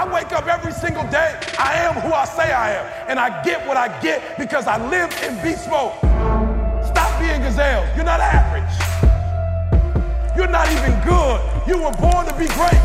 [0.00, 1.38] I wake up every single day.
[1.58, 2.86] I am who I say I am.
[3.06, 5.92] And I get what I get because I live in beast mode.
[6.86, 7.84] Stop being gazelle.
[7.94, 8.64] You're not average.
[10.34, 11.38] You're not even good.
[11.68, 12.80] You were born to be great.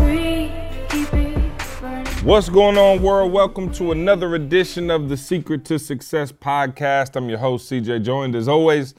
[0.00, 0.50] We
[0.88, 2.24] keep it.
[2.24, 3.32] What's going on, world?
[3.32, 7.16] Welcome to another edition of the Secret to Success podcast.
[7.16, 8.94] I'm your host, CJ, joined as always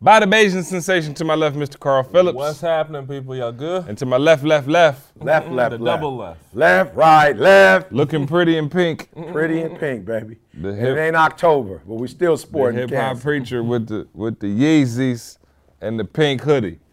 [0.00, 1.78] by the Bayesian sensation to my left, Mr.
[1.78, 2.34] Karl Phillips.
[2.36, 3.36] What's happening, people?
[3.36, 3.86] Y'all good?
[3.86, 6.00] And to my left, left, left, Left, left, the left.
[6.00, 6.54] double left.
[6.54, 7.92] Left, right, left.
[7.92, 9.10] looking pretty in pink.
[9.32, 10.36] Pretty in pink, baby.
[10.54, 14.08] The hip- it ain't October, but we still The sporting hip hop preacher with the
[14.14, 15.36] with the Yeezys
[15.80, 16.78] and the pink hoodie.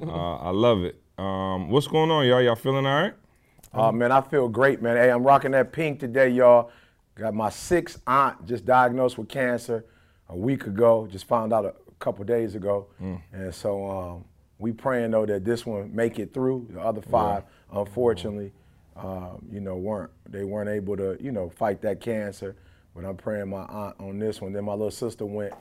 [0.00, 1.00] Uh, I love it.
[1.18, 2.40] Um, what's going on, y'all?
[2.40, 3.14] Y'all feeling all right?
[3.74, 4.96] Oh man, I feel great, man.
[4.96, 6.70] Hey, I'm rocking that pink today, y'all.
[7.16, 9.84] Got my sixth aunt just diagnosed with cancer
[10.28, 11.08] a week ago.
[11.10, 12.86] Just found out a couple days ago,
[13.32, 14.24] and so um,
[14.58, 16.66] we praying though that this one make it through.
[16.70, 18.52] The other five, unfortunately,
[18.96, 22.56] um, you know, weren't they weren't able to, you know, fight that cancer.
[22.94, 24.52] But I'm praying my aunt on this one.
[24.52, 25.54] Then my little sister went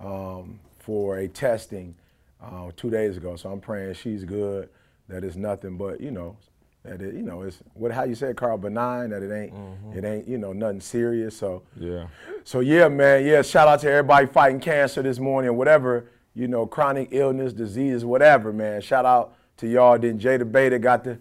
[0.00, 1.94] um, for a testing
[2.42, 4.68] uh, two days ago, so I'm praying she's good.
[5.08, 6.36] That it's nothing but, you know,
[6.84, 9.10] that it, you know, it's what how you say it, Karl, benign.
[9.10, 9.98] That it ain't, mm-hmm.
[9.98, 11.36] it ain't, you know, nothing serious.
[11.36, 12.06] So Yeah.
[12.44, 13.42] so yeah, man, yeah.
[13.42, 18.52] Shout out to everybody fighting cancer this morning, whatever you know, chronic illness, disease, whatever,
[18.52, 18.80] man.
[18.80, 19.98] Shout out to y'all.
[19.98, 21.18] Then Jada Beta got the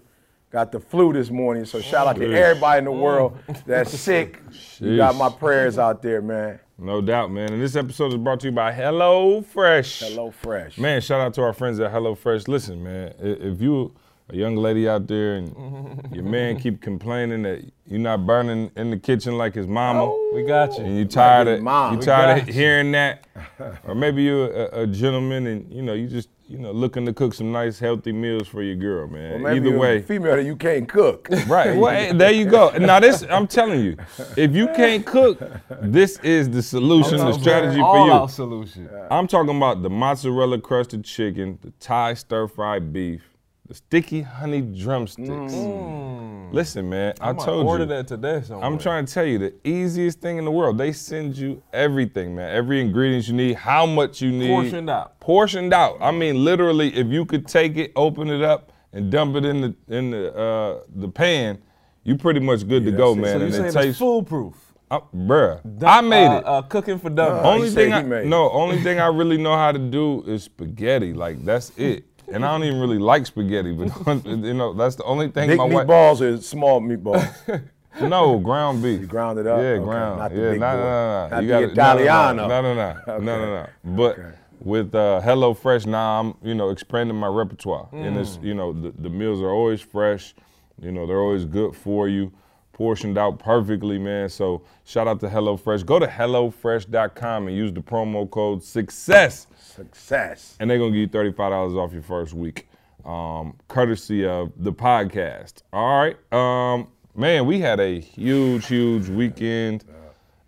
[0.51, 2.99] got the flu this morning, so shout out to everybody in the mm.
[2.99, 4.39] world that's sick.
[4.79, 6.59] You got my prayers out there, man.
[6.77, 7.51] No doubt, man.
[7.51, 9.99] And this episode is brought to you by Hello Fresh.
[9.99, 10.77] Hello, Fresh.
[10.77, 12.47] Man, shout out to our friends at Hello Fresh.
[12.47, 13.93] Listen, man, if you
[14.31, 18.91] a young lady out there and your man keep complaining that you're not burning in
[18.91, 20.85] the kitchen like his mama, oh, We got you.
[20.85, 21.95] and you tired of mom.
[21.95, 22.53] you tired of you.
[22.53, 23.25] hearing that,
[23.83, 27.13] or maybe you're a, a gentleman and you know you just you know looking to
[27.13, 29.41] cook some nice healthy meals for your girl, man.
[29.41, 31.27] Maybe Either you're a way, female that you can't cook.
[31.47, 31.75] Right.
[31.75, 32.69] Well, hey, there you go.
[32.77, 33.97] Now this, I'm telling you,
[34.37, 35.39] if you can't cook,
[35.81, 38.13] this is the solution, the strategy All for you.
[38.13, 38.87] out solution.
[39.09, 43.28] I'm talking about the mozzarella crusted chicken, the Thai stir fried beef, the
[43.75, 45.53] sticky honey drumsticks.
[46.51, 47.89] Listen, man, I I told order you.
[47.89, 48.41] that today.
[48.43, 48.65] Somewhere.
[48.65, 50.77] I'm trying to tell you the easiest thing in the world.
[50.77, 52.49] They send you everything, man.
[52.55, 54.47] Every ingredient you need, how much you need.
[54.47, 55.19] Portioned out.
[55.19, 55.97] Portioned out.
[56.01, 59.61] I mean, literally, if you could take it, open it up, and dump it in
[59.61, 61.59] the in the uh, the pan,
[62.03, 63.17] you pretty much good to go, it.
[63.17, 63.39] man.
[63.39, 64.55] So and saying it it's tastes, foolproof?
[64.89, 65.61] uh, bruh.
[65.85, 66.43] I made Uh, it.
[66.47, 67.45] Uh, cooking for dummies.
[67.45, 71.13] Only thing I made no, only thing I really know how to do is spaghetti.
[71.13, 72.05] Like that's it.
[72.31, 73.71] And I don't even really like spaghetti,
[74.05, 75.87] but you know that's the only thing Big my wife.
[75.87, 77.61] meatballs or small meatballs?
[78.01, 79.01] No, ground beef.
[79.01, 79.57] You ground it up?
[79.57, 80.19] Yeah, Okay, ground.
[80.19, 81.27] not the yeah, big no, no, no, no.
[81.35, 82.47] Not You the gotta- Italiano.
[82.47, 83.67] No, no, no, no, no, no, no.
[83.83, 84.17] But
[84.61, 88.43] with uh, Hello Fresh now, I'm you know expanding my repertoire, and it's Mm.
[88.43, 90.33] you know the, the meals are always fresh.
[90.79, 92.31] You know they're always good for you,
[92.79, 94.29] portioned out perfectly, man.
[94.29, 95.85] So shout out to HelloFresh.
[95.85, 100.55] Go to hellofresh.com and use the promo code Success Success.
[100.61, 102.69] and they're gonna give you thirty-five dollars off your first week,
[103.03, 105.55] um, courtesy of the podcast.
[105.73, 109.83] All right, um, man, we had a huge, huge weekend.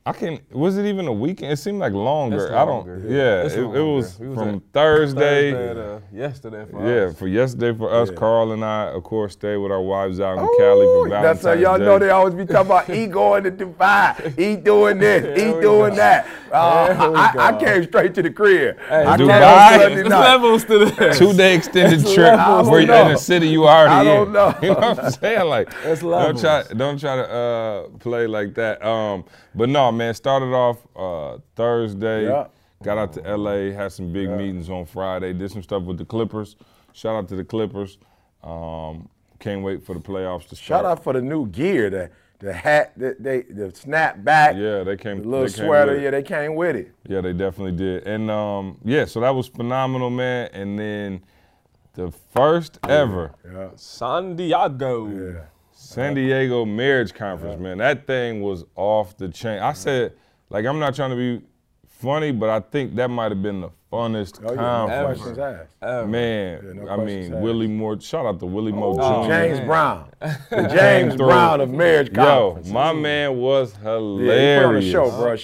[0.04, 0.42] I can't.
[0.52, 1.52] Was it even a weekend?
[1.52, 2.46] It seemed like longer.
[2.48, 2.88] It's I don't.
[3.08, 3.44] yeah.
[3.44, 5.52] Yeah, it, it was We was from at Thursday.
[5.52, 7.20] Thursday to yesterday for Yeah, us.
[7.20, 10.50] for yesterday for us, Carl and I, of course, stayed with our wives out in
[10.58, 11.86] Cali for Ooh, Valentine's That's how y'all Day.
[11.86, 15.62] know they always be talking about he going to Dubai, he doing this, he doing
[15.62, 15.96] go.
[15.98, 16.28] that.
[16.52, 18.78] Uh, I, I came straight to the crib.
[18.90, 19.44] I Hey, came Dubai?
[19.74, 20.20] on Sunday There's night.
[20.20, 21.18] levels to this.
[21.20, 22.36] Two day extended trip
[22.66, 24.34] where you're in a city you already I don't in.
[24.34, 24.56] know.
[24.64, 25.48] You know what I'm saying?
[25.48, 25.70] Like
[26.02, 28.84] don't try don't try to uh, play like that.
[28.84, 29.26] Um,
[29.56, 32.26] but no, man, started off uh, Thursday.
[32.26, 32.48] Yeah.
[32.84, 36.06] Got out to LA, had some big meetings on Friday, did some stuff with the
[36.06, 36.56] Clippers.
[36.94, 38.00] Shout out to the Clippers.
[38.44, 39.08] Um,
[39.40, 40.66] can't wait for the playoffs to start.
[40.82, 44.82] Shout out for the new gear, the the hat, the, they, the snap back, Yeah,
[44.84, 45.22] they came.
[45.22, 45.92] the little they came sweater.
[45.92, 46.04] with it.
[46.06, 46.92] Yeah, they came with it.
[47.08, 48.08] Yeah, they definitely did.
[48.08, 50.50] And um, yeah, so that was phenomenal, man.
[50.52, 51.22] And then
[51.94, 53.70] the first ever Yeah.
[53.76, 55.46] San Diego.
[55.92, 57.78] San Diego marriage conference, man.
[57.80, 59.60] That thing was off the chain.
[59.60, 59.76] I mm-hmm.
[59.78, 60.14] said,
[60.50, 61.46] like, I'm not trying to be
[61.86, 65.20] funny, but I think that might have been the funnest Oh, yeah, conference.
[65.20, 65.76] questions asked.
[65.82, 66.08] Ever.
[66.08, 67.42] Man, Yeah, no I mean, asked.
[67.42, 68.00] Willie Moore.
[68.00, 69.30] Shout out to Willie Moore Oh, Jr.
[69.30, 69.68] James man.
[69.68, 71.16] Brown, the James.
[71.18, 74.86] Brown of marriage Yo, my man was yeah, he put on hilarious.
[74.86, 75.36] a show, bro.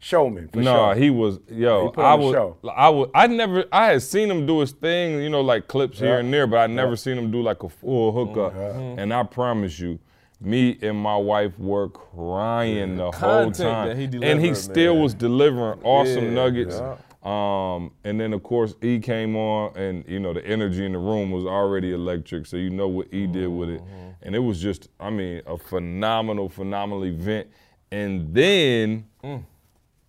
[0.00, 0.48] Sh- Showman.
[0.48, 0.94] For No, sure.
[0.96, 1.86] he was yo.
[1.86, 2.56] He put I on a would, show.
[2.74, 5.98] I would, I never, I had seen him do his thing, you know, like clips
[6.00, 8.52] here and there, but I never seen him do like a full hookup.
[8.54, 8.78] Mm-hmm.
[8.80, 8.98] Mm-hmm.
[8.98, 9.98] And I promise you,
[10.40, 15.02] me and my wife were crying the whole time, that he and he still man.
[15.02, 16.76] was delivering awesome Yeah, nuggets.
[16.76, 16.96] yeah.
[17.22, 20.98] Um, and then of course E came on, and you know the energy in the
[20.98, 22.46] room was already electric.
[22.46, 24.10] So you know what E did with it, mm-hmm.
[24.22, 27.48] and it was just, I mean, a phenomenal, phenomenal event.
[27.92, 29.44] And then mm.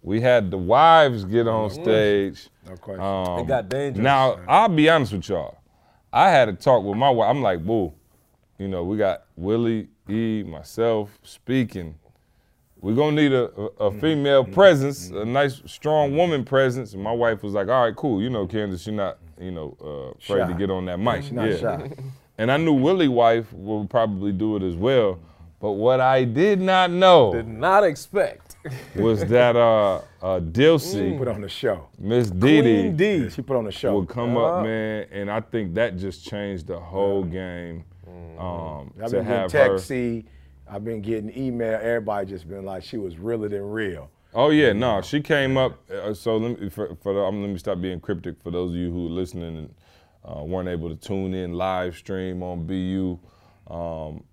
[0.02, 2.50] We had the wives get on stage.
[2.68, 3.04] No question.
[3.04, 4.04] Um, It got dangerous.
[4.04, 5.58] Now I'll be honest with y'all.
[6.14, 7.30] I had a talk with my wife.
[7.30, 7.94] I'm like, boo,
[8.58, 11.96] you know, we got Willie, E, myself speaking.
[12.82, 16.94] We're gonna need a, a, a female presence, a nice, strong woman presence.
[16.94, 18.22] And my wife was like, all right, cool.
[18.22, 21.24] You know, Candace, you're not, you know, uh, afraid to get on that mic.
[21.24, 21.58] She's not yeah.
[21.58, 21.92] shy.
[22.40, 25.20] And I knew Willie wife would probably do it as well.
[25.62, 28.58] But what I did not know Did not expect.
[28.96, 31.88] was that uh, uh, Dilsey, Put on the show.
[32.00, 33.30] Miss Queen D.
[33.30, 34.00] She put on the show.
[34.00, 37.86] would come up, man, and I think that just changed the whole game.
[38.40, 39.78] Um, I've been getting have her.
[39.78, 39.92] text,
[40.68, 41.80] I've been getting email.
[41.82, 44.10] Everybody just been like, she was realer than real.
[44.34, 45.78] Oh yeah, no, she came up.
[45.92, 48.72] Uh, so let me for, for the, um, let me stop being cryptic for those
[48.72, 49.76] of you who are listening and
[50.24, 53.20] uh, weren't able to tune in live stream on BU.
[53.68, 54.24] Um,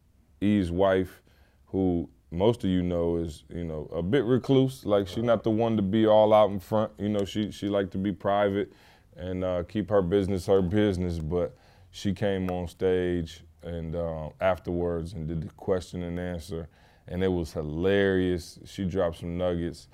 [0.41, 1.23] E's wife,
[1.67, 4.85] who most of you know is you know a bit recluse.
[4.85, 6.93] Like she's not the one to be all out in front.
[6.99, 8.73] You know she she like to be private
[9.17, 11.19] and uh, keep her business her business.
[11.19, 11.57] But
[11.91, 16.69] she came on stage and uh, afterwards and did the question and answer,
[17.07, 18.59] and it was hilarious.
[18.65, 19.89] She dropped some nuggets.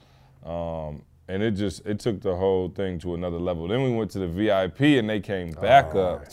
[0.45, 3.67] Um, and it just it took the whole thing to another level.
[3.69, 6.31] Then we went to the VIP and they came back up.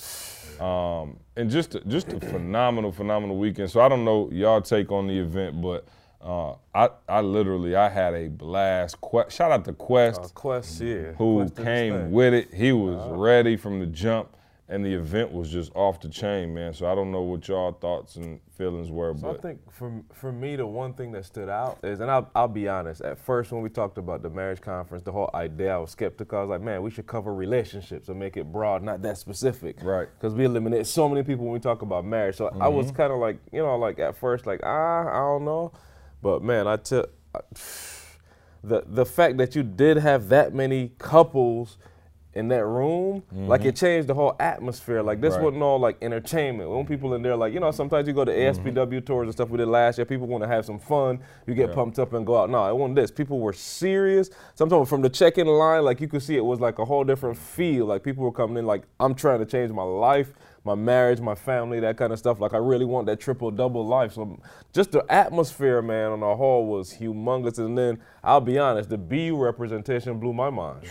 [0.61, 3.71] Um, and just a, just a phenomenal, phenomenal weekend.
[3.71, 5.85] So I don't know y'all take on the event, but
[6.21, 8.97] uh, I I literally I had a blast.
[9.29, 11.13] Shout out to Quest Uh, Quest, yeah.
[11.13, 12.53] who Quest came with it.
[12.53, 14.35] He was ready from the jump,
[14.71, 16.73] and the event was just off the chain, man.
[16.73, 20.31] So I don't know what y'all thoughts and feelings were, So I think for for
[20.31, 23.01] me, the one thing that stood out is, and I'll, I'll be honest.
[23.01, 26.37] At first, when we talked about the marriage conference, the whole idea, I was skeptical.
[26.37, 29.83] I was like, man, we should cover relationships and make it broad, not that specific.
[29.83, 30.07] Right.
[30.17, 32.37] Because we eliminate so many people when we talk about marriage.
[32.37, 35.43] So I was kind of like, you know, like at first, like ah, I don't
[35.43, 35.73] know,
[36.21, 37.11] but man, I took
[38.63, 41.77] the the fact that you did have that many couples
[42.33, 43.85] in that room, like it mm-hmm.
[43.85, 45.01] changed the whole atmosphere.
[45.01, 45.43] Like this Right.
[45.43, 46.69] wasn't all like entertainment.
[46.69, 48.67] When people in there, like you know, sometimes you go to mm-hmm.
[48.67, 50.05] ASPW tours and stuff we did last year.
[50.05, 51.19] People want to have some fun.
[51.45, 52.49] You get pumped up and go out.
[52.49, 53.11] No, it wasn't this.
[53.11, 54.29] People were serious.
[54.55, 57.37] Sometimes from the check-in line, like you could see it was like a whole different
[57.37, 57.85] feel.
[57.85, 60.33] Like people were coming in, like I'm trying to change my life.
[60.63, 62.39] My marriage, my family, that kind of stuff.
[62.39, 64.13] Like I really want that triple double life.
[64.13, 64.39] So
[64.73, 67.57] just the atmosphere, man, on the whole was humongous.
[67.57, 70.85] And then I'll be honest, the BU representation blew my mind.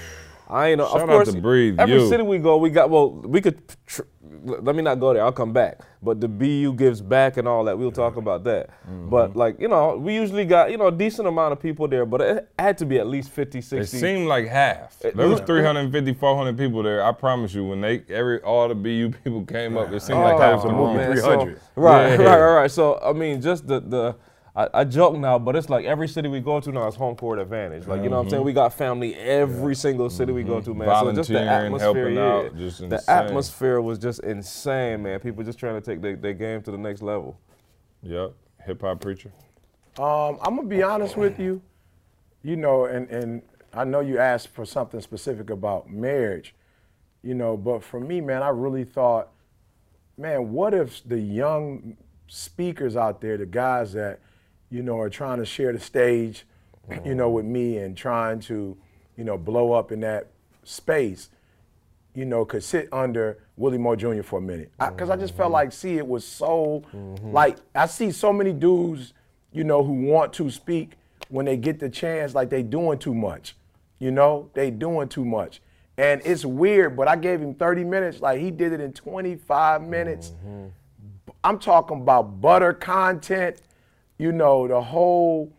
[0.51, 0.89] I ain't know.
[0.89, 2.09] Shout of course, to Breathe every You.
[2.09, 2.91] city we go, we got.
[2.91, 3.61] Well, we could.
[3.87, 4.03] Tr-
[4.43, 5.23] let me not go there.
[5.23, 5.81] I'll come back.
[6.03, 7.79] But the BU gives back and all that.
[7.79, 8.71] We'll talk about that.
[8.89, 9.11] Mm-hmm.
[9.11, 12.07] But like you know, we usually got you know a decent amount of people there,
[12.07, 13.97] but it had to be at least 50, 60.
[13.97, 14.97] it seemed like half.
[15.05, 15.45] It- There was yeah.
[15.47, 17.05] 350, 400 people there.
[17.05, 20.23] I promise you, when they every all the BU people came up, it seemed Oh,
[20.23, 20.97] like half the a room.
[20.97, 21.21] 300.
[21.59, 22.27] So, right, Yeah.
[22.27, 22.71] right, right, right.
[22.71, 24.17] So I mean, just the the.
[24.61, 27.17] I, I joke now, but it's like every city we go to now is home
[27.17, 27.87] court advantage.
[27.87, 28.45] Like you know what I'm saying?
[28.45, 30.89] We got family every single city we go to, man.
[30.89, 31.49] So just the Mm-hmm.
[31.49, 32.33] Atmosphere, helping yeah.
[32.33, 35.19] out, just the atmosphere was just insane, man.
[35.21, 37.41] People just trying to take their, their game to the next level.
[38.03, 38.33] Yep,
[38.67, 39.33] hip hop preacher.
[39.99, 41.63] Um, I'm gonna be honest with you,
[42.43, 43.43] you know, and, and
[43.73, 46.55] I know you asked for something specific about marriage,
[47.23, 49.29] you know, but for me, man, I really thought,
[50.19, 51.97] man, what if the young
[52.29, 54.21] speakers out there, the guys that,
[54.71, 56.47] you know, are trying to share the stage,
[57.05, 58.77] you know, with me and trying to,
[59.17, 60.29] you know, blow up in that
[60.65, 61.31] space,
[62.15, 64.23] you know, could sit under Willie Moore Jr.
[64.23, 64.71] for a minute.
[64.79, 66.83] Because I, just felt like, see, it was so,
[67.23, 69.13] like, I see so many dudes,
[69.53, 70.93] you know, who want to speak
[71.29, 73.57] when they get the chance, like they doing too much.
[73.99, 75.61] You know, they doing too much.
[75.99, 78.21] And it's weird, but I gave him 30 minutes.
[78.21, 80.31] Like, he did it in 25 minutes.
[80.31, 80.69] Mm-hmm.
[81.45, 83.61] I'm talking about butter content,
[84.21, 85.51] you know, the whole,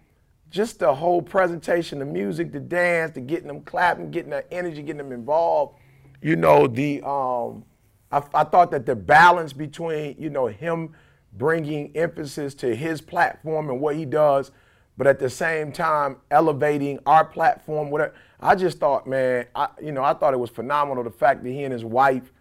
[0.51, 4.83] just the whole presentation, the music, the dance, the getting them clapping, getting that energy,
[4.83, 5.79] getting them involved.
[6.21, 7.65] You know, the um,
[8.11, 10.93] I, I thought that the balance between, you know, him
[11.33, 14.51] bringing emphasis to his platform and what he does,
[14.95, 18.13] but at the same time elevating our platform, whatever.
[18.39, 21.49] I just thought, man, I, you know, I thought it was phenomenal the fact that
[21.49, 22.31] he and his wife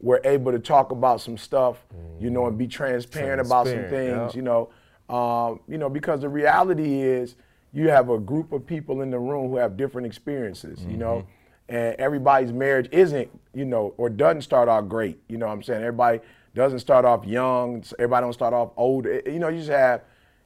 [0.00, 1.84] were able to talk about some stuff,
[2.20, 4.30] you know, and be transparent, about some things, yeah.
[4.34, 4.70] you know,
[5.08, 7.34] um, you know, because the reality is
[7.72, 11.26] you have a group of people in the room who have different experiences, you know,
[11.68, 15.62] and everybody's marriage isn't, you know, or doesn't start off great, you know what I'm
[15.62, 15.80] saying?
[15.82, 16.20] Everybody
[16.54, 20.02] doesn't start off young, everybody don't start off old, Eh, you know, you just have,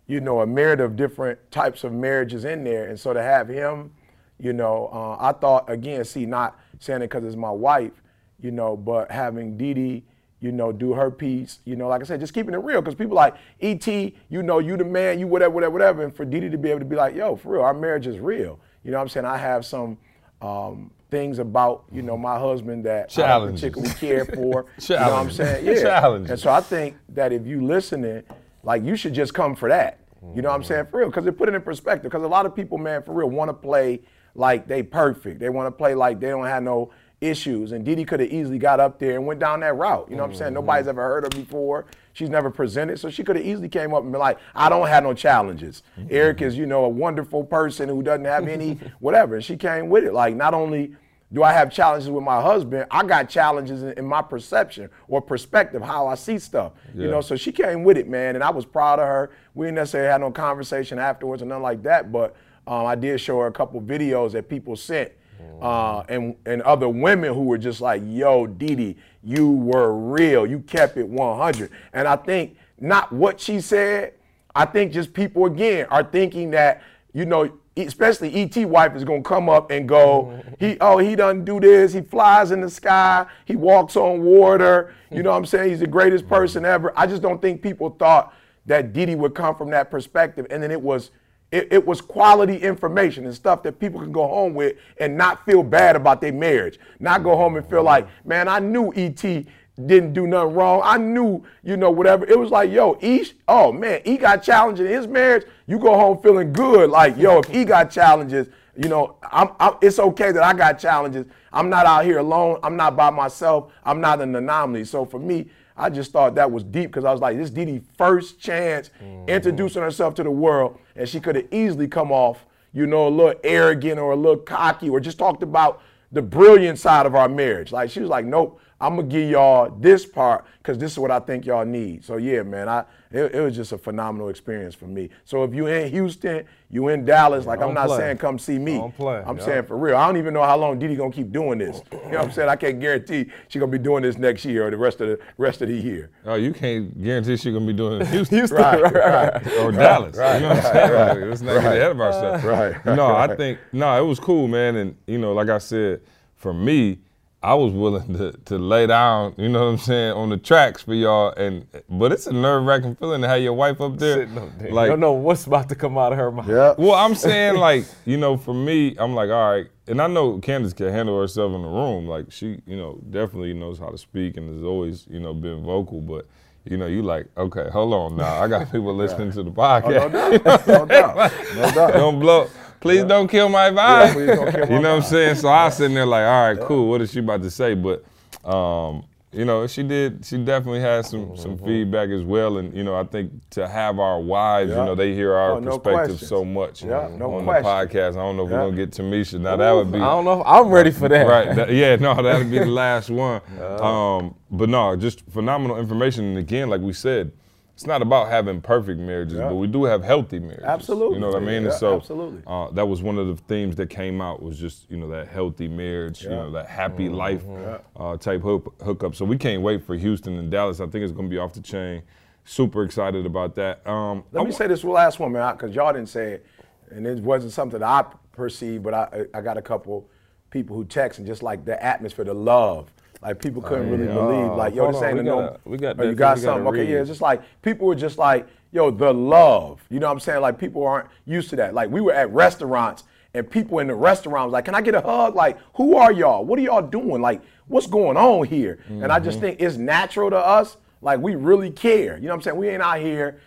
[0.07, 3.49] you know, a myriad of different types of marriages in there, and so to have
[3.49, 3.93] him,
[4.41, 8.01] You know, uh, I thought again, see, not saying it because it's my wife,
[8.41, 10.05] you know, but having Dee Dee,
[10.41, 12.95] you know, do her piece, you know, like I said, just keeping it real because
[12.95, 16.49] people like ET, you know, you the man, you whatever, whatever, whatever, and for Dee
[16.49, 18.61] to be able to be like, yo, for real, our marriage is real.
[18.85, 19.27] You know what I'm saying?
[19.27, 19.99] I have some
[20.41, 24.67] um, things about, you know, my husband that I don't particularly care for.
[24.89, 25.67] you know what I'm saying?
[25.67, 25.83] Yeah.
[25.83, 26.31] Challenges.
[26.31, 28.23] And so I think that if you listening,
[28.63, 29.99] like you should just come for that.
[30.35, 30.87] You know what I'm saying?
[30.91, 31.09] For real.
[31.09, 32.11] Because it put it in perspective.
[32.11, 34.01] Because a lot of people, man, for real, want to play
[34.35, 35.41] like they perfect.
[35.41, 37.73] They want to play like they don't have no issues.
[37.73, 40.07] And Didi could have easily got up there and went down that route.
[40.09, 40.55] You know what I'm saying?
[40.55, 41.87] Nobody's ever heard her before.
[42.13, 42.99] She's never presented.
[42.99, 45.83] So she could have easily came up and been like, I don't have no challenges.
[46.11, 49.37] Eric is, you know, a wonderful person who doesn't have any whatever.
[49.37, 50.13] And she came with it.
[50.13, 50.95] Like not only
[51.33, 52.87] do I have challenges with my husband?
[52.91, 56.73] I got challenges in, in my perception or perspective, how I see stuff.
[56.95, 59.31] You know, so she came with it, man, and I was proud of her.
[59.55, 62.35] We didn't necessarily have no conversation afterwards or nothing like that, but
[62.67, 65.13] um, I did show her a couple videos that people sent.
[65.61, 70.47] Uh, and and other women who were just like, "Yo, Didi, you were real.
[70.47, 74.15] You kept it 100." And I think not what she said.
[74.55, 79.23] I think just people again are thinking that you know, especially ET wife is gonna
[79.23, 81.93] come up and go, he oh he doesn't do this.
[81.93, 83.27] He flies in the sky.
[83.45, 84.95] He walks on water.
[85.11, 85.71] You know what I'm saying?
[85.71, 86.93] He's the greatest person ever.
[86.97, 88.35] I just don't think people thought
[88.67, 91.11] that Didi would come from that perspective, and then it was.
[91.51, 95.47] It, it was quality information and stuff that people can go home with and not
[95.47, 96.79] feel bad about their marriage.
[97.01, 98.29] Not go home and feel like, mm-hmm.
[98.29, 99.47] man, I knew ET
[99.87, 100.83] didn't do nothing wrong.
[100.85, 102.27] I knew, you know, whatever.
[102.27, 105.47] It was like, yo, E, oh man, he got challenges in his marriage.
[105.67, 109.75] You go home feeling good, like, yo, if he got challenges, you know, I'm, I'm,
[109.81, 111.27] it's okay that I got challenges.
[111.53, 112.59] I'm not out here alone.
[112.63, 113.73] I'm not by myself.
[113.85, 114.85] I'm not an anomaly.
[114.85, 115.49] So for me,
[115.79, 119.29] I just thought that was deep because I was like, this Didi first chance mm-hmm.
[119.29, 123.11] introducing herself to the world, and she could have easily come off, you know, a
[123.11, 125.81] little arrogant or a little cocky, or just talked about
[126.11, 127.71] the brilliant side of our marriage.
[127.71, 131.11] Like she was like, nope, I'm gonna give y'all this part because this is what
[131.11, 132.05] I think y'all need.
[132.05, 135.09] So yeah, man, I it, it was just a phenomenal experience for me.
[135.25, 137.97] So if you in Houston, you in Dallas, like I'm don't play.
[137.99, 138.75] saying come see me.
[138.77, 139.45] Don't play, I'm yeah.
[139.45, 139.97] saying for real.
[139.97, 141.81] I don't even know how long Didi gonna keep doing this.
[141.91, 142.49] You know what I'm saying?
[142.49, 145.19] I can't guarantee she gonna be doing this next year or the rest of the
[145.39, 146.11] rest of the year.
[146.25, 149.45] Oh, you can't guarantee she's gonna be doing it in Houston, Houston, Right, right, right.
[149.45, 149.59] right.
[149.59, 150.17] or Dallas.
[150.17, 150.93] right, you know what I'm saying?
[150.93, 152.45] Like, let's not get ahead of ourselves.
[152.45, 154.77] Right, No, I think no, it was cool, man.
[154.77, 156.01] And you know, like I said,
[156.37, 156.99] for me,
[157.41, 160.83] I was willing to, to lay down, you know what I'm saying, on the tracks
[160.83, 161.33] for y'all.
[161.37, 164.27] And but it's a nerve wracking feeling to have your wife up there.
[164.27, 164.73] Sitting up there.
[164.73, 166.49] Like, you don't know what's about to come out of her mouth.
[166.49, 166.75] Yeah.
[166.77, 170.39] well, I'm saying like, you know, for me, I'm like, all right, and I know
[170.39, 172.09] Candace can handle herself in the room.
[172.09, 175.63] Like she, you know, definitely knows how to speak and has always, you know, been
[175.63, 176.01] vocal.
[176.01, 176.27] But
[176.65, 178.43] you know, you like, okay, hold on now.
[178.43, 180.13] I got people listening to the oh, podcast.
[180.13, 180.67] no doubt.
[180.67, 181.33] No doubt.
[181.55, 181.93] No doubt.
[181.95, 182.51] don't blow.
[182.81, 184.15] Please don't kill my vibe.
[184.15, 185.35] don't kill my you know what I'm saying?
[185.37, 186.89] So I was sitting there like, all right, cool.
[186.89, 187.75] What is she about to say?
[187.75, 188.05] But
[188.49, 190.25] um, you know, she did.
[190.25, 192.57] She definitely had some some feedback as well.
[192.57, 195.59] And you know, I think to have our wives, you know, they hear our Oh,
[195.59, 197.63] no perspective so much Yeah, no on question.
[197.65, 198.11] the podcast.
[198.13, 198.63] I don't know if Yeah.
[198.63, 199.39] we're gonna get Tamisha.
[199.39, 200.43] Now that would be I don't know.
[200.47, 201.27] I'm ready for that.
[201.27, 201.55] Right.
[201.57, 203.43] that- yeah, no, that'd be the last one.
[203.61, 206.25] Um, but no, just phenomenal information.
[206.25, 207.31] And again, like we said,
[207.79, 209.51] it's not about having perfect marriages, Yeah.
[209.51, 210.65] but we do have healthy marriages.
[210.65, 211.15] Absolutely.
[211.15, 211.63] You know what I mean?
[211.63, 212.43] Yeah, and so absolutely.
[212.45, 215.29] Uh, that was one of the themes that came out was just, you know, that
[215.29, 218.03] healthy marriage, you know, that happy life Mm-hmm.
[218.03, 219.15] uh, type hook, hookup.
[219.15, 220.81] So we can't wait for Houston and Dallas.
[220.81, 222.03] I think it's gonna be off the chain.
[222.45, 223.87] Super excited about that.
[223.87, 226.47] Um, Let I me wa- say this last one, man, because y'all didn't say it,
[226.91, 230.11] and it wasn't something I perceived, but I I got a couple
[230.51, 232.93] people who text and just like the atmosphere, the love.
[233.21, 234.15] Like people couldn't oh, really yeah.
[234.15, 235.57] believe, oh, like yo, Hold this on, ain't we a no.
[235.65, 236.67] we got oh, you got something?
[236.69, 237.01] Okay, yeah.
[237.01, 239.85] It's just like people were just like, yo, the love.
[239.91, 240.41] You know what I'm saying?
[240.41, 241.75] Like people aren't used to that.
[241.75, 244.95] Like we were at restaurants and people in the restaurant was like, "Can I get
[244.95, 246.45] a hug?" Like, who are y'all?
[246.45, 247.21] What are y'all doing?
[247.21, 248.79] Like, what's going on here?
[248.89, 249.47] And I just mm-hmm.
[249.47, 250.77] think it's natural to us.
[251.01, 252.17] Like we really care.
[252.17, 252.57] You know what I'm saying?
[252.57, 253.41] We ain't out here.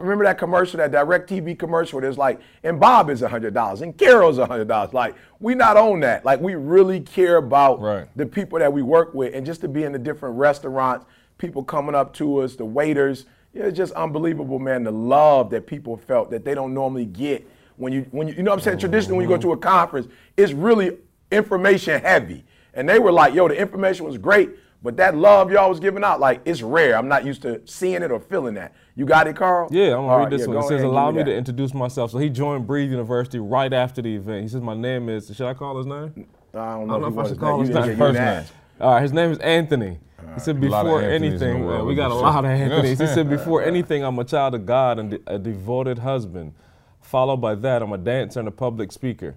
[0.00, 4.38] Remember that commercial, that DirecTV commercial where there's like, and Bob is $100 and Carol's
[4.38, 4.92] $100.
[4.92, 6.24] Like, we not on that.
[6.24, 8.06] Like, we really care about Right.
[8.16, 11.06] the people that we work with and just to be in the different restaurants,
[11.38, 13.26] people coming up to us, the waiters.
[13.54, 17.46] It's just unbelievable, man, the love that people felt that they don't normally get
[17.76, 18.78] when you, when you, you know what I'm saying?
[18.78, 20.98] Traditionally, when you go to a conference, it's really
[21.32, 22.44] information heavy.
[22.74, 24.50] And they were like, yo, the information was great,
[24.82, 26.96] but that love y'all was giving out, like, it's rare.
[26.96, 28.74] I'm not used to seeing it or feeling that.
[28.96, 29.68] You got it, Karl?
[29.70, 30.56] Yeah, I'm gonna All read right, this yeah, one.
[30.56, 33.72] go It says, "Allow give me to introduce myself." So he joined Breathe University right
[33.72, 34.42] after the event.
[34.42, 36.26] He says, "My name is." Should I call his name?
[36.54, 37.66] I don't I know, don't know if, if I should call that.
[37.66, 37.96] his name.
[37.96, 38.44] First name.
[38.80, 39.98] All right, his name is Anthony.
[40.34, 42.14] He said A lot of before Anthonys in the anything, world, we we got a
[42.14, 42.58] lot of said.
[42.58, 43.00] You know what I'm Anthonys.
[43.00, 46.52] He said before anything, I'm a child of God and a devoted husband.
[47.00, 49.34] Followed by that, I'm a dancer and a public speaker.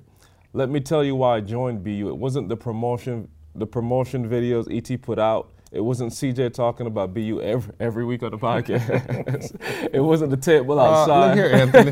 [0.54, 2.10] Let me tell you why I joined BU.
[2.10, 5.50] It wasn't the promotion, the promotion videos ET put out.
[5.72, 9.90] It wasn't CJ talking about BU every, every week on the podcast.
[9.94, 11.28] it wasn't the table Uh, outside.
[11.30, 11.92] look here, Anthony.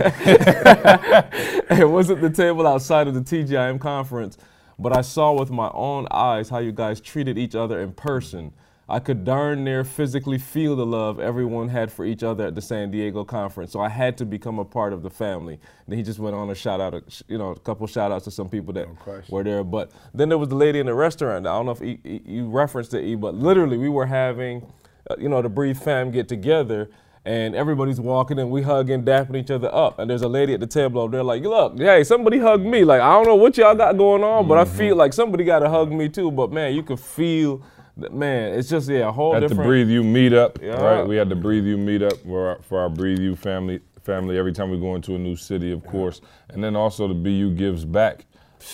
[1.81, 4.37] it wasn't the table outside of the TGIM conference,
[4.77, 8.53] but I saw with my own eyes how you guys treated each other in person.
[8.91, 12.61] I could darn near physically feel the love everyone had for each other at the
[12.61, 13.71] San Diego conference.
[13.71, 15.59] So I had to become a part of the family.
[15.87, 18.25] And he just went on a shout out, a, you know, a couple shout outs
[18.25, 18.87] to some people that
[19.29, 19.63] were there.
[19.63, 21.47] But then there was the lady in the restaurant.
[21.47, 24.65] I don't know if E- E- you referenced it, E, but literally we were having,
[25.09, 26.89] uh, you know, the Breathe fam get together.
[27.23, 29.99] And everybody's walking and we hugging, dapping each other up.
[29.99, 32.83] And there's a lady at the table over there like, look, hey, somebody hug me.
[32.83, 35.59] Like, I don't know what y'all got going on, but I feel like somebody got
[35.59, 36.31] to hug me too.
[36.31, 37.61] But man, you could feel,
[37.95, 39.67] man, it's just, yeah, a whole At the different.
[39.67, 40.81] Breathe You meetup, Yeah.
[40.81, 41.07] right?
[41.07, 43.81] We had the Breathe You meetup for our, for our Breathe You family.
[44.03, 47.13] Family every time we go into a new city, of course, and then also the
[47.13, 48.25] BU gives back.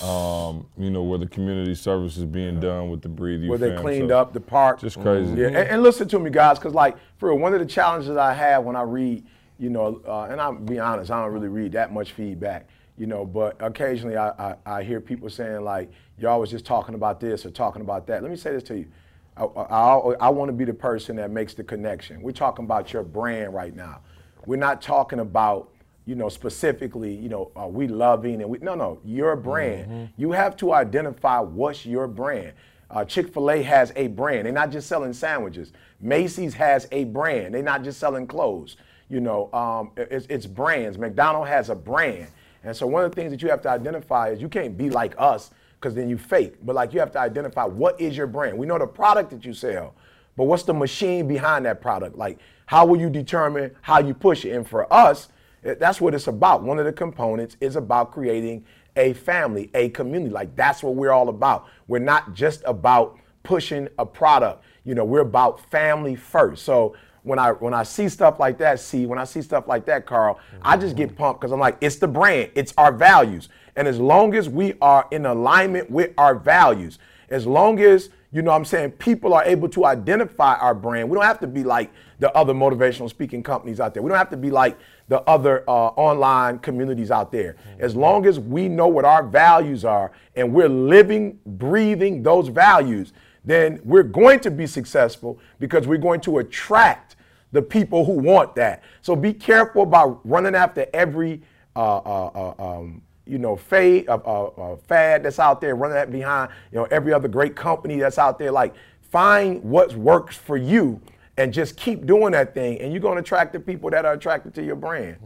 [0.01, 3.49] Um, you know where the community service is being done with the Breathe You.
[3.49, 3.81] where they fam.
[3.81, 4.79] cleaned So up the park.
[4.79, 5.33] Just crazy.
[5.33, 8.31] Yeah, and, and listen to me, guys, because like for one of the challenges I
[8.33, 9.25] have when I read,
[9.59, 13.05] you know, uh, and I'm be honest, I don't really read that much feedback, you
[13.07, 17.19] know, but occasionally I, I, I hear people saying like, y'all was just talking about
[17.19, 18.21] this or talking about that.
[18.21, 18.87] Let me say this to you.
[19.37, 22.21] I, I, I want to be the person that makes the connection.
[22.21, 24.01] We're talking about your brand right now.
[24.45, 25.69] We're not talking about
[26.07, 30.09] you know, specifically, you know, are we loving and we no no, your brand.
[30.15, 32.53] You have to identify what's your brand.
[32.89, 34.45] Uh, Chick-fil-A has a brand.
[34.45, 35.73] They're not just selling sandwiches.
[35.99, 37.53] Macy's has a brand.
[37.53, 38.77] They're not just selling clothes.
[39.09, 40.97] You know, um, it's, it's brands.
[40.97, 42.27] McDonald has a brand.
[42.63, 44.89] And so one of the things that you have to identify is you can't be
[44.89, 46.55] like us because then you fake.
[46.63, 48.57] But like you have to identify what is your brand.
[48.57, 49.95] We know the product that you sell,
[50.35, 52.17] but what's the machine behind that product?
[52.17, 54.51] Like how will you determine how you push it?
[54.51, 55.29] And for us,
[55.63, 56.63] eh, that's what it's about.
[56.63, 58.65] One of the components is about creating
[58.95, 60.31] a family, a community.
[60.31, 61.67] Like that's what we're all about.
[61.87, 64.63] We're not just about pushing a product.
[64.83, 66.65] You know, we're about family first.
[66.65, 69.85] So when I when I see stuff like that, see when I see stuff like
[69.85, 73.49] that, Karl, I just get pumped because I'm like, it's the brand, it's our values,
[73.77, 78.41] and as long as we are in alignment with our values, as long as you
[78.41, 81.47] know what I'm saying people are able to identify our brand, we don't have to
[81.47, 84.03] be like the other motivational speaking companies out there.
[84.03, 87.55] We don't have to be like the other uh, online communities out there.
[87.79, 93.13] As long as we know what our values are and we're living, breathing those values,
[93.45, 97.15] then we're going to be successful because we're going to attract
[97.51, 98.83] the people who want that.
[99.01, 101.41] So be careful about running after every
[101.75, 105.95] uh, uh, uh, um, you know fade, uh, uh, uh, fad that's out there, running
[105.95, 108.51] that behind you know every other great company that's out there.
[108.51, 108.73] Like
[109.11, 111.01] find what works for you
[111.37, 114.13] and just keep doing that thing, and you're going to attract the people that are
[114.13, 115.17] attracted to your brand.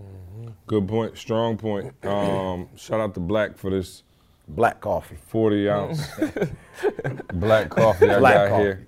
[0.68, 1.18] Good point.
[1.18, 1.94] Strong point.
[2.06, 4.04] Um, shout out to Black for this
[4.48, 5.16] Black coffee.
[5.28, 6.08] 40 ounce
[7.34, 8.62] black coffee I Black got coffee.
[8.64, 8.88] here.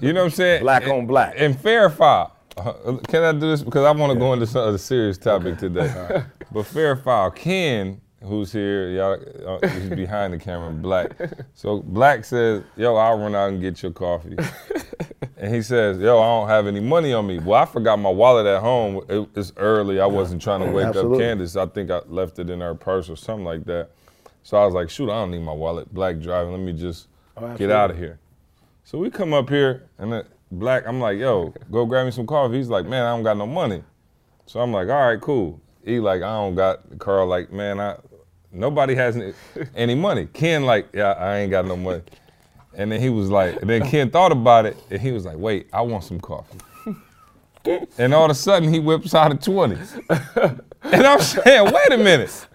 [0.00, 0.62] You know what I'm saying?
[0.62, 1.34] Black And- on black.
[1.36, 2.34] And fair file.
[2.56, 3.62] Uh, Can I do this?
[3.62, 6.22] Because I want to go into some other serious topic today.
[6.52, 7.30] But fair file.
[7.30, 11.12] Ken, who's here, y'all, uh, he's behind the camera, Black.
[11.54, 14.36] So Black says, yo, I'll run out and get your coffee.
[15.40, 17.38] And he says, yo, I don't have any money on me.
[17.38, 19.04] Well, I forgot my wallet at home.
[19.08, 20.00] It, it's early.
[20.00, 21.16] I wasn't trying to wake Absolutely.
[21.16, 21.56] up Candace.
[21.56, 23.90] I think I left it in her purse or something like that.
[24.42, 25.94] So I was like, shoot, I don't need my wallet.
[25.94, 26.52] Black driving.
[26.52, 27.06] Let me just
[27.56, 28.18] get out of here.
[28.82, 32.56] So we come up here and Black, I'm like, yo, go grab me some coffee.
[32.56, 33.84] He's like, man, I don't got no money.
[34.46, 35.60] So I'm like, all right, cool.
[35.84, 36.98] He like, I don't got.
[36.98, 37.96] Karl like, man, I
[38.52, 39.32] nobody has any,
[39.74, 40.26] any money.
[40.32, 42.02] Ken like, yeah, I ain't got no money.
[42.74, 45.36] And then he was like, and then Ken thought about it, and he was like,
[45.36, 46.58] wait, I want some coffee.
[47.98, 49.76] and all of a sudden, he whips out a 20.
[50.84, 52.46] and I'm saying, wait a minute.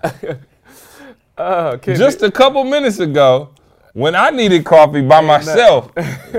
[1.36, 3.50] Uh, Just a couple minutes ago,
[3.94, 5.94] when I needed coffee by myself,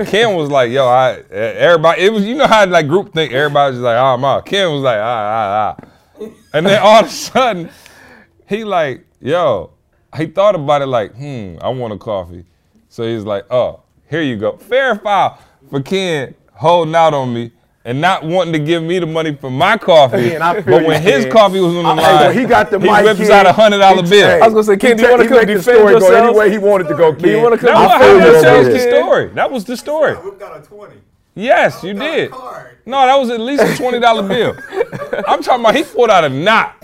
[0.07, 3.79] Ken was like, "Yo, I everybody." It was you know how like group think everybody's
[3.79, 5.77] like, "Ah, ma." Ken was like, "Ah, ah,
[6.21, 7.69] ah," and then all of a sudden,
[8.47, 9.71] he like, "Yo,"
[10.17, 12.45] he thought about it like, "Hmm, I want a coffee,"
[12.89, 15.37] so he's like, "Oh, here you go." Fair foul
[15.69, 17.51] for Ken holding out on me.
[17.87, 20.85] And not wanting to give me the money for my coffee, Ken, I feel but
[20.87, 21.31] when his Ken.
[21.31, 23.31] coffee was on the I- line, hey, he got the he mic, whips Ken.
[23.31, 24.27] out a hundred dollar bill.
[24.27, 25.89] hey, I was gonna say, Ken, do you wanna let come the defend story go
[25.91, 26.13] yourself?
[26.29, 27.21] any way he wanted to go, Ken.
[27.21, 28.73] Do you wanna come No, I I, feel I you just over telling here.
[28.73, 29.27] the story.
[29.35, 30.13] That was the story.
[30.15, 30.95] Whipped out a 20.
[31.35, 32.31] Yes, you Whipped out a did.
[32.31, 32.77] card.
[32.87, 34.55] No, that was at least a twenty dollar bill.
[35.27, 36.83] I'm talking about he pulled out a knot,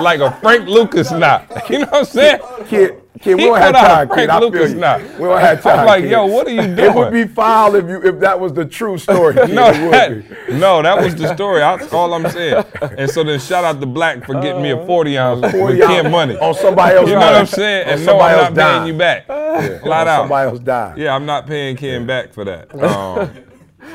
[0.00, 1.46] like a Frank Lucas knot.
[1.70, 2.40] You know what I'm saying?
[2.66, 4.30] Kid, Kid, we don't have time, Frank kid.
[4.30, 4.78] I feel Lucas you.
[4.78, 4.96] now.
[4.98, 5.80] We don't have time.
[5.80, 6.10] I'm like, kid.
[6.10, 6.78] yo, what are you doing?
[6.78, 9.34] It would be foul if you if that was the true story.
[9.34, 9.50] Kid.
[9.50, 11.60] No, that, no, that was the story.
[11.60, 12.64] That's all I'm saying.
[12.80, 16.06] And so then shout out to Black for getting me a 40 ounce 40 Ken
[16.06, 16.36] ounce Money.
[16.38, 17.08] on somebody else.
[17.08, 17.88] You know what I'm saying?
[17.88, 19.26] And no, somebody I'm else not paying you back.
[19.26, 20.20] Flat On out.
[20.22, 20.98] Somebody else died.
[20.98, 22.68] Yeah, I'm not paying Ken back for that.
[22.80, 23.30] Um,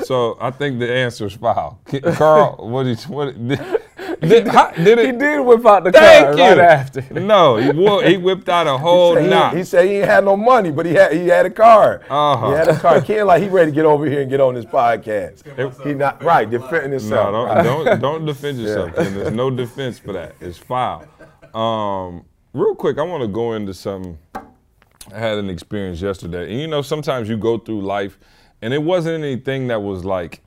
[0.03, 1.79] so I think the answer is foul.
[2.13, 3.59] Karl, what did what did,
[4.21, 5.05] did, how, did it?
[5.05, 6.43] He did whip out the Thank card you.
[6.43, 7.01] right after.
[7.13, 9.53] No, he, whoop, he whipped out a whole He, knot.
[9.53, 12.01] he, he said he ain't had no money, but he had he had a car.
[12.09, 12.49] Uh-huh.
[12.49, 13.05] He had a card.
[13.05, 15.43] Ken like he ready to get over here and get on this podcast.
[15.83, 17.31] he not right defending himself.
[17.31, 18.95] No, don't don't don't defend yourself.
[18.95, 19.13] Ken.
[19.15, 20.35] There's no defense for that.
[20.41, 21.05] It's foul.
[21.53, 24.17] Um, real quick, I want to go into something.
[25.13, 28.17] I had an experience yesterday, and you know, sometimes you go through life,
[28.65, 30.41] and it wasn't anything that was like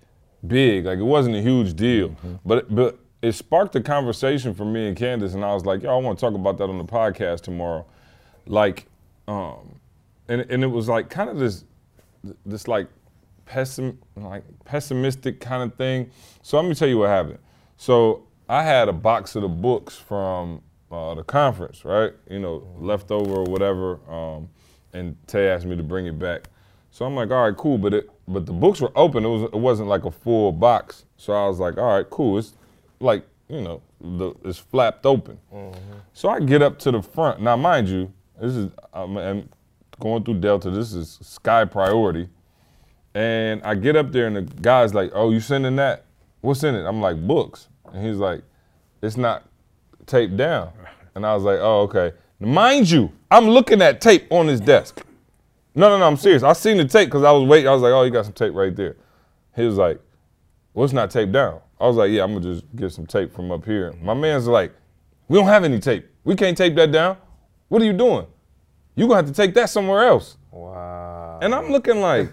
[0.44, 4.88] big, like it wasn't a huge deal, but but it sparked a conversation for me
[4.88, 6.84] and Candace, and I was like, yo, I want to talk about that on the
[6.84, 7.86] podcast tomorrow,
[8.44, 8.86] like,
[9.28, 9.78] um,
[10.26, 11.64] and and it was like kind of this
[12.44, 12.88] this like
[13.46, 16.10] pessim like pessimistic kind of thing.
[16.42, 17.38] So let me tell you what happened.
[17.76, 22.14] So I had a box of the books from uh, the conference, right?
[22.28, 24.00] You know, leftover or whatever.
[24.10, 24.48] Um,
[24.92, 26.48] and Tay asked me to bring it back.
[26.98, 27.78] So I'm like, all right, cool.
[27.78, 29.24] But it but the books were open.
[29.24, 31.04] It was it wasn't like a full box.
[31.16, 32.38] So I was like, all right, cool.
[32.38, 32.54] It's
[32.98, 35.38] like you know the it's flapped open.
[35.54, 35.78] Mm-hmm.
[36.12, 37.40] So I get up to the front.
[37.40, 39.48] Now, mind you, this is I'm, I'm
[40.00, 40.70] going through Delta.
[40.70, 42.28] This is sky priority.
[43.14, 46.04] And I get up there and the guy's like, "Oh, you sending that?
[46.40, 48.42] What's in it?" I'm like, "Books." And he's like,
[49.02, 49.44] "It's not
[50.06, 50.72] taped down."
[51.14, 55.04] And I was like, "Oh, okay." Mind you, I'm looking at tape on his desk.
[55.78, 56.42] No, no, no, I'm serious.
[56.42, 57.68] I seen the tape because I was waiting.
[57.68, 58.96] I was like, "Oh, you got some tape right there."
[59.54, 60.00] He was like,
[60.74, 63.32] "Well, it's not taped down." I was like, "Yeah, I'm gonna just get some tape
[63.32, 64.72] from up here." My man's like,
[65.28, 66.04] "We don't have any tape.
[66.24, 67.16] We can't tape that down.
[67.68, 68.26] What are you doing?
[68.96, 71.38] You gonna have to take that somewhere else." Wow.
[71.40, 72.28] And I'm looking like,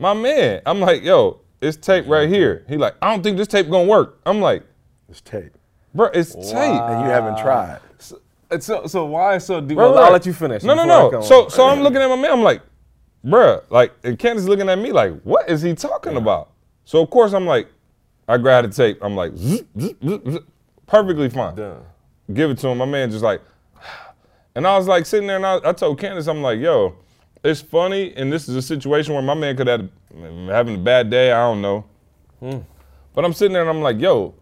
[0.00, 0.62] my man.
[0.66, 2.64] I'm like, yo, it's tape right here.
[2.68, 4.20] He like, I don't think this tape gonna work.
[4.26, 4.64] I'm like,
[5.08, 5.52] It's tape,
[5.94, 6.56] bro, it's tape.
[6.56, 7.78] and you haven't tried.
[8.52, 9.78] And so, so why so deep?
[9.78, 10.04] Well, right.
[10.04, 10.62] I'll let you finish.
[10.62, 11.20] No, no, no.
[11.22, 12.30] So, so I'm looking at my man.
[12.30, 12.62] I'm like,
[13.24, 16.50] bruh, like, and Candace looking at me like, what is he talking about?
[16.84, 17.68] So of course I'm like,
[18.28, 18.98] I grab the tape.
[19.02, 20.38] I'm like, zzz, zzz, zzz,
[20.86, 21.54] perfectly fine.
[21.54, 21.82] Done.
[22.32, 22.78] Give it to him.
[22.78, 23.40] My man just like,
[24.54, 26.96] and I was like sitting there, and I, I told Candace, I'm like, yo,
[27.44, 29.88] it's funny, and this is a situation where my man could have
[30.48, 31.32] having a bad day.
[31.32, 31.84] I don't know.
[32.40, 32.58] Hmm.
[33.14, 34.34] But I'm sitting there and I'm like, yo,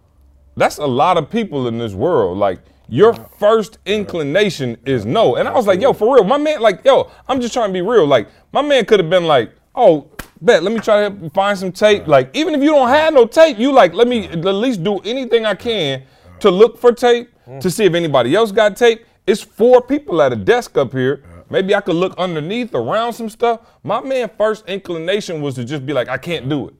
[0.56, 2.38] that's a lot of people in this world.
[2.38, 5.36] Like, your first inclination is no.
[5.36, 7.72] And I was like, yo, for real, my man, like, yo, I'm just trying to
[7.72, 8.04] be real.
[8.04, 10.10] Like, my man could have been like, oh,
[10.42, 12.08] bet, let me try to find some tape.
[12.08, 14.98] Like, even if you don't have no tape, you like, let me at least do
[15.00, 16.02] anything I can
[16.40, 19.04] to look for tape, to see if anybody else got tape.
[19.26, 21.24] It's four people at a desk up here.
[21.48, 23.60] Maybe I could look underneath around some stuff.
[23.84, 26.74] My man first inclination was to just be like, I can't do it.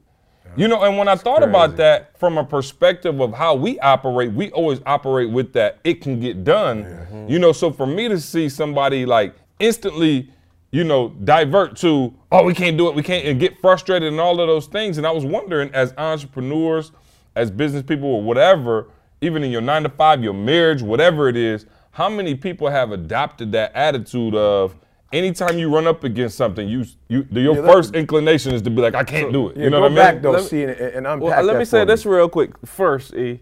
[0.56, 4.32] You know, and when I thought about that from a perspective of how we operate,
[4.32, 7.26] we always operate with that it can get done.
[7.28, 10.30] You know, so for me to see somebody like instantly,
[10.72, 14.20] you know, divert to, oh, we can't do it, we can't, and get frustrated and
[14.20, 14.98] all of those things.
[14.98, 16.92] And I was wondering, as entrepreneurs,
[17.36, 18.88] as business people, or whatever,
[19.20, 22.92] even in your nine to five, your marriage, whatever it is, how many people have
[22.92, 24.74] adopted that attitude of
[25.12, 28.80] anytime you run up against something, you you your Yeah, first inclination is to be
[28.80, 29.56] like, I can't do it.
[29.56, 29.96] Yeah, You know what I mean?
[29.96, 32.28] back though, Let me- see, and, and unpack Well, let me say for this real
[32.28, 32.50] quick.
[32.66, 33.40] First, E,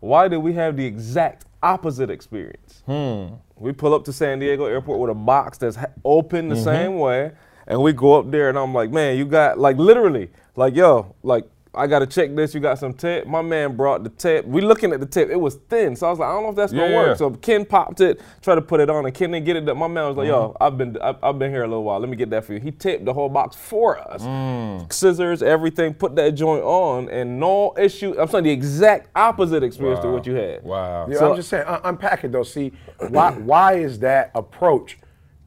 [0.00, 2.82] why did we have the exact opposite experience?
[2.86, 3.34] Hmm.
[3.56, 6.54] We pull up to San Diego Airport with a box that's ha- open Mm-hmm.
[6.54, 7.32] the same way,
[7.66, 11.14] and we go up there, and I'm like, man, you got like literally, like yo,
[11.22, 11.44] like
[11.76, 12.54] I gotta check this.
[12.54, 13.26] You got some tape.
[13.26, 14.44] My man brought the tape.
[14.44, 15.28] We looking at the tape.
[15.30, 17.06] It was thin, so I was like, I don't know if that's gonna Yeah, work.
[17.08, 17.14] yeah.
[17.14, 19.64] So Ken popped it, tried to put it on, and Ken didn't get it.
[19.76, 20.52] My man was like, Mm-hmm.
[20.52, 22.00] yo, I've been I've, I've been here a little while.
[22.00, 22.60] Let me get that for you.
[22.60, 24.92] He taped the whole box for us, Mm.
[24.92, 25.94] scissors, everything.
[25.94, 28.14] Put that joint on, and no issue.
[28.18, 30.62] I'm saying the exact opposite experience to what you had.
[30.64, 31.06] Wow.
[31.08, 32.42] Yeah, So- I'm just saying, un- unpack it though.
[32.42, 32.72] See,
[33.08, 34.98] why why is that approach?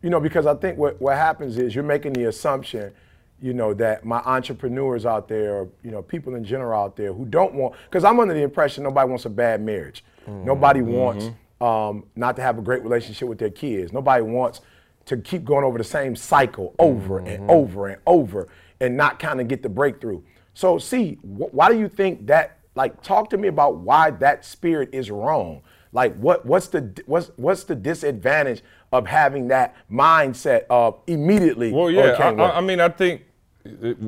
[0.03, 2.93] You know, because I think what, what happens is you're making the assumption,
[3.41, 7.13] you know, that my entrepreneurs out there, or, you know, people in general out there
[7.13, 10.03] who don't want, because I'm under the impression nobody wants a bad marriage.
[10.27, 10.45] Mm-hmm.
[10.45, 10.91] Nobody mm-hmm.
[10.91, 11.29] wants
[11.61, 13.93] um, not to have a great relationship with their kids.
[13.93, 14.61] Nobody wants
[15.05, 17.49] to keep going over the same cycle over and mm-hmm.
[17.49, 20.21] over and over and not kind of get the breakthrough.
[20.53, 22.59] So, see, wh- why do you think that?
[22.75, 25.61] Like, talk to me about why that spirit is wrong.
[25.93, 31.71] Like, what what's the what's what's the disadvantage of having that mindset of immediately?
[31.71, 32.11] Well, oh, yeah.
[32.19, 32.31] I.
[32.33, 33.23] I, I mean, I think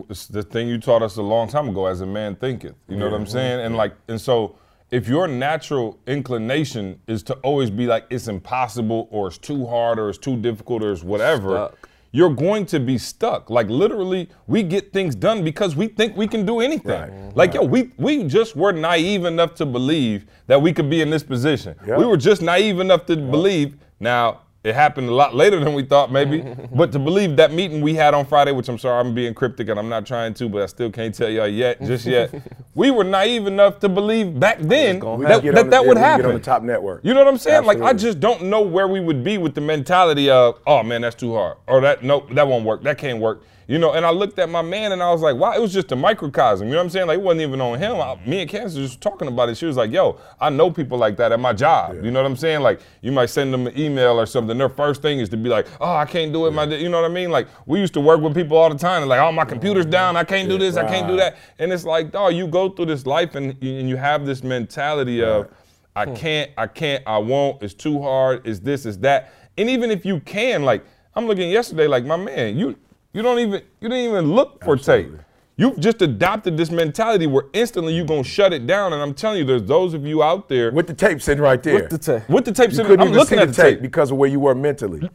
[0.10, 2.76] it's the thing you taught us a long time ago as a man thinketh.
[2.88, 3.60] You know what I'm saying?
[3.62, 4.56] And like, and so
[4.92, 10.00] if your natural inclination is to always be like it's impossible or it's too hard
[10.00, 11.90] or it's too difficult or it's whatever, Stuck.
[12.12, 13.50] you're going to be stuck.
[13.50, 17.02] Like literally, we get things done because we think we can do anything.
[17.02, 17.36] Right.
[17.36, 21.10] Like yo, we we just were naive enough to believe that we could be in
[21.10, 21.76] this position.
[21.86, 21.98] Yeah.
[21.98, 23.78] We were just naive enough to believe.
[24.00, 26.42] Now it happened a lot later than we thought, maybe.
[26.74, 29.70] but to believe that meeting we had on Friday, which I'm sorry I'm being cryptic
[29.70, 32.34] and I'm not trying to, but I still can't tell y'all yet, just yet.
[32.76, 36.26] we were naive enough to believe back then that that, on the- that would get
[36.26, 37.06] on the top network.
[37.06, 37.64] You know what I'm saying?
[37.64, 41.02] Like I just don't know where we would be with the mentality of, oh man,
[41.02, 43.44] that's too hard, or that no, that won't work, that can't work.
[43.70, 45.72] You know, and I looked at my man and I was like, wow, it was
[45.72, 46.68] just a microcosm.
[46.68, 47.06] You know what I'm saying?
[47.06, 47.98] Like it wasn't even on him.
[47.98, 49.58] I, me and Candace just talking about it.
[49.58, 52.04] She was like, yo, I know people like that at my job.
[52.04, 52.62] You know what I'm saying?
[52.62, 54.58] Like you might send them an email or something.
[54.58, 56.52] Their first thing is to be like, oh, I can't do it.
[56.52, 57.30] My, you know what I mean?
[57.30, 59.04] Like we used to work with people all the time.
[59.04, 60.18] And like, oh, my computer's down.
[60.18, 60.76] I can't do this.
[60.76, 61.38] I can't do that.
[61.60, 65.24] And it's like, dog, you go through this life and, and you have this mentality
[65.24, 65.48] of,
[65.96, 66.16] I hmm.
[66.16, 69.32] can't, I can't, I won't, it's too hard, it's this, it's that.
[69.60, 72.76] And even if you can, like, I'm looking yesterday, like, my man, you
[73.14, 75.12] you don't even you didn't even look for tape.
[75.58, 78.94] You've just adopted this mentality where instantly you're gonna shut it down.
[78.94, 81.44] And I'm telling you, there's those of you out there with, With the tape sitting
[81.44, 81.74] right there.
[81.82, 83.62] With the ta- the tape you sitting, couldn't I'm even looking see at the the
[83.62, 83.82] tape tape.
[83.82, 85.10] because of where you were mentally.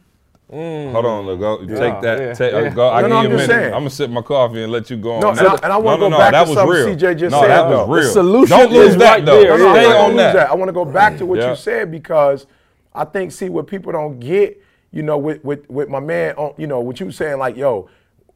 [0.53, 0.91] Mm.
[0.91, 2.19] Hold on, look, go, take that.
[2.19, 2.69] yeah, take, uh, yeah.
[2.69, 3.61] Go, I No, give no, you I'm a just minute.
[3.63, 3.73] saying.
[3.73, 5.21] I'm gonna sip my coffee and let you go on.
[5.21, 5.47] No, and that.
[5.47, 6.95] I- and I wanna no, go back that to was something real.
[6.95, 7.85] CJ just no, said, that though.
[7.87, 8.07] was real.
[8.07, 9.41] The solution Don't lose is that right though.
[9.41, 10.51] there, No, no, Stay I on wanna that.
[10.51, 11.49] I want to go back to what Yeah.
[11.49, 12.45] you said because
[12.93, 14.61] I think, see, what people don't get,
[14.95, 17.89] you know, with with, with my man, on, you know, what you saying, like, yo,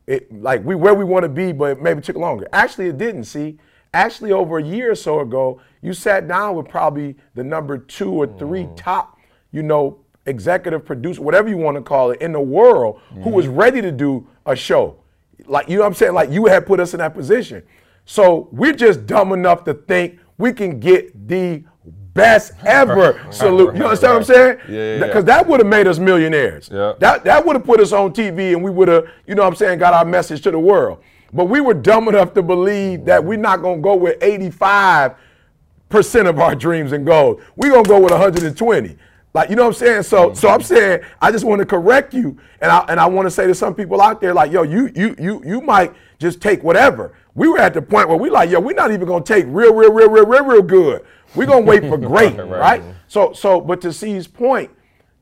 [0.05, 2.47] it like we where we want to be, but it maybe took longer.
[2.51, 3.23] Actually, it didn't.
[3.23, 3.57] See,
[3.93, 8.11] actually, over a year or so ago, you sat down with probably the number two
[8.11, 8.75] or three mm.
[8.75, 9.17] top,
[9.53, 13.45] you know, executive producer, whatever you want to call it, in the world, who was
[13.45, 13.55] mm-hmm.
[13.55, 14.97] ready to do a show.
[15.45, 16.13] Like you know what I'm saying?
[16.13, 17.63] Like you had put us in that position.
[18.03, 21.63] So we're just dumb enough to think we can get the
[22.19, 23.75] best ever salute.
[23.75, 24.57] You understand what I'm saying?
[24.67, 25.05] Yeah, yeah, yeah.
[25.05, 26.69] Because that would have made us millionaires.
[26.71, 26.93] Yeah.
[26.99, 29.49] That that would have put us on TV and we would have, you know what
[29.49, 31.01] I'm saying, got our message to the world.
[31.31, 35.15] But we were dumb enough to believe that we're not gonna go with 85
[35.89, 37.41] percent of our dreams and goals.
[37.55, 38.97] We're gonna go with 120.
[39.33, 40.03] Like you know what I'm saying?
[40.03, 40.73] So so I'm mm-hmm.
[40.73, 43.53] saying I just want to correct you, and I and I want to say to
[43.53, 47.13] some people out there like, yo, you you you you might just take whatever.
[47.35, 49.73] We were at the point where we like, yo, we're not even gonna take real
[49.73, 51.05] real real real real real good.
[51.35, 52.83] We're gonna wait for great, right?
[53.07, 54.71] So so but to C's point,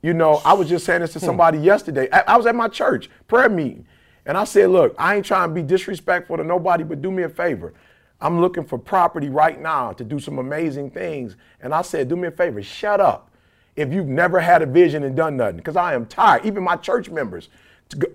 [0.01, 1.25] you know, I was just saying this to hmm.
[1.25, 2.09] somebody yesterday.
[2.11, 3.85] I, I was at my church prayer meeting,
[4.25, 7.23] and I said, look, I ain't trying to be disrespectful to nobody, but do me
[7.23, 7.73] a favor.
[8.19, 11.35] I'm looking for property right now to do some amazing things.
[11.61, 13.31] And I said, do me a favor, shut up
[13.75, 15.57] if you've never had a vision and done nothing.
[15.57, 16.45] Because I am tired.
[16.45, 17.49] Even my church members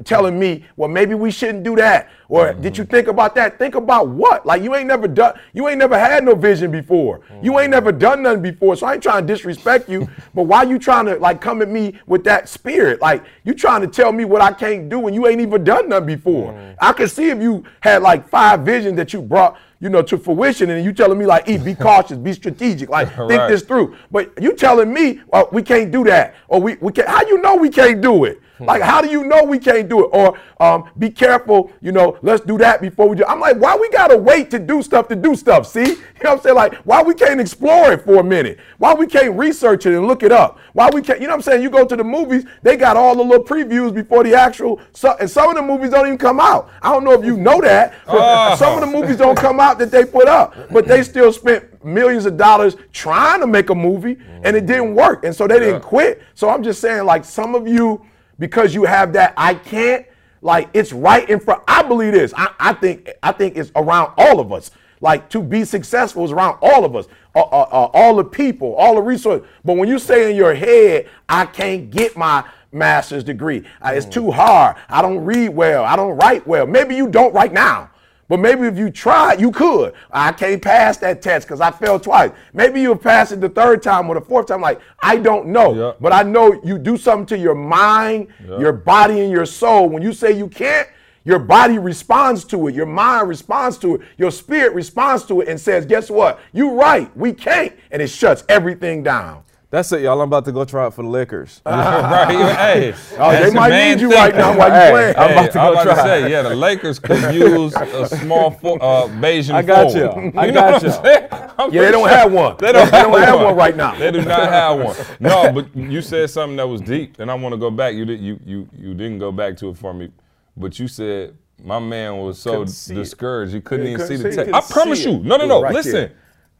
[0.04, 2.10] telling me, well, maybe we shouldn't do that.
[2.28, 2.90] Or did you mm-hmm.
[2.90, 3.58] think about that?
[3.58, 4.46] Think about what?
[4.46, 7.20] Like you ain't never done, you ain't never had no vision before.
[7.42, 7.70] You ain't mm-hmm.
[7.72, 8.76] never done nothing before.
[8.76, 10.08] So I ain't trying to disrespect you.
[10.34, 13.00] but why you trying to like come at me with that spirit?
[13.00, 15.88] Like you trying to tell me what I can't do when you ain't even done
[15.88, 16.52] nothing before.
[16.52, 16.76] Mm.
[16.80, 20.16] I could see if you had like five visions that you brought you know, to
[20.16, 23.48] fruition, and you telling me like, "E, be cautious, be strategic, like think Right.
[23.48, 27.08] this through." But you telling me, "Well, we can't do that," or "We we can't.
[27.08, 28.40] How you know we can't do it?
[28.66, 30.10] Like, how do you know we can't do it?
[30.12, 33.24] Or um, be careful, you know, let's do that before we do.
[33.26, 35.66] I'm like, why we gotta wait to do stuff to do stuff?
[35.66, 36.56] See, you know what I'm saying?
[36.56, 38.58] Like, why we can't explore it for a minute?
[38.78, 40.58] Why we can't research it and look it up?
[40.72, 41.20] Why we can't?
[41.20, 41.62] You know what I'm saying?
[41.62, 44.80] You go to the movies, they got all the little previews before the actual.
[44.92, 46.70] So, and some of the movies don't even come out.
[46.82, 47.94] I don't know if you know that.
[48.06, 48.54] but Oh.
[48.56, 51.84] Some of the movies don't come out that they put up, but they still spent
[51.84, 55.24] millions of dollars trying to make a movie and it didn't work.
[55.24, 56.22] And so they didn't quit.
[56.34, 58.04] So I'm just saying, like, some of you,
[58.42, 60.04] because you have that I can't,
[60.40, 61.62] like it's right in front.
[61.68, 62.34] I believe this.
[62.36, 64.72] I, I think I think it's around all of us.
[65.00, 68.74] Like to be successful is around all of us, uh, uh, uh, all the people,
[68.74, 69.46] all the resources.
[69.64, 73.62] But when you say in your head, I can't get my master's degree.
[73.80, 74.76] Uh, it's too hard.
[74.88, 75.84] I don't read well.
[75.84, 76.66] I don't write well.
[76.66, 77.91] Maybe you don't right now.
[78.32, 79.92] But maybe if you tried, you could.
[80.10, 82.30] I can't pass that test because I failed twice.
[82.54, 84.62] Maybe you'll pass it the third time or the fourth time.
[84.62, 85.74] Like, I don't know.
[85.74, 85.92] Yeah.
[86.00, 89.86] But I know you do something to your mind, your body, and your soul.
[89.90, 90.88] When you say you can't,
[91.24, 95.48] your body responds to it, your mind responds to it, your spirit responds to it
[95.48, 96.40] and says, Guess what?
[96.54, 97.74] You're right, we can't.
[97.90, 99.44] And it shuts everything down.
[99.72, 100.20] That's it, y'all.
[100.20, 101.62] I'm about to go try it for the Lakers.
[101.66, 102.28] right.
[102.30, 105.16] Hey, Oh, they might need you right now while Hey, you playing.
[105.16, 106.04] I'm about to I'm go about to try.
[106.04, 110.30] say, yeah, the Lakers could use a small fo- uh, Bayesian I got you.
[110.38, 110.88] I got you.
[110.90, 112.56] Yeah, they don't sure- have one.
[112.58, 113.94] They don't, They don't have one right now.
[113.94, 114.96] They do not have one.
[115.20, 117.94] No, but you said something that was deep, and I want to go back.
[117.94, 120.10] You did, you you you didn't go back to it for me,
[120.54, 122.66] but you said my man was so it.
[122.88, 124.44] discouraged he couldn't Yeah, even see couldn't the see it.
[124.46, 124.54] tape.
[124.54, 125.18] I promise you.
[125.20, 125.62] No, no, no.
[125.62, 126.12] right Listen, there.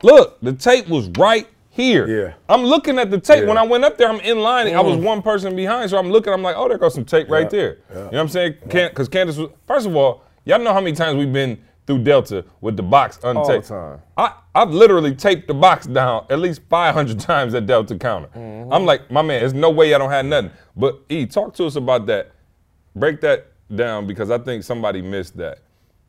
[0.03, 2.07] look, the tape was right here.
[2.07, 2.35] Yeah.
[2.49, 3.43] I'm looking at the tape.
[3.43, 3.49] Yeah.
[3.49, 4.73] When I went up there, I'm in line.
[4.75, 6.33] I was one person behind, so I'm looking.
[6.33, 7.79] I'm like, oh, there goes some tape right there.
[7.89, 7.97] Yeah.
[7.97, 8.55] You know what I'm saying?
[8.69, 9.51] Because Candace was.
[9.67, 13.19] First of all, y'all know how many times we've been through Delta with the box
[13.23, 13.69] untaped.
[13.69, 14.01] time.
[14.19, 18.29] I, I've literally taped the box down at least 500 times at Delta counter.
[18.29, 18.73] Mm-hmm.
[18.73, 20.51] I'm like, my man, there's no way I don't have nothing.
[20.77, 22.33] But E, talk to us about that.
[22.95, 25.61] Break that down because I think somebody missed that.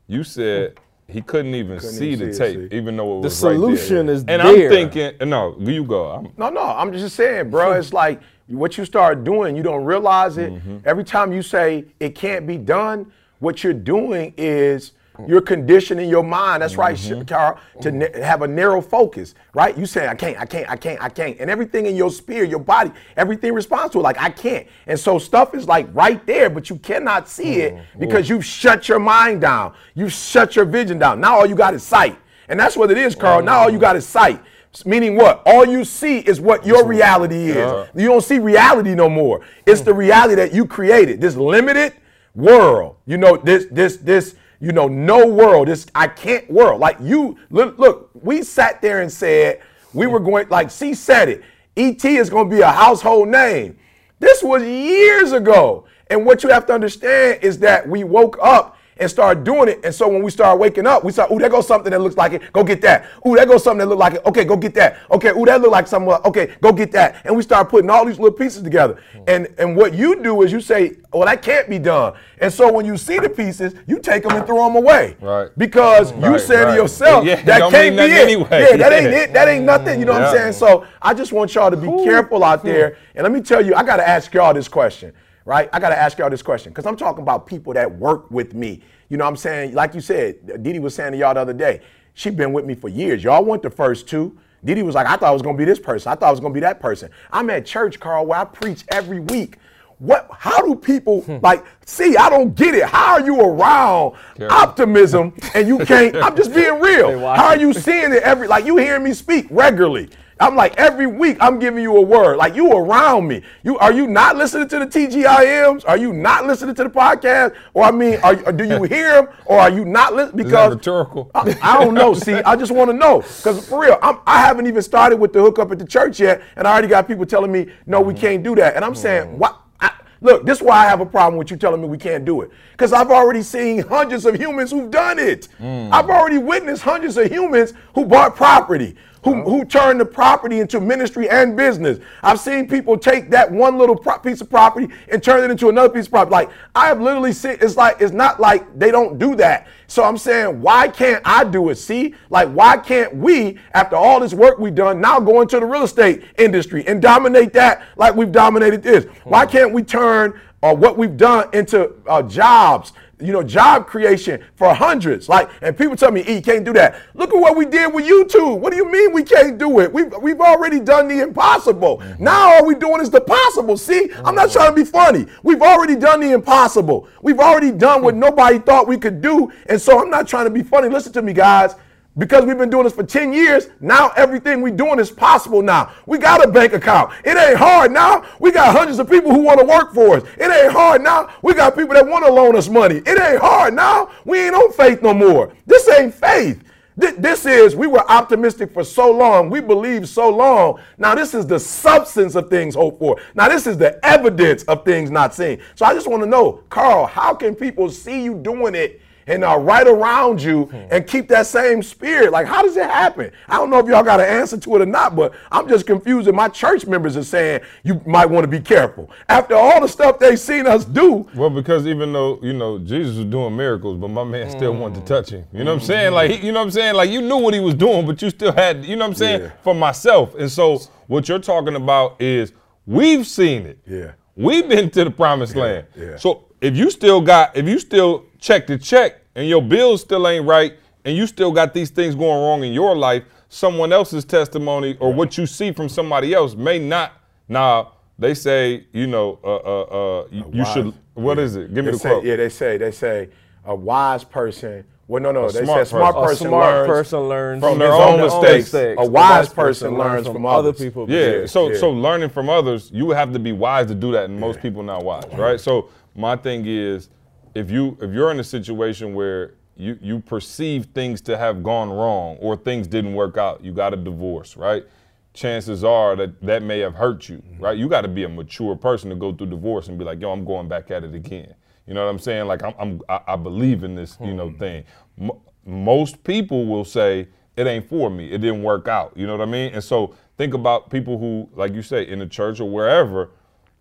[0.06, 2.76] You said he couldn't even Couldn't see even the see it, tape, see.
[2.76, 3.58] even though it The was right there.
[3.58, 4.68] The solution is and there.
[4.70, 6.06] I'm thinking, no, you go.
[6.10, 7.72] I'm, No, no, I'm just saying, bro.
[7.72, 10.52] It's like what you start doing, you don't realize it.
[10.52, 10.78] Mm-hmm.
[10.84, 15.30] Every time you say it can't be done, what you're doing is Mm-hmm.
[15.30, 16.62] you're conditioning your mind.
[16.62, 17.22] That's right, Mm-hmm.
[17.22, 18.20] Sh- Karl, to mm-hmm.
[18.20, 19.76] na- have a narrow focus, right?
[19.78, 21.38] You say, I can't, I can't, I can't, I can't.
[21.38, 24.66] And everything in your spirit, your body, everything responds to it like, I can't.
[24.88, 27.80] And so stuff is like right there, but you cannot see it Mm-hmm.
[27.82, 28.00] mm-hmm.
[28.00, 29.74] because you've shut your mind down.
[29.94, 31.20] You've shut your vision down.
[31.20, 32.18] Now all you got is sight.
[32.48, 33.40] And that's what it is, Karl.
[33.42, 34.40] Now all you got is sight.
[34.84, 35.40] Meaning what?
[35.46, 37.88] All you see is what your reality is.
[37.94, 39.42] You don't see reality no more.
[39.64, 39.84] It's mm.
[39.84, 41.20] the reality that you created.
[41.20, 41.92] This limited
[42.34, 42.96] world.
[43.06, 45.68] You know, this, this, this, you know, no world.
[45.68, 46.80] This I can't world.
[46.80, 49.60] Like you look, look, we sat there and said
[49.92, 51.44] we were going, like C said it.
[51.76, 53.78] ET is gonna be a household name.
[54.20, 55.84] This was years ago.
[56.08, 59.80] And what you have to understand is that we woke up and start doing it.
[59.84, 62.16] And so when we start waking up, we start, ooh, there goes something that looks
[62.16, 62.52] like it.
[62.52, 63.06] Go get that.
[63.26, 64.22] Ooh, there goes something that look like it.
[64.26, 64.98] Okay, go get that.
[65.10, 66.12] Okay, ooh, that look like something.
[66.24, 67.24] Okay, go get that.
[67.24, 68.98] And we start putting all these little pieces together.
[69.26, 72.14] And and what you do is you say, well, that can't be done.
[72.38, 75.16] And so when you see the pieces, you take them and throw them away.
[75.20, 75.48] Right.
[75.56, 76.70] Because you Right, say right.
[76.70, 78.10] to yourself, Yeah, that can't be it.
[78.10, 78.66] anyway.
[78.70, 79.32] Yeah, that ain't it.
[79.32, 79.98] That ain't nothing.
[80.00, 80.52] You know what I'm saying?
[80.54, 82.96] So I just want y'all to be careful out there.
[83.14, 85.12] And let me tell you, I got to ask y'all this question,
[85.44, 85.68] right?
[85.72, 88.54] I got to ask y'all this question because I'm talking about people that work with
[88.54, 88.82] me.
[89.08, 89.74] You know what I'm saying?
[89.74, 91.80] Like you said, Didi was saying to y'all the other day,
[92.14, 93.22] she been with me for years.
[93.24, 94.38] Y'all want the first two.
[94.64, 96.10] Didi was like, I thought I was going to be this person.
[96.10, 97.10] I thought I was going to be that person.
[97.30, 99.58] I'm at church, Karl, where I preach every week.
[99.98, 100.28] What?
[100.32, 101.64] How do people like?
[101.86, 102.84] See, I don't get it.
[102.84, 104.16] How are you around
[104.50, 106.16] optimism and you can't?
[106.16, 107.20] I'm just being real.
[107.20, 108.48] How are you seeing it every?
[108.48, 110.08] Like you hearing me speak regularly.
[110.40, 112.36] I'm like every week I'm giving you a word.
[112.36, 113.42] Like you around me.
[113.62, 115.84] You are you not listening to the TGIMs?
[115.86, 117.54] Are you not listening to the podcast?
[117.72, 119.28] Or I mean, are, do you hear them?
[119.46, 120.44] Or are you not listening?
[120.44, 121.30] Because rhetorical?
[121.34, 122.14] I, I don't know.
[122.14, 125.32] See, I just want to know because for real, I'm, I haven't even started with
[125.32, 128.14] the hookup at the church yet, and I already got people telling me, no, we
[128.14, 128.76] can't do that.
[128.76, 129.38] And I'm saying, mm-hmm.
[129.38, 129.60] what?
[129.80, 132.24] I, look, this is why I have a problem with you telling me we can't
[132.24, 135.48] do it because I've already seen hundreds of humans who've done it.
[135.60, 135.92] Mm.
[135.92, 138.96] I've already witnessed hundreds of humans who bought property.
[139.24, 141.98] Who, who turned the property into ministry and business.
[142.22, 145.70] I've seen people take that one little pro- piece of property and turn it into
[145.70, 146.32] another piece of property.
[146.32, 149.66] Like I have literally seen, it's like it's not like they don't do that.
[149.86, 151.76] So I'm saying, why can't I do it?
[151.76, 155.66] See, like why can't we, after all this work we've done, now go into the
[155.66, 159.06] real estate industry and dominate that like we've dominated this?
[159.24, 162.92] Why can't we turn uh, what we've done into uh, jobs?
[163.24, 165.28] You know, job creation for hundreds.
[165.28, 167.00] Like, and people tell me, E, you can't do that.
[167.14, 168.58] Look at what we did with YouTube.
[168.58, 169.92] What do you mean we can't do it?
[169.92, 171.98] We've, we've already done the impossible.
[171.98, 172.24] Mm-hmm.
[172.24, 173.76] Now all we're doing is the possible.
[173.76, 174.52] See, I'm not mm-hmm.
[174.52, 175.26] trying to be funny.
[175.42, 177.08] We've already done the impossible.
[177.22, 178.20] We've already done what hmm.
[178.20, 179.52] nobody thought we could do.
[179.66, 180.88] And so I'm not trying to be funny.
[180.88, 181.74] Listen to me, guys.
[182.16, 185.92] Because we've been doing this for 10 years, now everything we're doing is possible now.
[186.06, 187.12] We got a bank account.
[187.24, 188.24] It ain't hard now.
[188.38, 190.22] We got hundreds of people who want to work for us.
[190.38, 191.34] It ain't hard now.
[191.42, 193.02] We got people that want to loan us money.
[193.04, 194.10] It ain't hard now.
[194.24, 195.52] We ain't on faith no more.
[195.66, 196.62] This ain't faith.
[196.96, 199.50] This is, we were optimistic for so long.
[199.50, 200.80] We believed so long.
[200.96, 203.20] Now, this is the substance of things hoped for.
[203.34, 205.60] Now, this is the evidence of things not seen.
[205.74, 209.44] So, I just want to know, Karl, how can people see you doing it and
[209.44, 212.32] are right around you and keep that same spirit.
[212.32, 213.30] Like, how does it happen?
[213.48, 215.86] I don't know if y'all got an answer to it or not, but I'm just
[215.86, 216.28] confused.
[216.28, 219.10] And my church members are saying you might want to be careful.
[219.28, 223.16] After all the stuff they've seen us do, Well, because even though you know Jesus
[223.16, 225.06] was doing miracles, but my man still wanted to mm.
[225.06, 225.44] touch him.
[225.52, 226.12] You know what I'm saying?
[226.12, 226.94] Like he, you know what I'm saying?
[226.94, 228.84] Like you knew what he was doing, but you still had.
[228.84, 229.40] You know what I'm saying?
[229.42, 229.52] Yeah.
[229.62, 232.52] For myself, and so what you're talking about is
[232.86, 233.78] we've seen it.
[233.86, 234.12] Yeah.
[234.36, 235.86] We've been to the promised land.
[235.96, 236.16] yeah.
[236.16, 240.26] So if you still got, if you still check the check, and your bills still
[240.26, 240.74] ain't right,
[241.04, 245.12] and you still got these things going wrong in your life, someone else's testimony or
[245.12, 247.12] what you see from somebody else may not.
[247.48, 250.94] Now they say, you know, uh, uh, uh, you, you should.
[251.12, 251.44] What yeah.
[251.44, 251.74] is it?
[251.74, 252.24] Give me They the say- quote.
[252.24, 253.28] Yeah, they say they say
[253.66, 254.84] a wise person.
[255.06, 256.24] Well, no, no, they smart say smart person.
[256.24, 258.72] A person smart learns person learns from their own mistakes.
[258.72, 260.80] A wise person learns from other others.
[260.80, 261.10] people.
[261.10, 261.78] Yeah, Yeah, so yeah.
[261.78, 264.62] so learning from others, you would have to be wise to do that, and most
[264.62, 265.60] people not wise, right?
[265.60, 267.10] So my thing is,
[267.54, 271.90] if you if you're in a situation where you you perceive things to have gone
[271.90, 273.64] wrong or things didn't work out.
[273.64, 274.84] You got a divorce, right?
[275.32, 277.62] Chances are that that may have hurt you, mm-hmm.
[277.62, 277.76] right?
[277.76, 280.30] You got to be a mature person to go through divorce and be like, yo,
[280.30, 281.54] I'm going back at it again.
[281.86, 282.46] You know what I'm saying?
[282.46, 284.58] Like I'm, I'm I, I believe in this, you know, hmm.
[284.58, 284.84] thing.
[285.16, 288.30] Mo most people will say it ain't for me.
[288.30, 289.16] It didn't work out.
[289.16, 289.72] You know what I mean?
[289.72, 293.30] And so think about people who, like you say, in the church or wherever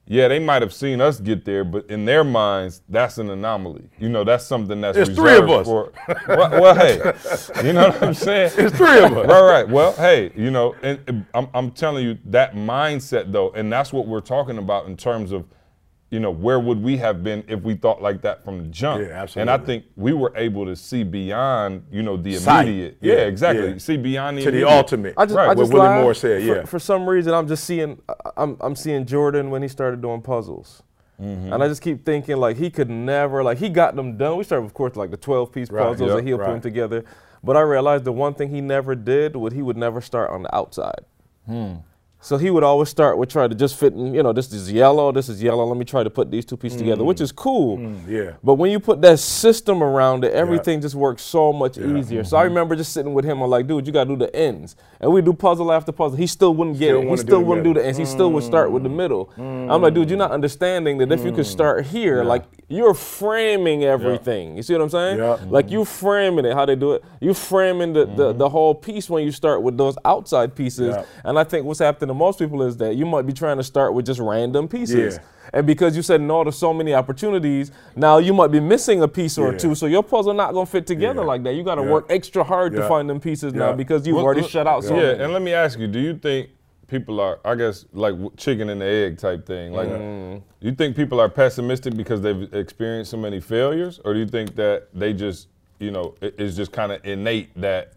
[0.05, 3.89] yeah, they might have seen us get there, but in their minds, that's an anomaly.
[3.99, 5.65] You know, that's something that's There's three of us.
[5.65, 5.93] For,
[6.27, 6.97] well, well, hey,
[7.65, 8.51] you know what I'm saying?
[8.57, 9.27] It's three of us.
[9.27, 9.69] Right, right.
[9.69, 13.93] Well, hey, you know, and, and I'm, I'm telling you that mindset though, and that's
[13.93, 15.45] what we're talking about in terms of,
[16.13, 19.01] you know, where would we have been if we thought like that from the jump?
[19.01, 19.41] Yeah, absolutely.
[19.41, 22.97] And I think we were able to see beyond, you know, the immediate.
[23.01, 23.71] Yeah, Yeah, exactly.
[23.71, 23.77] yeah.
[23.79, 25.15] See beyond the to the ultimate.
[25.17, 25.45] I just, Right.
[25.45, 26.01] I What just Willie.
[26.01, 26.65] Moore said, For- yeah.
[26.65, 30.21] For, some reason, I'm just seeing, I- I'm, I'm seeing Jordan when he started doing
[30.21, 30.83] puzzles.
[31.19, 31.51] Mm-hmm.
[31.51, 34.37] And I just keep thinking like he could never like he got them done.
[34.37, 36.61] We started of course like the 12 piece Right, puzzles yep, that he'll put them
[36.61, 37.05] together.
[37.43, 40.43] But I realized the one thing he never did was he would never start on
[40.43, 41.01] the outside.
[41.47, 41.73] Hmm.
[42.23, 44.71] So he would always start with trying to just fit in, you know, this is
[44.71, 45.65] yellow, this is yellow.
[45.65, 47.75] Let me try to put these two pieces together, which is cool.
[47.75, 48.09] Hmm.
[48.09, 48.31] yeah.
[48.41, 52.23] But when you put that system around it, everything just works so much easier.
[52.23, 52.49] So I Mm-hmm.
[52.53, 53.41] remember just sitting with him.
[53.41, 56.17] I'm like, dude, you gotta do the ends, and we do puzzle after puzzle.
[56.17, 57.03] He still wouldn't get Still it.
[57.03, 57.97] He do still the wouldn't do the ends.
[57.97, 59.29] He still would start with the middle.
[59.37, 61.35] I'm like, dude, you're not understanding that if you Mm.
[61.35, 64.55] could start here, like you're framing everything.
[64.55, 65.17] You see what I'm saying?
[65.17, 65.37] Yeah.
[65.49, 66.53] Like you framing it.
[66.53, 67.03] How they do it?
[67.19, 70.95] You framing the, the, the whole piece when you start with those outside pieces.
[70.95, 71.03] Yeah.
[71.25, 73.63] And I think what's happening to most people is that you might be trying to
[73.63, 75.15] start with just random pieces.
[75.15, 75.23] Yeah.
[75.53, 79.07] And because you said no to so many opportunities, now you might be missing a
[79.07, 79.57] piece or Yeah.
[79.57, 79.75] two.
[79.75, 81.27] So your puzzle not gonna fit together Yeah.
[81.27, 81.53] like that.
[81.55, 81.91] You got to Yeah.
[81.91, 84.83] work extra hard to find them pieces now because you've Well, already look- shut out
[84.83, 85.23] so yeah, many.
[85.23, 86.49] and let me ask you: Do you think
[86.87, 89.73] people are, I guess, like chicken and the egg type thing?
[89.73, 90.41] Like, Mm.
[90.61, 94.55] you think people are pessimistic because they've experienced so many failures, or do you think
[94.55, 95.47] that they just,
[95.79, 97.93] you know, it- it's just kind of innate that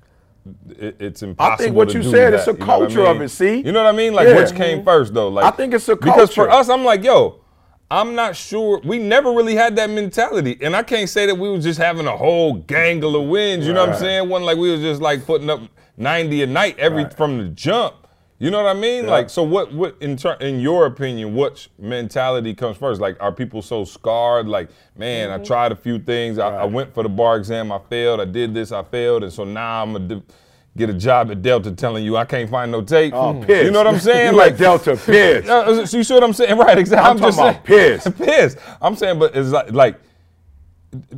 [0.70, 1.52] it, it's impossible?
[1.54, 3.56] I think what you said, that, it's a you know I culture of it, see?
[3.60, 4.12] You know what I mean?
[4.14, 4.36] Like, Yeah.
[4.36, 5.28] which came first, though?
[5.28, 6.12] Like, I think it's a culture.
[6.12, 7.40] because for us, I'm like, yo.
[7.88, 8.80] I'm not sure.
[8.84, 12.08] We never really had that mentality, and I can't say that we was just having
[12.08, 13.64] a whole gangle of wins.
[13.64, 14.00] You know what I'm Right.
[14.00, 14.28] saying?
[14.28, 15.60] One like we was just like putting up
[15.96, 17.14] 90 a night every Right.
[17.16, 17.94] from the jump.
[18.38, 19.04] You know what I mean?
[19.04, 19.10] Yeah.
[19.10, 19.72] Like, so what?
[19.72, 23.00] What in ter- in your opinion, which mentality comes first?
[23.00, 24.46] Like, are people so scarred?
[24.46, 26.38] Like, man, I tried a few things.
[26.38, 27.72] I, I went for the bar exam.
[27.72, 28.20] I failed.
[28.20, 28.72] I did this.
[28.72, 30.22] I failed, and so now I'm gonna.
[30.76, 33.14] Get a job at Delta telling you I can't find no tape.
[33.14, 33.64] Oh, pissed.
[33.64, 34.32] You know what I'm saying?
[34.32, 35.48] You like Delta pissed.
[35.48, 36.54] Uh, so you see what I'm saying?
[36.58, 37.08] Right, exactly.
[37.08, 38.18] I'm just talking about saying, pissed.
[38.18, 38.58] pissed.
[38.82, 39.98] I'm saying, but it's like, like,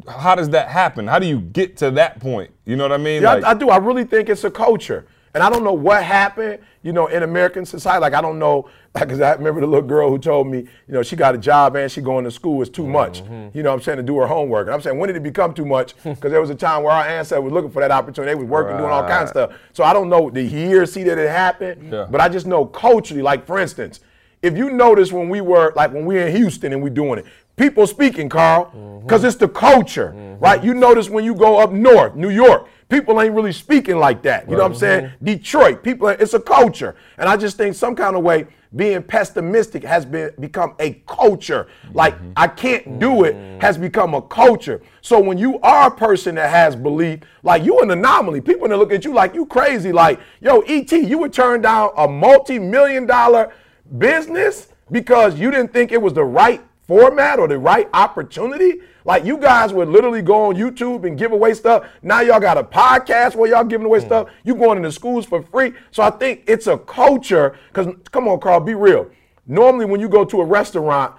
[0.06, 1.08] how does that happen?
[1.08, 2.52] How do you get to that point?
[2.66, 3.22] You know what I mean?
[3.22, 3.68] Yeah, like, I, I do.
[3.70, 5.06] I really think it's a culture.
[5.38, 8.00] And I don't know what happened, you know, in American society.
[8.00, 11.04] Like I don't know, because I remember the little girl who told me, you know,
[11.04, 12.90] she got a job and she going to school is too mm-hmm.
[12.90, 13.20] much.
[13.54, 14.66] You know what I'm saying, to do her homework.
[14.66, 15.94] And I'm saying, when did it become too much?
[16.02, 18.32] Because there was a time where our ancestors was looking for that opportunity.
[18.32, 19.52] They was working, doing all kinds of stuff.
[19.72, 21.92] So I don't know the year, see that it happened.
[21.92, 22.08] Yeah.
[22.10, 24.00] But I just know culturally, like for instance,
[24.42, 27.20] if you notice when we were, like when we were in Houston and we doing
[27.20, 27.26] it,
[27.58, 30.62] people speaking, Karl, because it's the culture, right?
[30.62, 34.48] You notice when you go up north, New York, people ain't really speaking like that.
[34.48, 35.10] You know what I'm saying?
[35.22, 36.96] Detroit, people, it's a culture.
[37.18, 38.46] And I just think some kind of way
[38.76, 41.68] being pessimistic has been become a culture.
[41.94, 44.82] Like I can't do it has become a culture.
[45.00, 48.42] So when you are a person that has belief, like you an anomaly.
[48.42, 49.90] People gonna look at you like you crazy.
[49.92, 53.52] Like, yo, ET, you would turn down a multi-million dollar
[53.96, 58.80] business because you didn't think it was the right format or the right opportunity.
[59.04, 61.86] Like you guys would literally go on YouTube and give away stuff.
[62.02, 64.06] Now y'all got a podcast where y'all giving away hmm.
[64.06, 64.28] stuff.
[64.42, 65.74] You going into schools for free.
[65.92, 67.56] So I think it's a culture.
[67.74, 69.08] Cause come on, Karl, be real.
[69.46, 71.14] Normally when you go to a restaurant,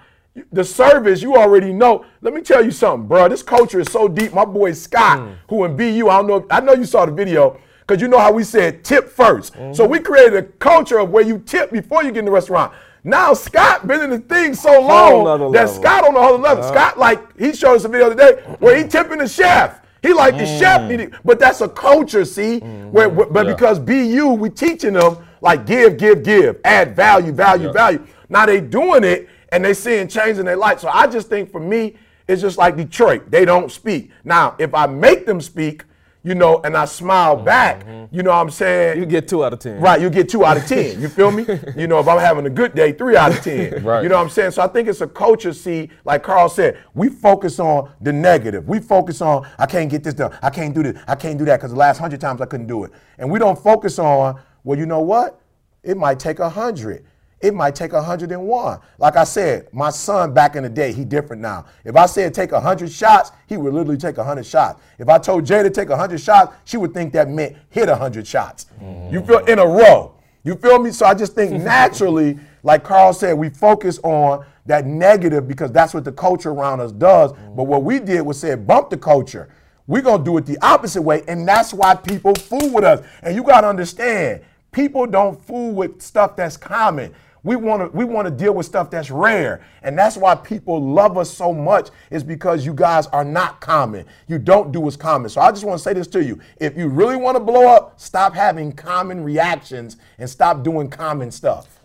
[0.52, 2.04] the service you already know.
[2.20, 3.28] Let me tell you something, bro.
[3.28, 4.32] This culture is so deep.
[4.32, 5.32] My boy Scott, hmm.
[5.48, 6.46] who in BU, I don't know.
[6.50, 7.60] I know you saw the video
[7.90, 9.72] because you know how we said tip 1st mm-hmm.
[9.72, 12.72] So we created a culture of where you tip before you get in the restaurant.
[13.02, 15.68] Now Scott been in the thing so Whole long that.
[15.68, 16.62] Scott on the other level.
[16.62, 16.72] Uh-huh.
[16.72, 18.90] Scott like he showed us a video today where he mm-hmm.
[18.90, 19.80] tipping the chef.
[20.02, 20.88] He like the chef mm-hmm.
[20.88, 22.60] needed, but that's a culture, see.
[22.60, 23.54] Where, where- but Yeah.
[23.54, 27.72] because BU we teaching them like give, give, give, add value, value, Yeah.
[27.72, 28.06] value.
[28.28, 30.78] Now they doing it and they seeing change in their life.
[30.78, 31.96] So I just think for me,
[32.28, 33.32] it's just like Detroit.
[33.32, 34.12] They don't speak.
[34.22, 35.82] Now, if I make them speak,
[36.22, 37.44] you know, and I smile mm-hmm.
[37.44, 38.98] back, you know what I'm saying?
[38.98, 39.80] you get two out of ten.
[39.80, 41.00] Right, you get two out of ten.
[41.00, 41.46] You feel me?
[41.76, 43.84] you know, if I'm having a good day, three out of ten.
[43.90, 44.02] Right.
[44.02, 44.50] You know what I'm saying?
[44.52, 45.52] So I think it's a culture.
[45.52, 48.68] See, like Karl said, we focus on the negative.
[48.68, 50.36] We focus on I can't get this done.
[50.42, 51.00] I can't do this.
[51.08, 52.92] I can't do that because the last hundred times I couldn't do it.
[53.18, 55.40] And we don't focus on well, you know what?
[55.82, 57.04] It might take a hundred.
[57.40, 58.80] It might take 101.
[58.98, 61.64] Like I said, my son back in the day, he different now.
[61.84, 64.80] If I said take 100 shots, he would literally take 100 shots.
[64.98, 68.26] If I told Jay to take 100 shots, she would think that meant hit 100
[68.26, 68.66] shots.
[68.80, 69.26] You mm.
[69.26, 70.14] feel in a row.
[70.44, 70.90] You feel me?
[70.90, 75.94] So I just think naturally, like Karl said, we focus on that negative because that's
[75.94, 77.32] what the culture around us does.
[77.32, 77.56] Mm.
[77.56, 79.48] But what we did was said bump the culture.
[79.86, 83.04] We're gonna do it the opposite way, and that's why people fool with us.
[83.22, 87.12] And you gotta understand, people don't fool with stuff that's common.
[87.42, 90.82] We want to we want to deal with stuff that's rare, and that's why people
[90.82, 91.88] love us so much.
[92.10, 94.04] Is because you guys are not common.
[94.26, 95.30] You don't do what's common.
[95.30, 97.66] So I just want to say this to you: if you really want to blow
[97.68, 101.80] up, stop having common reactions and stop doing common stuff.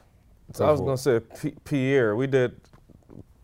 [0.53, 2.15] So I was gonna say P- Pierre.
[2.15, 2.59] We did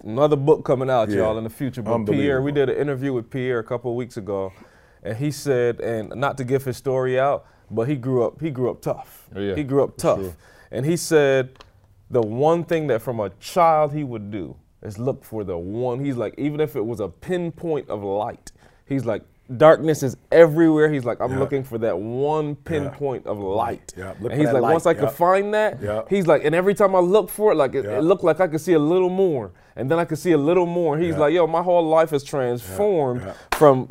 [0.04, 1.18] another book coming out, Yeah.
[1.18, 1.82] y'all, in the future.
[1.82, 4.52] But Pierre, we did an interview with Pierre a couple of weeks ago,
[5.04, 8.42] and he said, and not to give his story out, but he grew up.
[8.42, 9.30] He grew up tough.
[9.36, 10.36] Oh, yeah, he grew up tough, sure.
[10.72, 11.50] and he said
[12.12, 16.04] the one thing that from a child he would do is look for the one.
[16.04, 18.52] He's like, even if it was a pinpoint of light,
[18.86, 19.24] he's like.
[19.58, 20.90] Darkness is everywhere.
[20.90, 21.40] He's like, I'm Yeah.
[21.40, 23.94] looking for that one pinpoint of light.
[23.98, 24.72] Yeah, and he's like, light.
[24.72, 26.04] once I could find that, Yeah.
[26.10, 27.98] he's like, and every time I look for it, like it, Yeah.
[27.98, 30.38] it looked like I could see a little more, and then I could see a
[30.38, 30.98] little more.
[30.98, 31.20] He's Yeah.
[31.20, 33.34] like, yo, my whole life has transformed Yeah.
[33.54, 33.88] from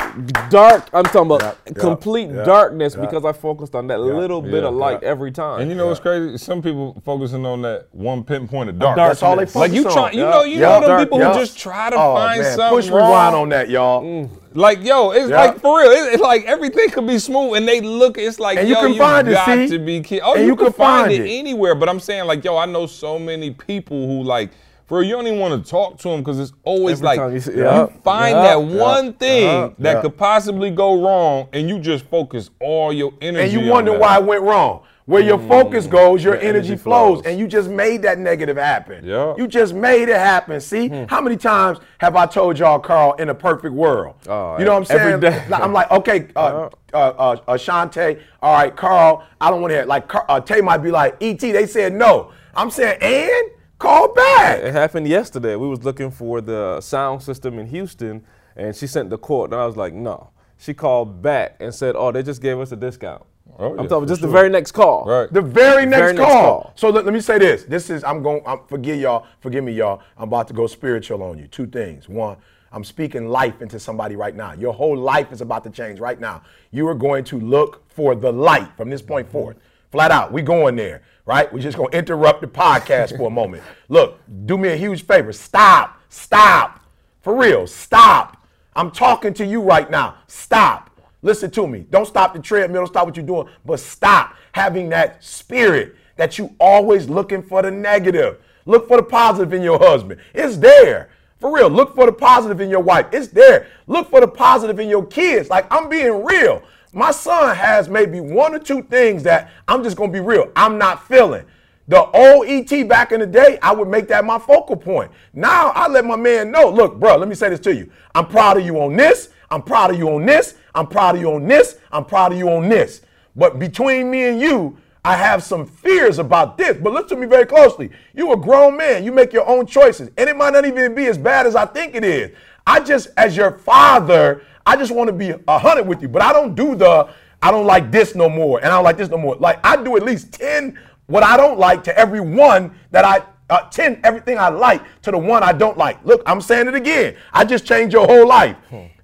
[0.51, 0.89] dark.
[0.93, 1.53] I'm talking about Yeah.
[1.67, 1.73] Yeah.
[1.81, 2.45] complete Yeah.
[2.45, 3.01] darkness Yeah.
[3.07, 4.05] because I focused on that Yeah.
[4.05, 4.69] little bit Yeah.
[4.69, 5.09] of light Yeah.
[5.09, 5.61] every time.
[5.61, 6.37] And you know what's crazy?
[6.39, 8.97] Some people focusing on that one pinpoint of dark.
[8.97, 9.93] That's all they focus Like you on.
[9.93, 10.81] try, you know, you Yeah.
[10.81, 11.33] know them people yeah.
[11.33, 12.57] who just try to Oh, find man.
[12.57, 14.03] something Push rewind on that, y'all.
[14.03, 14.29] Mm.
[14.53, 15.37] Like yo, it's Yeah.
[15.45, 15.91] like for real.
[15.93, 18.19] It's, it's like everything could be smooth, and they look.
[18.19, 19.69] It's like And you yo, can find it, got see?
[19.69, 20.25] to be kidding.
[20.25, 21.39] Oh, And you, you can, can find, find it, it.
[21.39, 21.75] anywhere.
[21.77, 24.51] But I'm saying like yo, I know so many people who like.
[24.91, 27.19] For real, you don't even want to talk to them because it's always Every like
[27.29, 27.87] you you, see- yeah.
[28.03, 28.43] find Yeah.
[28.43, 29.71] that one thing Uh-huh.
[29.79, 30.01] that Yeah.
[30.03, 33.45] could possibly go wrong, and you just focus all your energy.
[33.45, 34.01] and you on wonder that.
[34.01, 34.81] why it went wrong.
[35.07, 37.27] Where your focus goes, your, Your energy, energy flows, flows.
[37.27, 39.05] and you just made that negative happen.
[39.05, 39.35] Yeah.
[39.37, 40.61] You just made it happen.
[40.61, 44.15] See, how many times have I told y'all, Karl, in a perfect world?
[44.29, 45.01] Oh, you know what I'm saying?
[45.01, 45.41] every day.
[45.49, 49.75] Like, I'm like, okay, uh, uh, uh, uh, all right, Karl, I don't want to
[49.77, 49.89] hear it.
[49.89, 52.31] Like, uh, Tay might be like, E.T., they said no.
[52.57, 53.51] I'm saying, and
[53.81, 54.61] call back.
[54.61, 55.57] It happened yesterday.
[55.57, 58.25] We was looking for the sound system in Houston,
[58.55, 60.31] and she sent the quote, and I was like, no.
[60.59, 63.25] She called back and said, oh, they just gave us a discount.
[63.59, 65.05] Oh, I'm talking for just the very next call.
[65.07, 65.33] Right.
[65.33, 66.63] The very next, very next call.
[66.63, 66.73] call.
[66.77, 67.65] So let, let me say this.
[67.65, 68.43] This is I'm going.
[68.47, 69.27] I'm, forgive y'all.
[69.41, 70.03] Forgive me, y'all.
[70.17, 71.49] I'm about to go spiritual on you.
[71.49, 72.09] Two things.
[72.09, 72.37] One,
[72.73, 74.53] I'm speaking life into somebody right now.
[74.53, 76.43] Your whole life is about to change right now.
[76.71, 79.57] You are going to look for the light from this point forward.
[79.91, 81.53] Flat out, we going there, right?
[81.53, 83.63] We're just gonna interrupt the podcast for a moment.
[83.89, 85.33] Look, do me a huge favor.
[85.33, 85.97] Stop.
[86.09, 86.81] Stop.
[87.21, 87.69] For real.
[87.69, 88.45] Stop.
[88.75, 90.17] I'm talking to you right now.
[90.27, 90.91] Stop.
[91.23, 91.87] Listen to me.
[91.89, 92.81] Don't stop the treadmill.
[92.81, 97.63] Don't stop what you're doing, but stop having that spirit that you always looking for
[97.63, 98.39] the negative.
[98.67, 100.21] Look for the positive in your husband.
[100.35, 101.11] It's there.
[101.39, 101.71] For real.
[101.71, 103.07] Look for the positive in your wife.
[103.13, 103.69] It's there.
[103.87, 105.49] Look for the positive in your kids.
[105.49, 106.61] Like I'm being real.
[106.93, 110.51] My son has maybe one or two things that I'm just gonna be real.
[110.57, 111.45] I'm not feeling.
[111.87, 115.11] The old ET back in the day, I would make that my focal point.
[115.33, 117.91] Now I let my man know, look, bro, let me say this to you.
[118.15, 119.31] I'm proud of you on this.
[119.51, 120.55] I'm proud of you on this.
[120.75, 121.79] I'm proud of you on this.
[121.91, 123.03] I'm proud of you on this.
[123.35, 126.77] But between me and you, I have some fears about this.
[126.77, 127.91] But listen to me very closely.
[128.15, 129.03] You a grown man.
[129.03, 130.11] You make your own choices.
[130.17, 132.37] And it might not even be as bad as I think it is.
[132.67, 136.09] I just, as your father, I just want to be a hundred with you.
[136.09, 137.09] But I don't do the,
[137.43, 138.59] I don't like this no more.
[138.59, 139.37] And I don't like this no more.
[139.37, 143.23] Like I do at least 10 what I don't like to every one that I
[143.51, 146.03] uh, 10 everything I like to the one I don't like.
[146.05, 147.17] Look, I'm saying it again.
[147.33, 148.57] I just changed your whole life.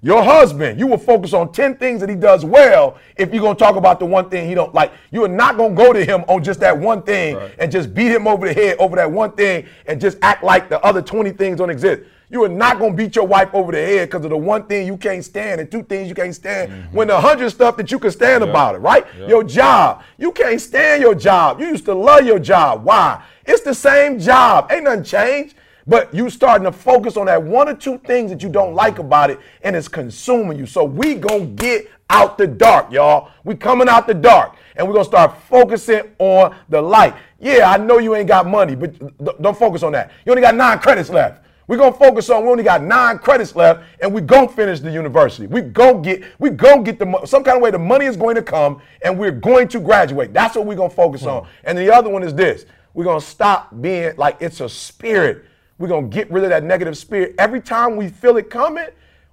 [0.03, 3.57] Your husband, you will focus on 10 things that he does well if you're going
[3.57, 4.93] to talk about the one thing he don't like.
[5.11, 7.93] You are not going to go to him on just that one thing and just
[7.93, 11.03] beat him over the head over that one thing and just act like the other
[11.03, 12.03] 20 things don't exist.
[12.29, 14.87] You are not gonna beat your wife over the head because of the one thing
[14.87, 16.73] you can't stand and two things you can't stand.
[16.73, 16.97] Mm-hmm.
[16.97, 19.07] When the hundred stuff that you can stand about it, right?
[19.29, 21.61] Your job, you can't stand your job.
[21.61, 22.85] You used to love your job.
[22.85, 23.23] Why?
[23.45, 24.73] It's the same job.
[24.73, 25.55] Ain't nothing changed.
[25.89, 28.99] But you starting to focus on that one or two things that you don't like
[28.99, 30.67] about it, and it's consuming you.
[30.67, 33.31] So we gonna get out the dark, y'all.
[33.45, 37.15] We coming out the dark, and we're gonna start focusing on the light.
[37.39, 38.97] Yeah, I know you ain't got money, but
[39.41, 40.11] don't focus on that.
[40.25, 41.46] You only got nine credits left.
[41.69, 44.91] We're gonna focus on we only got nine credits left, and we gonna finish the
[44.91, 45.47] university.
[45.47, 48.37] We gonna get we gonna get the some kind of way the money is going
[48.37, 50.33] to come, and we're going to graduate.
[50.33, 51.43] That's what we're gonna focus on.
[51.43, 51.51] Hmm.
[51.65, 55.45] And the other one is this: we're gonna stop being like it's a spirit.
[55.79, 57.35] We're gonna get rid of that negative spirit.
[57.39, 58.87] Every time we feel it coming,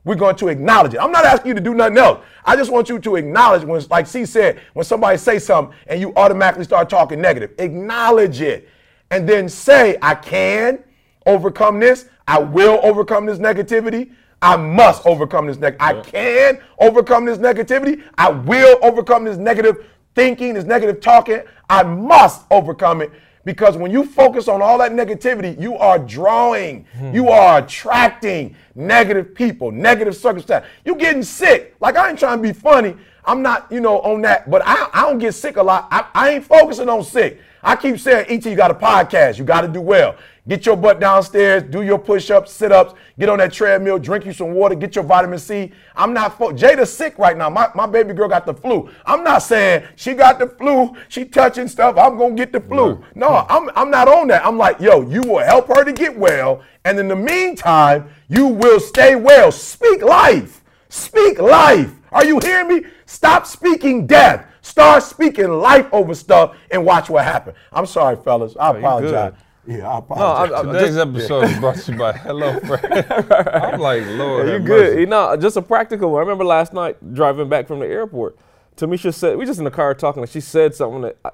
[0.04, 1.00] we're going to acknowledge it.
[1.00, 2.20] I'm not asking you to do nothing else.
[2.46, 6.02] I just want you to acknowledge when, like C said, when somebody say something and
[6.02, 8.68] you automatically start talking negative, acknowledge it
[9.12, 10.84] and then say, I can
[11.26, 14.12] overcome this, I will overcome this negativity.
[14.42, 15.78] I must overcome this neg.
[15.80, 18.04] I can overcome this negativity.
[18.18, 21.42] I will overcome this negative thinking, this negative talking.
[21.70, 23.12] I must overcome it
[23.46, 27.14] because when you focus on all that negativity, you are drawing, hmm.
[27.14, 30.70] you are attracting negative people, negative circumstances.
[30.86, 31.76] You getting sick.
[31.80, 32.96] Like I ain't trying to be funny.
[33.26, 35.88] I'm not, you know, on that, but I, I don't get sick a lot.
[35.92, 37.40] I, I ain't focusing on sick.
[37.64, 39.38] I keep saying, ET, you got a podcast.
[39.38, 40.18] You got to do well.
[40.46, 44.26] Get your butt downstairs, do your push ups, sit ups, get on that treadmill, drink
[44.26, 45.72] you some water, get your vitamin C.
[45.96, 47.50] I'm not, fo- Jada's sick right now.
[47.50, 48.90] My, my baby girl got the flu.
[49.06, 52.60] I'm not saying she got the flu, she touching stuff, I'm going to get the
[52.60, 53.02] flu.
[53.16, 54.46] No, I'm, I'm not on that.
[54.46, 56.62] I'm like, yo, you will help her to get well.
[56.84, 59.50] And in the meantime, you will stay well.
[59.50, 60.62] Speak life.
[60.90, 61.90] Speak life.
[62.12, 62.90] Are you hearing me?
[63.06, 64.46] Stop speaking death.
[64.62, 67.56] Start speaking life over stuff and watch what happens.
[67.72, 68.56] I'm sorry, fellas.
[68.60, 69.34] I apologize.
[69.66, 70.52] Yeah, I apologize.
[70.52, 73.06] I'm- I'm- Today's episode is brought to you by Hello Fresh.
[73.10, 74.88] I'm like, Lord, you have good.
[74.90, 75.00] mercy.
[75.02, 76.20] You know, just a practical one.
[76.20, 78.38] I remember last night driving back from the airport.
[78.76, 81.30] Tamisha said, we just in the car talking, and she said something that I,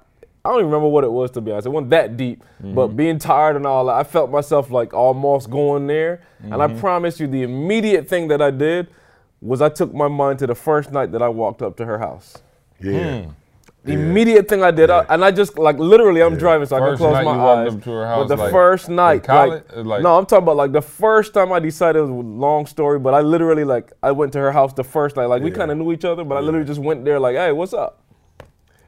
[0.45, 1.67] I don't even remember what it was, to be honest.
[1.67, 2.95] It wasn't that deep, but mm-hmm.
[2.95, 6.21] being tired and all that, I felt myself like almost going there.
[6.41, 6.79] And I mm-hmm.
[6.79, 8.87] promise you, the immediate thing that I did
[9.41, 11.97] was I took my mind to the first night that I walked up to her
[11.99, 12.37] house.
[12.79, 13.25] yeah.
[13.85, 16.79] The immediate thing I did, I, and I just like literally, I'm driving, so I
[16.79, 17.73] First can close night my eyes.
[17.73, 19.63] her but house, the like, first night, college?
[19.73, 22.13] like, Like- no, I'm talking about like the first time I decided it was a
[22.13, 25.25] long story, but I literally like I went to her house the first night.
[25.25, 27.53] Like we kind of knew each other, but I literally just went there like, hey,
[27.53, 28.03] what's up?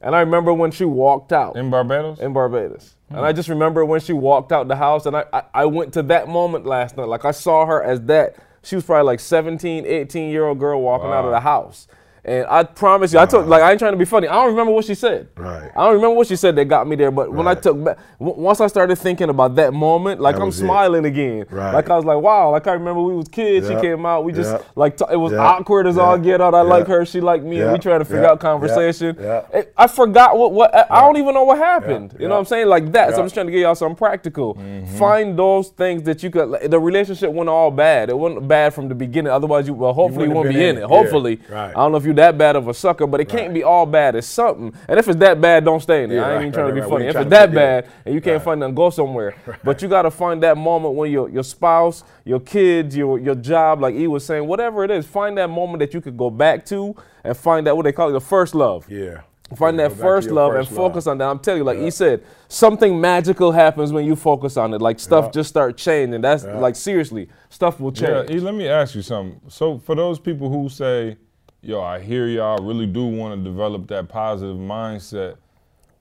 [0.01, 2.19] And I remember when she walked out In Barbados?
[2.19, 2.95] in Barbados.
[3.09, 3.23] And hmm.
[3.23, 6.03] I just remember when she walked out the house, and I, I, I went to
[6.03, 7.07] that moment last night.
[7.07, 8.35] Like I saw her as that.
[8.63, 11.87] She was probably like 17, 18 year old girl walking out of the house.
[12.24, 14.28] And I promise you, I took like I ain't trying to be funny.
[14.28, 15.30] I don't remember what she said.
[15.36, 15.72] Right.
[15.76, 17.09] I don't remember what she said that got me there.
[17.09, 20.41] But when I took back, w- once I started thinking about that moment, like That
[20.43, 20.65] I'm was it.
[20.65, 21.45] smiling again.
[21.49, 21.74] Right.
[21.74, 22.51] Like I was like, wow.
[22.51, 23.67] Like I remember we was kids.
[23.67, 23.80] Yep.
[23.80, 24.24] She came out.
[24.24, 24.65] We just Yep.
[24.76, 25.41] like t- it was Yep.
[25.41, 26.53] awkward as all get out.
[26.53, 27.05] I like her.
[27.07, 27.59] She like me.
[27.61, 29.17] And we trying to figure out conversation.
[29.19, 32.15] It- I forgot what what I- don't even know what happened.
[32.19, 32.67] You know what I'm saying?
[32.67, 33.15] Like that.
[33.15, 34.53] So I'm just trying to give y'all something practical.
[34.55, 34.95] Mm-hmm.
[34.97, 36.49] Find those things that you could.
[36.49, 38.11] like, the relationship wasn't all bad.
[38.11, 39.32] It wasn't bad from the beginning.
[39.32, 40.82] Otherwise, you well, hopefully you, wouldn't won't be in it.
[40.84, 40.88] it.
[40.88, 41.69] Hopefully, Right.
[41.72, 43.86] I don't know if you're that bad of a sucker, but it can't be all
[43.86, 44.16] bad.
[44.16, 44.74] It's something.
[44.88, 46.20] And if it's that bad, don't stay in there.
[46.20, 46.89] Yeah, I ain't right, even trying right, to be right.
[46.89, 47.05] Funny.
[47.05, 47.82] If it's to that put- yeah.
[47.82, 49.36] bad and you can't find them, go somewhere.
[49.64, 53.36] But you got to find that moment when your your spouse, your kids, your your
[53.36, 56.30] job, like E was saying, whatever it is, find that moment that you could go
[56.30, 58.89] back to and find that what they call it, the first love.
[58.89, 59.22] Yeah.
[59.55, 61.12] Find Yeah, that go back to first love first and focus love.
[61.12, 61.30] on that.
[61.30, 64.82] I'm telling you, like he said, something magical happens when you focus on it.
[64.82, 65.32] Like stuff Yeah.
[65.32, 66.22] just start changing.
[66.22, 68.32] That's like seriously, stuff will Yeah, change.
[68.32, 69.41] E, let me ask you something.
[69.49, 71.18] So for those people who say,
[71.62, 75.36] "Yo, I hear y'all really do want to develop that positive mindset,"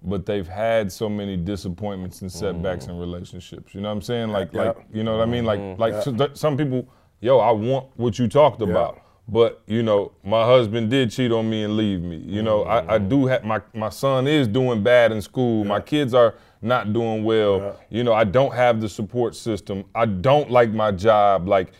[0.03, 2.95] but they've had so many disappointments and setbacks mm-hmm.
[2.95, 3.75] in relationships.
[3.75, 4.31] You know what I'm saying?
[4.31, 4.63] Like, Yeah.
[4.63, 5.45] like you know what I mean?
[5.45, 5.81] Like, mm-hmm.
[5.81, 6.89] like so some people,
[7.21, 9.01] yo, I want what you talked about.
[9.29, 12.17] But you know, my husband did cheat on me and leave me.
[12.17, 13.29] You know, I, I do mm-hmm.
[13.29, 15.65] have my my son is doing bad in school.
[15.65, 17.79] My kids are not doing well.
[17.91, 19.85] You know, I don't have the support system.
[19.95, 21.49] I don't like my job.
[21.49, 21.73] Like,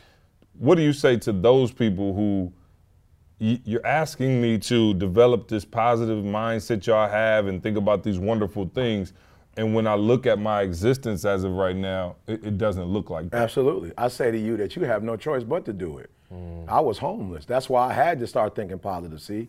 [0.59, 2.53] what do you say to those people who
[3.41, 8.71] you're asking me to develop this positive mindset y'all have and think about these wonderful
[8.75, 9.15] things?
[9.57, 13.11] And when I look at my existence as of right now, it, it doesn't look
[13.11, 13.43] like that.
[13.43, 13.93] Absolutely.
[13.99, 16.11] I say to you that you have no choice but to do it.
[16.29, 16.65] Hmm.
[16.69, 17.47] I was homeless.
[17.47, 19.49] That's why I had to start thinking positive, see?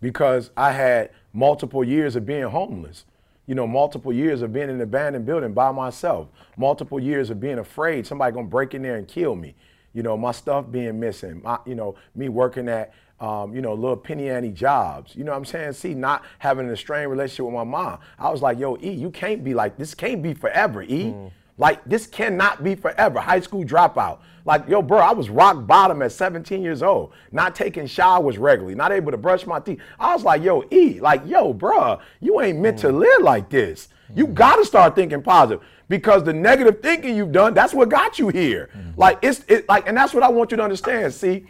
[0.00, 3.04] Because I had multiple years of being homeless.
[3.46, 6.28] You know, multiple years of being in an abandoned building by myself.
[6.56, 9.54] Multiple years of being afraid somebody gonna break in there and kill me.
[9.92, 11.42] You know, my stuff being missing.
[11.42, 15.14] My, you know, me working at um, you know, little penny ante jobs.
[15.14, 15.72] You know what I'm saying?
[15.74, 17.98] See, not having a strained relationship with my mom.
[18.18, 19.94] I was like, yo, E, you can't be like this.
[19.94, 21.10] Can't be forever, E.
[21.10, 21.26] Hmm.
[21.56, 23.20] Like this cannot be forever.
[23.20, 24.18] High school dropout.
[24.44, 28.74] Like yo, bro, I was rock bottom at 17 years old, not taking showers regularly,
[28.74, 29.80] not able to brush my teeth.
[29.98, 32.98] I was like, yo, E, like yo, bro, you ain't meant to hmm.
[32.98, 33.88] live like this.
[34.14, 34.34] You hmm.
[34.34, 38.28] got to start thinking positive because the negative thinking you've done, that's what got you
[38.28, 38.70] here.
[38.96, 41.14] Like it's it, like, and that's what I want you to understand.
[41.14, 41.46] See,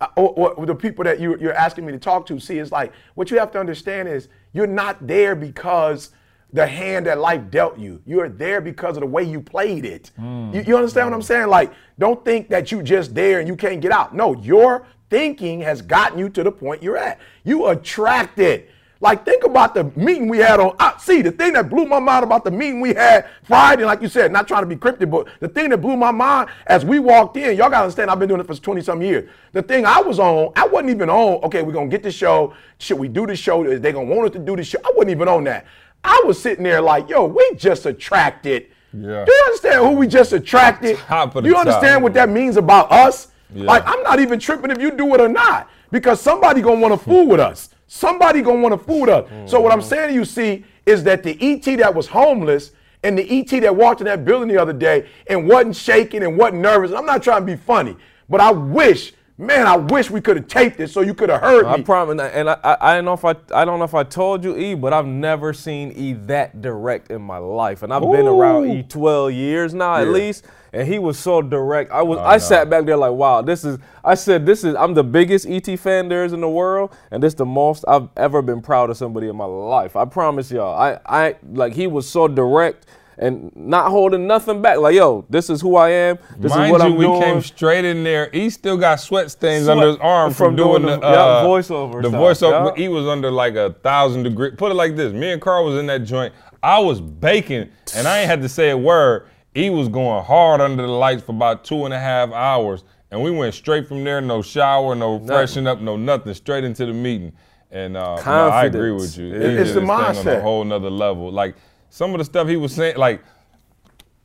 [0.00, 2.72] uh, or, or the people that you, you're asking me to talk to, see, it's
[2.72, 6.10] like what you have to understand is you're not there because
[6.52, 8.00] the hand that life dealt you.
[8.06, 10.10] You're there because of the way you played it.
[10.54, 11.48] You, you understand what I'm saying?
[11.48, 14.14] Like, don't think that you just there and you can't get out.
[14.14, 17.18] No, your thinking has gotten you to the point you're at.
[17.44, 18.68] You attracted.
[19.00, 20.74] Like, think about the meeting we had on.
[20.78, 24.00] Uh, see, the thing that blew my mind about the meeting we had Friday, like
[24.00, 26.84] you said, not trying to be cryptic, but the thing that blew my mind as
[26.84, 29.28] we walked in, y'all gotta understand, I've been doing it for 20 some years.
[29.52, 32.54] The thing I was on, I wasn't even on, okay, we're gonna get the show.
[32.78, 33.64] Should we do the show?
[33.64, 34.78] Is They gonna want us to do the show?
[34.82, 35.66] I wasn't even on that.
[36.02, 39.24] I was sitting there like, yo, we just attracted Yeah.
[39.26, 40.96] Do you understand who we just attracted?
[41.44, 41.66] Do you the top.
[41.66, 43.28] understand what that means about us?
[43.54, 43.64] Yeah.
[43.64, 46.94] Like I'm not even tripping if you do it or not, because somebody gonna want
[46.94, 47.68] to fool with us.
[47.86, 49.50] Somebody gonna want to fool with us.
[49.50, 49.88] So what I'm Mm-hmm.
[49.88, 52.72] saying to you, see, is that the ET that was homeless
[53.02, 56.36] and the ET that walked in that building the other day and wasn't shaking and
[56.36, 56.92] wasn't nervous.
[56.92, 57.96] I'm not trying to be funny,
[58.28, 61.40] but I wish, man, I wish we could have taped it so you could have
[61.40, 61.72] heard me.
[61.72, 64.02] I promise, and I, I, I don't know if I, I don't know if I
[64.02, 68.02] told you E, but I've never seen E that direct in my life, and I've
[68.02, 71.90] been around E 12 years now at least, and he was so direct.
[71.90, 73.78] I was, oh, I sat back there like, wow, this is.
[74.04, 74.74] I said, this is.
[74.74, 78.08] I'm the biggest ET fan there is in the world, and this the most I've
[78.16, 79.96] ever been proud of somebody in my life.
[79.96, 80.78] I promise y'all.
[80.78, 82.86] I, I like he was so direct.
[83.18, 86.18] And not holding nothing back, like yo, this is who I am.
[86.38, 87.20] This Mind is what you, I'm we doing.
[87.22, 88.28] came straight in there.
[88.30, 91.12] He still got sweat stains Sweat under his arm from, from doing, doing the, the-
[91.12, 92.76] yeah, uh, voiceover The stuff, voiceover.
[92.76, 92.82] yeah.
[92.82, 94.50] He was under like a thousand degree.
[94.50, 96.34] Put it like this: Me and Karl was in that joint.
[96.62, 99.26] I was baking, and I ain't had to say a word.
[99.54, 103.22] He was going hard under the lights for about two and a half hours, and
[103.22, 104.20] we went straight from there.
[104.20, 106.34] No shower, no freshen up, no nothing.
[106.34, 107.32] Straight into the meeting.
[107.70, 109.34] And uh, no, I agree with you.
[109.34, 110.20] It- it's the mindset.
[110.20, 111.32] on a whole nother level.
[111.32, 111.56] Like
[111.96, 113.22] some of the stuff he was saying, like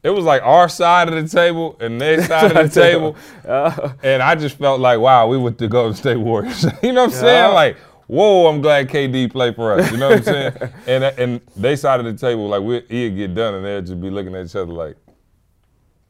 [0.04, 3.16] it was like our side of the table and their side of the table.
[4.04, 6.66] and I just felt like, wow, we went to Golden State Warriors.
[6.84, 7.54] you know what I'm saying?
[7.54, 9.90] Like, whoa, I'm glad KD played for us.
[9.90, 10.54] You know what I'm saying?
[10.88, 14.02] and and they side of the table, like we he'd get done and they'd just
[14.02, 14.98] be looking at each other like,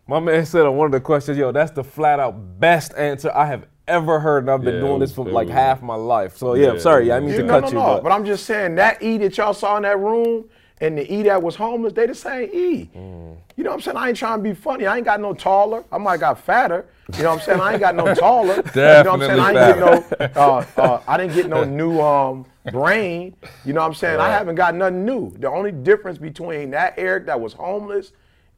[0.07, 3.31] My man said on one of the questions, yo, that's the flat out best answer
[3.35, 5.83] I have ever heard, and I've been Yeah, doing it this for like was- half
[5.83, 6.37] my life.
[6.37, 7.73] So yeah, Yeah, I'm sorry, yeah, I it mean was- to no, cut no, you,
[7.75, 7.81] no.
[7.97, 10.45] but, But I'm just saying that E that y'all saw in that room
[10.81, 12.89] and the E that was homeless, they the same E.
[12.95, 13.37] Mm.
[13.55, 13.97] You know what I'm saying?
[13.97, 14.87] I ain't trying to be funny.
[14.87, 15.83] I ain't got no taller.
[15.91, 16.87] I might got fatter.
[17.15, 17.61] You know what I'm saying?
[17.61, 18.55] I ain't got no taller.
[18.55, 19.39] You know what I'm saying?
[19.39, 20.41] I ain't get no.
[20.41, 23.35] Uh, uh, I didn't get no new um, brain.
[23.63, 24.19] You know what I'm saying?
[24.19, 25.31] I haven't got nothing new.
[25.37, 28.13] The only difference between that Eric that was homeless.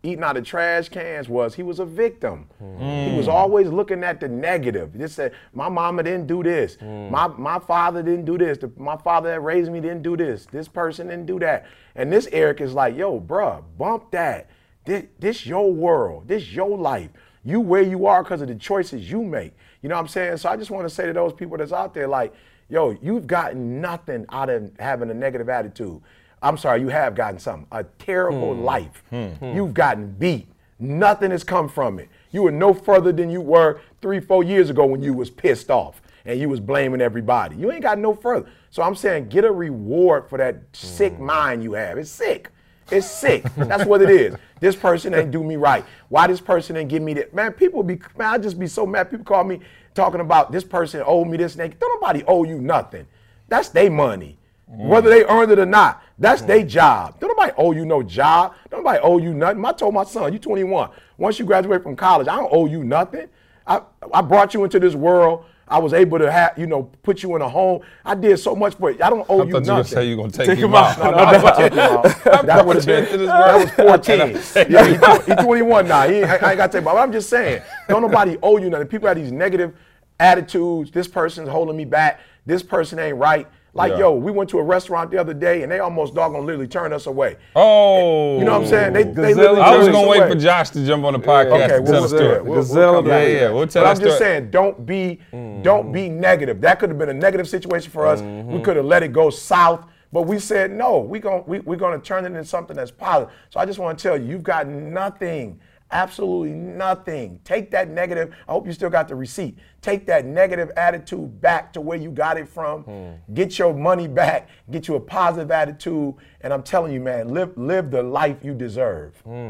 [0.06, 2.50] Eating out of trash cans was he was a victim.
[2.60, 2.66] He
[3.10, 3.16] hmm.
[3.16, 4.98] was always looking at the negative.
[4.98, 6.76] Just said, my mama didn't do this.
[6.76, 7.10] Hmm.
[7.10, 8.58] My my father didn't do this.
[8.58, 10.46] The- my father that raised me didn't do this.
[10.46, 11.66] This person didn't do that.
[11.96, 14.50] And this Eric is like, yo, bruh, bump that.
[14.86, 16.28] This, this your world.
[16.28, 17.10] This your life.
[17.46, 19.54] You where you are because of the choices you make.
[19.82, 20.38] You know what I'm saying?
[20.38, 22.34] So I just want to say to those people that's out there, like,
[22.70, 26.02] yo, you've gotten nothing out of having a negative attitude.
[26.44, 27.66] I'm sorry, you have gotten something.
[27.72, 28.64] A terrible hmm.
[28.64, 29.04] life.
[29.10, 29.28] Hmm.
[29.30, 29.56] Hmm.
[29.56, 30.48] You've gotten beat.
[30.78, 32.10] Nothing has come from it.
[32.32, 35.72] You were no further than you were three, four years ago when you was pissed
[35.72, 37.56] off and you was blaming everybody.
[37.56, 38.50] You ain't got no further.
[38.70, 41.98] So I'm saying get a reward for that sick mind you have.
[41.98, 42.50] It's sick.
[42.92, 43.44] It's sick.
[43.56, 44.36] That's what it is.
[44.60, 45.84] This person ain't do me right.
[46.08, 47.34] Why this person ain't give me that?
[47.34, 49.12] Man, people be man, I just be so mad.
[49.12, 49.60] People call me
[49.94, 51.78] talking about this person owe me this and.
[51.78, 53.06] Don't nobody owe you nothing.
[53.50, 54.38] That's their money.
[54.68, 57.20] Whether they earned it or not, that's their job.
[57.20, 58.56] Don't nobody owe you no job.
[58.70, 59.64] Don't nobody owe you nothing.
[59.66, 60.90] I told my son, you 21.
[61.18, 63.28] Once you graduate from college, I don't owe you nothing.
[63.66, 63.82] I,
[64.14, 65.46] I brought you into this world.
[65.68, 67.82] I was able to have, you know, put you in a home.
[68.04, 69.02] I did so much for you.
[69.02, 69.94] I don't owe I you thought you were nothing.
[69.96, 70.98] say you gonna take, Take him him out.
[71.00, 72.46] No, no, I take him out.
[72.46, 73.26] That would have been.
[73.26, 74.68] That was 14.
[74.72, 76.08] yeah, he, he 21 now.
[76.08, 76.86] He I, I ain't got to take.
[76.86, 78.88] But I'm just saying, don't nobody owe you nothing.
[78.88, 79.74] People have these negative
[80.20, 80.92] attitudes.
[80.92, 82.20] This person's holding me back.
[82.46, 83.48] This person ain't right.
[83.76, 84.00] Like Yeah.
[84.00, 86.94] yo, we went to a restaurant the other day and they almost doggone literally turned
[86.94, 87.38] us away.
[87.56, 88.94] Oh, You know what I'm saying?
[88.94, 90.30] They, they Gazelle- literally I was gonna wait away.
[90.30, 92.36] for Josh to jump on the podcast Okay, we'll, tell the do story.
[92.36, 92.46] it.
[92.46, 94.86] We'll, Gazelle we'll come the- Yeah, to yeah, we'll tell But I'm just saying, don't
[94.86, 95.20] be,
[95.64, 96.62] don't be negative.
[96.62, 98.22] That could have been a negative situation for us.
[98.22, 98.62] We mm-hmm.
[98.62, 101.00] could have let it go south, but we said no.
[101.00, 103.34] We gon' we, we're gonna turn it into something that's positive.
[103.50, 105.60] So I just want to tell you, you've got nothing,
[105.92, 107.40] absolutely nothing.
[107.44, 108.34] Take that negative.
[108.48, 109.58] I hope you still got the receipt.
[109.82, 112.84] Take that negative attitude back to where you got it from.
[112.84, 113.34] Hmm.
[113.34, 114.50] Get your money back.
[114.72, 116.16] Get you a positive attitude.
[116.42, 119.16] And I'm telling you, man, live live the life you deserve.
[119.22, 119.50] Hmm.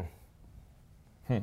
[1.28, 1.38] Hmm.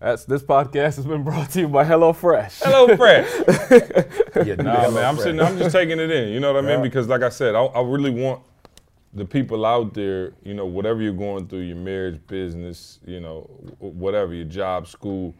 [0.00, 2.62] That's this podcast has been brought to you by HelloFresh.
[2.62, 3.26] Hello, Fred.
[4.46, 5.40] Yeah, do Nah, that, man, I'm sitting.
[5.40, 6.28] I'm just taking it in.
[6.32, 6.76] You know what I mean?
[6.78, 6.82] Yeah.
[6.84, 8.42] Because, like I said, I, I really want
[9.18, 10.32] the people out there.
[10.44, 13.40] You know, whatever you're going through, your marriage, business, you know,
[13.78, 15.34] whatever your job, school,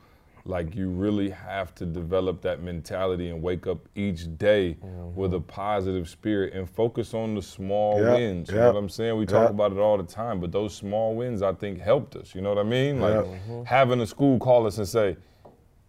[0.44, 4.76] like you really have to develop that mentality and wake up each day
[5.14, 5.46] with a mm-hmm.
[5.46, 8.48] positive spirit and focus on the small Yeah, wins.
[8.48, 9.16] You yeah, know what I'm saying?
[9.18, 12.34] We talk about it all the time, but those small wins, I think, helped us.
[12.34, 13.00] You know what I mean?
[13.00, 13.64] Like Yeah.
[13.64, 15.16] having a school call us and say,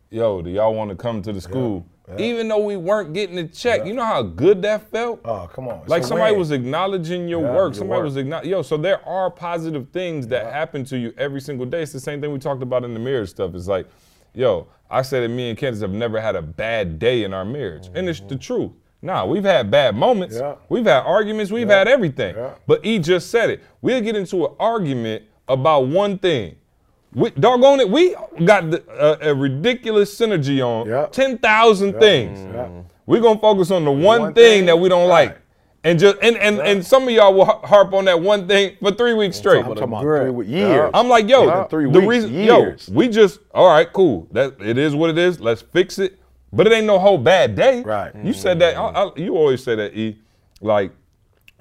[0.09, 1.85] yo, do y'all want to come to the school?
[2.17, 5.21] Even though we weren't getting a check, you know how good that felt?
[5.25, 5.81] Oh, come on.
[5.81, 6.39] It's like somebody win.
[6.39, 7.73] was acknowledging your Yeah, work.
[7.73, 8.05] your Somebody work.
[8.05, 11.83] was acknowledging, yo, so there are positive things that happen to you every single day.
[11.83, 13.53] It's the same thing we talked about in the marriage stuff.
[13.53, 13.87] It's like,
[14.33, 17.45] yo, I said that me and Candace have never had a bad day in our
[17.45, 17.89] marriage.
[17.93, 18.37] And it's the mm-hmm.
[18.37, 18.71] truth.
[19.01, 20.35] Nah, we've had bad moments.
[20.35, 20.55] Yeah.
[20.67, 21.51] We've had arguments.
[21.51, 22.35] We've had everything.
[22.35, 22.55] Yeah.
[22.67, 23.63] But E just said it.
[23.81, 26.57] We'll get into an argument about one thing.
[27.13, 31.07] We, doggone it, we got the, uh, a ridiculous synergy on Yeah.
[31.07, 32.39] 10,000 things.
[32.39, 32.69] Yeah.
[33.05, 35.29] We're going to focus on the one, one thing, thing, that we don't right.
[35.29, 35.41] like.
[35.81, 38.91] And just and and, and some of y'all will harp on that one thing for
[38.91, 39.59] three weeks straight.
[39.59, 40.23] I'm talking about Grip.
[40.23, 40.91] three weeks, years.
[40.93, 41.63] I'm like, yo, Yeah.
[41.67, 42.89] Three the weeks, reason, years.
[42.89, 44.27] yo, we just, all right, cool.
[44.31, 45.39] That it is what it is.
[45.39, 46.19] Let's fix it.
[46.51, 47.81] But it ain't no whole bad day.
[47.81, 48.13] Right.
[48.23, 48.75] You said that.
[48.75, 50.19] I, I, you always say that, E.
[50.59, 50.91] Like,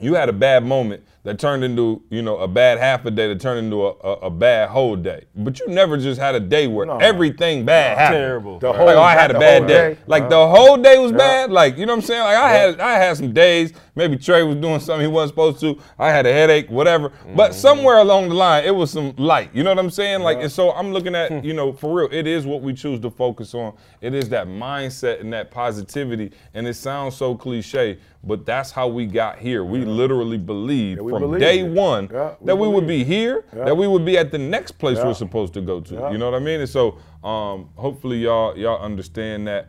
[0.01, 3.29] you had a bad moment that turned into, you know, a bad half a day
[3.29, 5.25] that turned into a, a, a bad whole day.
[5.37, 6.97] But you never just had a day where No.
[6.97, 8.19] everything bad happened.
[8.19, 8.59] Terrible.
[8.59, 9.95] The Like, whole- oh, I had a bad day.
[9.95, 9.99] day.
[10.07, 11.51] Like the whole day was bad.
[11.51, 12.23] Like you know what I'm saying.
[12.23, 13.73] Like I had I had some days.
[13.99, 15.77] Maybe Trey was doing something he wasn't supposed to.
[15.99, 17.11] I had a headache, whatever.
[17.35, 17.59] But Mm-hmm.
[17.61, 19.51] somewhere along the line, it was some light.
[19.53, 20.21] You know what I'm saying?
[20.21, 22.09] Like and so I'm looking at you know for real.
[22.13, 23.75] It is what we choose to focus on.
[24.01, 26.31] It is that mindset and that positivity.
[26.55, 29.65] And it sounds so cliche, but that's how we got here.
[29.65, 31.73] We literally believed we from believed day it.
[31.73, 34.73] one Yeah, we that we would be here, that we would be at the next
[34.79, 35.07] place Yeah.
[35.07, 35.95] we're supposed to go to.
[35.95, 36.11] Yeah.
[36.13, 36.61] You know what I mean?
[36.61, 39.67] And so um, hopefully y'all y'all understand that.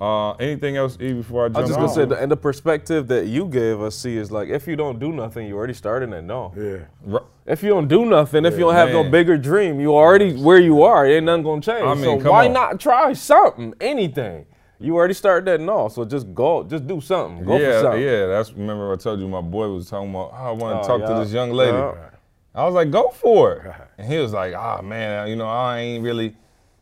[0.00, 1.94] Uh, anything else, E, before I jump I was just gonna on?
[1.94, 5.00] say, the, and the perspective that you gave us, see, is like if you don't
[5.00, 6.52] do nothing, you already started at no.
[6.56, 6.84] Yeah.
[7.04, 10.34] Ru- If you don't do nothing, if you don't have no bigger dream, you already
[10.36, 11.04] where you are.
[11.04, 11.84] Ain't nothing gonna change.
[11.84, 12.52] I mean, so come why on.
[12.52, 14.46] not try something, anything?
[14.78, 17.44] You already started at no, so just go, just do something.
[17.44, 18.00] Go for yeah, something.
[18.02, 18.26] yeah.
[18.26, 20.30] That's remember I told you my boy was talking about.
[20.32, 21.14] Oh, I want to Oh, talk yeah.
[21.18, 21.72] to this young lady.
[21.76, 22.10] Yeah.
[22.54, 23.74] I was like, go for it.
[23.98, 26.36] And he was like, ah man, you know I ain't really.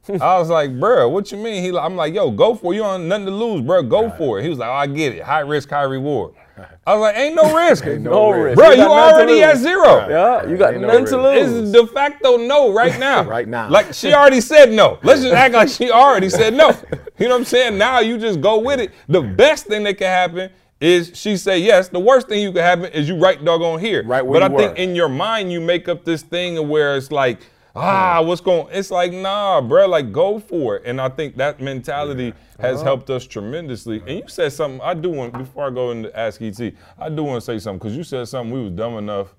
[0.09, 1.63] I was like, bruh, what you mean?
[1.63, 2.77] He, like- I'm like, yo, go for it.
[2.77, 3.89] You don't nothing to lose, bruh.
[3.89, 4.43] Go for it.
[4.45, 5.23] He was like, oh, I get it.
[5.23, 6.35] High risk, high reward.
[6.87, 7.85] I was like, ain't no risk.
[7.85, 8.57] No risk.
[8.57, 9.63] Bro, You you got nothing to already at lose.
[9.63, 10.09] zero.
[10.09, 11.51] Yeah, you got Ain't no nothing to risk.
[11.51, 11.63] lose.
[11.63, 13.25] It's de facto no right now.
[13.25, 13.69] Right now.
[13.69, 14.99] Like she already said no.
[15.03, 16.71] Let's just act like she already said no.
[17.19, 17.77] You know what I'm saying?
[17.77, 18.93] Now you just go with it.
[19.09, 20.51] The best thing that can happen
[20.81, 21.89] is she say yes.
[21.91, 24.03] The worst thing you can happen is you right doggone here.
[24.05, 26.97] Right where but you I think in your mind you make up this thing where
[26.97, 27.41] it's like,
[27.77, 30.83] ah, what's going it's like, nah, bro, like go for it.
[30.87, 32.85] And I think that mentality has uh-huh.
[32.85, 34.03] helped us tremendously.
[34.07, 36.61] And you said something, I do want before I go into Ask ET,
[36.99, 39.35] I do want to say something, because you said something we was dumb enough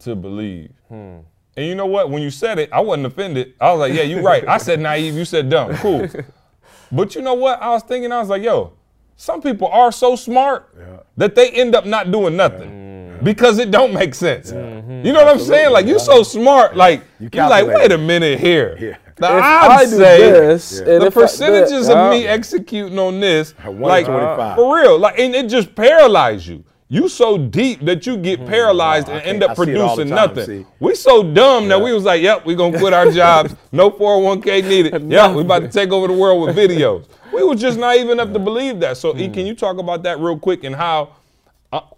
[0.00, 0.72] to believe.
[0.88, 1.18] Hmm.
[1.56, 2.10] And you know what?
[2.10, 3.54] When you said it, I wasn't offended.
[3.60, 4.46] I was like, yeah, you're right.
[4.46, 5.74] I said naive, you said dumb.
[5.76, 6.06] Cool.
[6.92, 7.62] but you know what?
[7.62, 8.74] I was thinking, I was like, yo,
[9.16, 10.74] some people are so smart
[11.16, 12.85] that they end up not doing nothing mm.
[13.22, 14.52] Because it don't make sense.
[14.52, 15.06] Mm-hmm.
[15.06, 15.72] You know what I'm saying?
[15.72, 18.76] Like you're so smart, like you are like, wait a minute here.
[18.78, 18.96] Yeah.
[19.16, 22.04] The If odds I do say this, and the if I- percentages yeah.
[22.04, 26.64] of me executing on this, like for real, like and it just paralyzes you.
[26.88, 28.46] You so deep that you get hmm.
[28.46, 30.64] paralyzed and end up I see it all the producing time, nothing.
[30.64, 30.66] see.
[30.78, 33.56] We so dumb that we was like, yep, we gonna quit our jobs.
[33.72, 35.02] No 401k needed.
[35.10, 37.08] yeah, we about to take over the world with videos.
[37.32, 38.96] We was just naive enough to believe that.
[38.98, 39.46] So, E, can hmm.
[39.48, 41.16] you talk about that real quick and how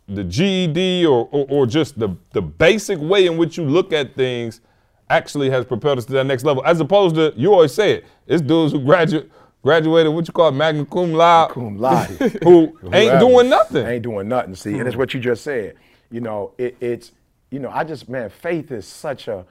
[0.08, 4.14] the GED or, or or just the the basic way in which you look at
[4.14, 4.60] things
[5.10, 8.06] actually has propelled us to that next level, as opposed to you always say it.
[8.26, 9.30] It's dudes who graduate
[9.62, 12.08] graduated what you call it, magna cum laude, Cum laude.
[12.42, 13.86] who ain't doing nothing.
[13.86, 14.54] Ain't doing nothing.
[14.54, 15.74] See, and it's what you just said.
[16.10, 17.12] You know, it, it's
[17.50, 19.44] you know, I just man, faith is such a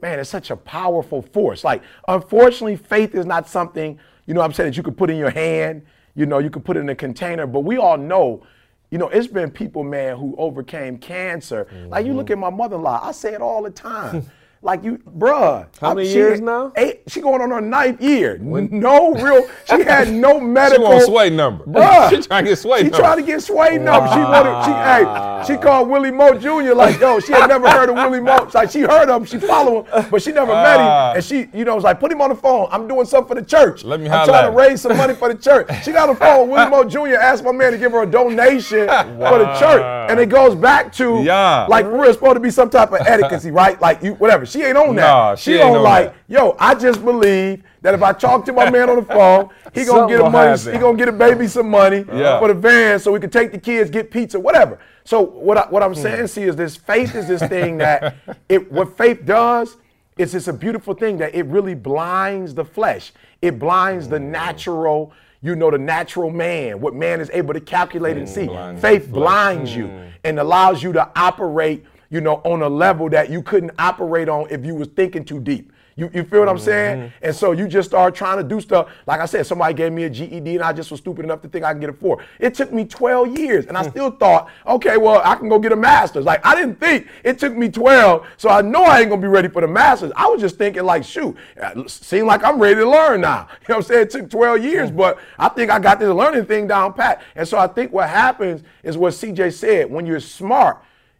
[0.00, 1.64] man, it's such a powerful force.
[1.64, 3.98] Like, unfortunately, faith is not something
[4.28, 4.40] you know.
[4.40, 5.84] what I'm saying that you could put in your hand.
[6.14, 7.46] You know, you could put it in a container.
[7.46, 8.44] But we all know.
[8.90, 11.68] You know, it's been people, man, who overcame cancer.
[11.88, 12.44] Like you look mm-hmm.
[12.44, 14.30] at my mother-in-law, I say it all the time.
[14.60, 15.66] Like you, bruh.
[15.80, 16.72] How I- many years now?
[16.76, 17.02] Eight.
[17.06, 18.38] She going on her ninth year.
[18.40, 18.68] When?
[18.88, 19.46] No real.
[19.66, 20.86] She had no medical.
[20.86, 21.64] She want sway number.
[21.64, 22.10] Bruh.
[22.10, 22.98] she trying to get sway She number.
[22.98, 24.08] tried to get Sway number.
[24.12, 24.64] She wanted.
[24.64, 26.74] She hey, she called Willie Moore Jr.
[26.74, 28.48] Like yo, she had never heard of Willie Moore.
[28.52, 31.10] Like she heard of him, she follow him, but she never met Ah.
[31.10, 31.16] him.
[31.16, 32.68] And she, you know, was like, put him on the phone.
[32.72, 33.84] I'm doing something for the church.
[33.84, 35.68] Let me I'm trying to raise some money for the church.
[35.84, 37.14] She got a phone with Willie Moore Jr.
[37.20, 40.92] Asked my man to give her a donation for the church, and it goes back
[40.94, 41.66] to Yeah.
[41.68, 43.80] like we're supposed to be some type of etiquette, right?
[43.80, 44.46] Like you, whatever.
[44.48, 45.02] She ain't on that.
[45.02, 46.16] Nah, she ain't on like, that.
[46.26, 49.84] yo, I just believe that if I talk to my man on the phone, he
[49.84, 50.58] gonna Something get a money.
[50.58, 50.72] happen.
[50.72, 52.38] He gonna get a baby some money Yeah.
[52.38, 54.78] for the van so we can take the kids, get pizza, whatever.
[55.04, 58.16] So what I, what I'm saying, see, is this faith is this thing that
[58.48, 59.76] it what faith does
[60.18, 63.12] is it's a beautiful thing that it really blinds the flesh.
[63.40, 64.30] It blinds the mm.
[64.30, 68.46] natural, you know, the natural man, what man is able to calculate and mm, see.
[68.46, 70.10] blinds Faith blinds you mm.
[70.24, 74.46] and allows you to operate, you know, on a level that you couldn't operate on
[74.50, 75.72] if you was thinking too deep.
[75.96, 76.64] You, you feel what I'm Mm-hmm.
[76.64, 77.12] saying?
[77.22, 78.88] And so you just start trying to do stuff.
[79.08, 81.48] Like I said, somebody gave me a GED and I just was stupid enough to
[81.48, 82.18] think I could get a four.
[82.38, 83.90] It took me 12 years and I Hmm.
[83.90, 86.24] still thought, okay, well, I can go get a master's.
[86.24, 89.26] Like I didn't think it took me 12, so I know I ain't gonna be
[89.26, 90.12] ready for the master's.
[90.14, 93.48] I was just thinking, like, shoot, it seemed like I'm ready to learn now.
[93.68, 94.02] You know what I'm saying?
[94.02, 97.22] It took 12 years, but I think I got this learning thing down pat.
[97.34, 100.78] And so I think what happens is what CJ said when you're smart,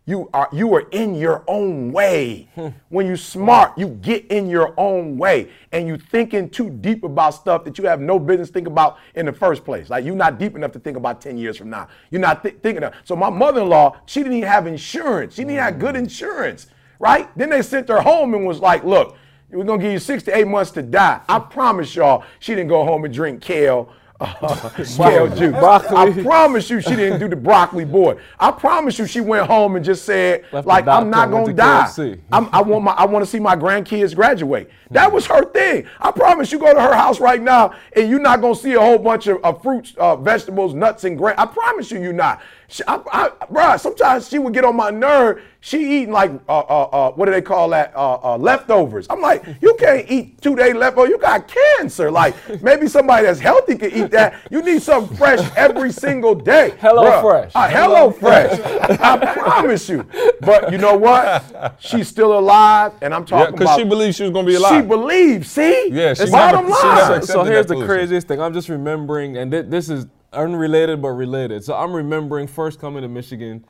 [0.09, 2.49] you are you are in your own way.
[2.55, 2.69] Hmm.
[2.89, 7.35] when you smart, you get in your own way, and you thinking too deep about
[7.35, 9.91] stuff that you have no business think about in the first place.
[9.91, 11.89] Like you're not deep enough to think about ten years from now.
[12.11, 12.95] You're not thi- thinking of.
[13.05, 15.35] So my mother-in-law, she didn't even have insurance.
[15.35, 16.05] She didn't even have good mm.
[16.05, 17.29] insurance, right?
[17.37, 19.15] Then they sent her home and was like, "Look,
[19.51, 21.51] we're gonna give you six to eight months to die." I hmm.
[21.51, 23.93] promise y'all, she didn't go home and drink kale.
[24.41, 25.55] Uh, kale juice.
[25.55, 28.19] I promise you, she didn't do the broccoli boy.
[28.39, 31.53] I promise you, she went home and just said, Left like, I'm not gonna to
[31.53, 31.87] die.
[32.33, 34.71] I'm, I want my, I want to see my grandkids graduate.
[34.91, 35.87] That was her thing.
[36.01, 38.81] I promise you, go to her house right now, and you're not gonna see a
[38.81, 41.35] whole bunch of, of fruits, uh, vegetables, nuts, and grain.
[41.39, 42.41] I promise you, you're not.
[42.71, 45.41] She, I, I, bruh, sometimes she would get on my nerve.
[45.61, 47.97] She eating like, uh, uh, uh, what do they call that?
[47.97, 49.07] Uh, uh, leftovers.
[49.09, 51.09] I'm like, you can't eat two day leftovers.
[51.11, 52.11] You got cancer.
[52.11, 54.35] Like maybe somebody that's healthy can eat that.
[54.51, 56.75] You need something fresh every single day.
[56.81, 57.23] Hello Bruh.
[57.23, 57.53] Fresh.
[57.55, 58.61] Uh, hello fresh.
[59.01, 60.07] I promise you.
[60.43, 61.77] But you know what?
[61.79, 63.79] She's still alive, and I'm Yeah, talking because about.
[63.79, 64.89] she believes she was gonna be She alive.
[64.89, 65.51] believes.
[65.51, 65.89] See?
[65.91, 67.23] Yeah, she It's never- bottom she line.
[67.23, 67.89] so here's the position.
[67.89, 68.41] craziest thing.
[68.41, 71.65] I'm just remembering, and thi- this is unrelated but related.
[71.65, 73.65] So I'm remembering first coming to Michigan,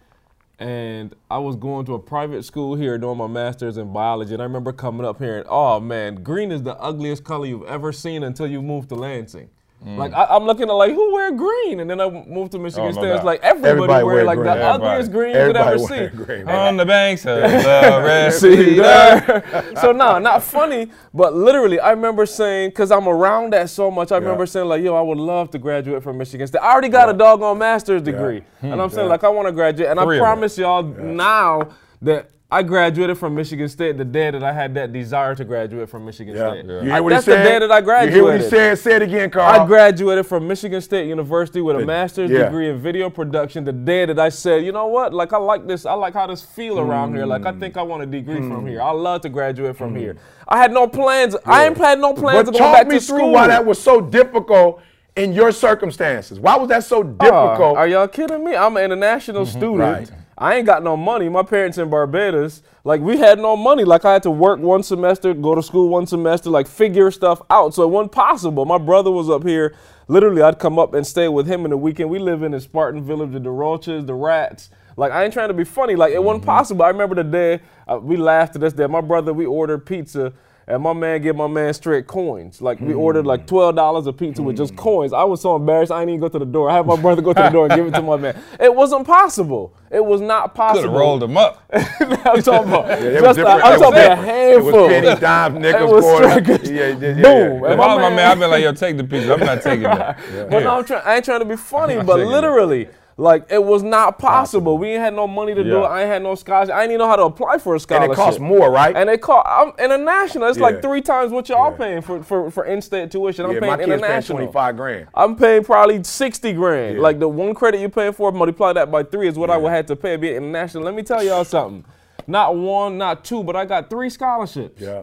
[0.58, 4.32] and I was going to a private school here doing my master's in biology.
[4.34, 7.66] And I remember coming up here and, oh man, green is the ugliest color you've
[7.66, 9.50] ever seen until you move to Lansing.
[9.86, 9.96] Mm.
[9.96, 12.86] Like I, I'm looking at like who wear green, and then I moved to Michigan
[12.86, 13.14] Oh, no State.
[13.14, 14.46] It's like everybody, Everybody wear wear like green.
[14.46, 14.84] the Everybody.
[14.84, 16.06] ugliest green you could ever see.
[16.08, 16.48] green.
[16.48, 19.76] On the banks of the Red See Sea.
[19.80, 24.10] so no, not funny, but literally, I remember saying, because I'm around that so much,
[24.10, 26.60] I remember saying like, yo, I would love to graduate from Michigan State.
[26.60, 29.90] I already got a doggone master's degree, and I'm saying like, I want to graduate,
[29.90, 31.68] and Three I promise y'all now
[32.02, 32.30] that.
[32.50, 36.06] I graduated from Michigan State the day that I had that desire to graduate from
[36.06, 36.48] Michigan Yeah.
[36.52, 36.64] State.
[36.64, 37.40] You hear what he that's said?
[37.44, 38.14] the day that I graduated.
[38.16, 38.78] You hear what he said?
[38.78, 39.60] Say it again, Karl.
[39.60, 42.44] I graduated from Michigan State University with a master's yeah.
[42.44, 45.66] degree in video production the day that I said, you know what, like I like
[45.66, 47.26] this, I like how this feel around here.
[47.26, 47.60] Like I Mm.
[47.60, 48.80] think I want a degree from here.
[48.80, 50.16] I love to graduate from here.
[50.48, 51.36] I had no plans.
[51.44, 53.32] I ain't had no plans But to go talk back me to through school.
[53.32, 54.80] why that was so difficult
[55.16, 56.40] in your circumstances.
[56.40, 57.76] Why was that so Uh, difficult?
[57.76, 58.56] are y'all kidding me?
[58.56, 59.80] I'm an international student.
[59.80, 60.10] Right.
[60.40, 61.28] I ain't got no money.
[61.28, 63.84] My parents in Barbados, like we had no money.
[63.84, 67.42] Like I had to work one semester, go to school one semester, like figure stuff
[67.50, 67.74] out.
[67.74, 68.64] So it wasn't possible.
[68.64, 69.74] My brother was up here.
[70.06, 72.08] Literally, I'd come up and stay with him in the weekend.
[72.08, 74.70] We live in a Spartan village the roaches, the rats.
[74.96, 75.96] Like I ain't trying to be funny.
[75.96, 76.84] Like it wasn't possible.
[76.84, 78.86] I remember the day uh, we laughed at this day.
[78.86, 80.32] My brother, we ordered pizza.
[80.68, 82.60] And my man gave my man straight coins.
[82.60, 83.46] Like we ordered like hmm.
[83.46, 84.78] twelve dollars a pizza with just hmm.
[84.78, 85.14] coins.
[85.14, 85.90] I was so embarrassed.
[85.90, 86.68] I didn't even go to the door.
[86.68, 88.38] I had my brother go to the door and give it to my man.
[88.60, 89.74] It wasn't possible.
[89.90, 90.98] It was not Could have possible.
[90.98, 91.64] rolled them up.
[91.72, 92.88] I'm talking about.
[92.88, 93.64] Yeah, just a, different.
[93.64, 94.68] I'm talking about a handful.
[94.68, 96.32] It was pennies, dimes, nickels, quarters.
[96.32, 97.64] straight- Yeah, yeah, yeah, Boom.
[97.64, 97.70] yeah.
[97.72, 99.32] If my I was my man- I'd be like, yo, take the pizza.
[99.32, 100.18] I'm not taking that.
[100.50, 101.02] But no, I'm trying.
[101.04, 102.88] I ain't trying to be funny, but literally,
[103.20, 104.78] like it was not possible.
[104.78, 105.86] We ain't had no money to do it.
[105.86, 106.72] I ain't had no scholarship.
[106.74, 108.04] I didn't even know how to apply for a scholarship.
[108.04, 108.96] And it costs more, right?
[108.96, 109.44] And it cost.
[109.46, 110.48] I'm international.
[110.48, 110.62] It's Yeah.
[110.64, 111.76] like three times what y'all Yeah.
[111.76, 113.44] paying for for for in-state tuition.
[113.44, 115.08] I'm yeah, paying my kids paying 25 grand.
[115.14, 116.94] I'm paying probably 60 grand.
[116.96, 117.02] Yeah.
[117.02, 119.72] Like the one credit you're paying for, multiply that by three is what I would
[119.72, 120.84] have to pay to be international.
[120.84, 121.84] Let me tell y'all something.
[122.28, 124.80] Not one, not two, but I got three scholarships.
[124.80, 125.02] Yeah.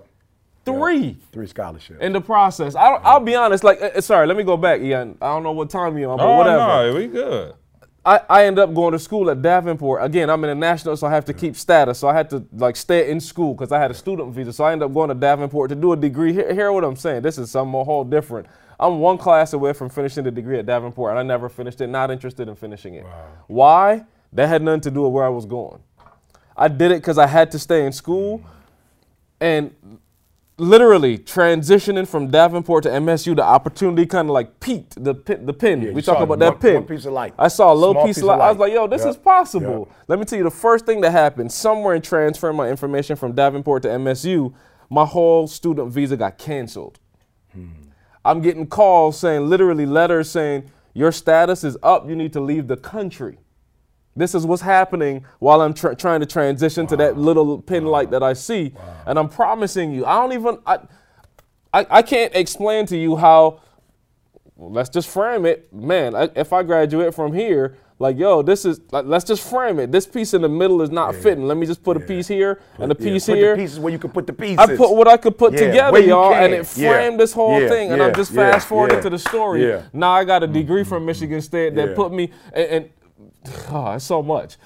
[0.63, 1.99] Three Three scholarships.
[2.01, 2.75] in the process.
[2.75, 3.63] I don't, I'll be honest.
[3.63, 5.17] Like, uh, sorry, let me go back, Ian.
[5.21, 6.57] I don't know what time you're on, but Oh, whatever.
[6.91, 7.53] no, we good.
[8.05, 10.03] I, I end up going to school at Davenport.
[10.03, 11.97] Again, I'm international, so I have to keep status.
[11.97, 14.53] So I had to like stay in school because I had a student visa.
[14.53, 16.31] So I end up going to Davenport to do a degree.
[16.31, 17.23] Hear, hear what I'm saying?
[17.23, 18.47] This is something a whole different.
[18.79, 21.87] I'm one class away from finishing the degree at Davenport, and I never finished it.
[21.87, 23.05] Not interested in finishing it.
[23.47, 24.05] Why?
[24.33, 25.81] That had nothing to do with where I was going.
[26.55, 28.43] I did it because I had to stay in school,
[29.39, 29.73] and
[30.57, 35.45] literally transitioning from Davenport to MSU, the opportunity kind of like peaked the pin.
[35.45, 35.81] The pin.
[35.81, 36.75] Yeah, we talk about one- that pin.
[36.75, 37.33] one piece of light.
[37.37, 38.41] I saw a little Small piece, of of light.
[38.41, 39.09] I was like, yo, this Yeah.
[39.09, 39.87] is possible.
[39.89, 39.95] Yeah.
[40.07, 43.33] Let me tell you, the first thing that happened, somewhere in transferring my information from
[43.33, 44.53] Davenport to MSU,
[44.89, 46.99] my whole student visa got canceled.
[47.51, 47.67] Hmm.
[48.23, 52.67] I'm getting calls saying, literally letters saying, your status is up, you need to leave
[52.67, 53.37] the country.
[54.15, 58.11] This is what's happening while I'm tr- trying to transition to that little pin light
[58.11, 58.73] that I see.
[59.05, 60.79] And I'm promising you, I don't even, I,
[61.73, 63.59] I, I can't explain to you how,
[64.55, 65.73] well, let's just frame it.
[65.73, 69.79] Man, I, if I graduate from here, Like, yo, this is like, let's just frame
[69.79, 69.89] it.
[69.89, 71.47] This piece in the middle is not fitting.
[71.47, 73.55] Let me just put a piece here and a Yeah, piece put here.
[73.55, 74.59] the pieces where you can put the pieces.
[74.59, 77.61] I put what I could put Yeah, together, y'all, and it Yeah, framed this whole
[77.61, 77.91] yeah, thing.
[77.91, 79.65] And yeah, I'm just fast forwarding yeah, to the story.
[79.65, 79.83] yeah.
[79.93, 80.89] Now I got a degree mm-hmm.
[80.89, 81.95] from Michigan State that Yeah.
[81.95, 82.89] put me and, and
[83.69, 84.57] oh, so much.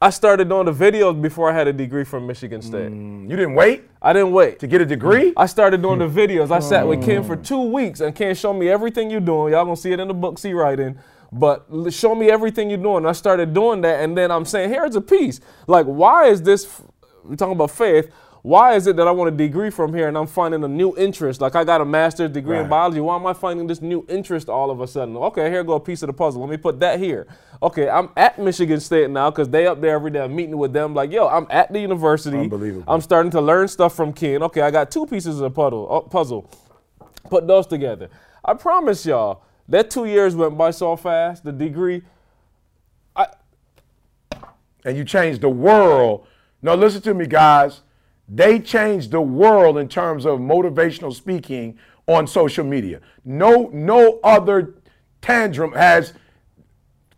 [0.00, 2.92] I started doing the videos before I had a degree from Michigan State.
[2.92, 4.58] Mm, you didn't wait I didn't wait.
[4.58, 5.32] to get a degree?
[5.36, 6.50] I started doing the videos.
[6.50, 7.44] I sat with Ken for mm.
[7.44, 9.54] two weeks, and Ken showed me everything you're doing.
[9.54, 10.98] Y'all gonna see it in the books he writing.
[11.32, 13.04] But show me everything you're doing.
[13.06, 15.40] I started doing that, and then I'm saying, here's a piece.
[15.66, 16.82] Like, why is this?
[17.24, 18.12] We're talking about faith.
[18.46, 20.96] Why is it that I want a degree from here and I'm finding a new
[20.96, 21.40] interest?
[21.40, 23.00] Like I got a master's degree in biology.
[23.00, 25.16] Why am I finding this new interest all of a sudden?
[25.16, 26.42] Okay, here go a piece of the puzzle.
[26.42, 27.26] Let me put that here.
[27.60, 30.20] Okay, I'm at Michigan State now because they up there every day.
[30.20, 30.94] I'm meeting with them.
[30.94, 32.38] Like, yo, I'm at the university.
[32.38, 32.84] Unbelievable.
[32.86, 34.44] I'm starting to learn stuff from Ken.
[34.44, 35.88] Okay, I got two pieces of the puzzle.
[35.90, 36.48] uh, puzzle.
[37.28, 38.10] Put those together.
[38.44, 41.42] I promise y'all, that two years went by so fast.
[41.42, 42.02] The degree,
[43.16, 43.26] I,
[44.84, 46.28] and you changed the world.
[46.62, 47.80] Now listen to me, guys.
[48.28, 53.00] They changed the world in terms of motivational speaking on social media.
[53.24, 54.74] No, no other
[55.20, 56.12] tantrum has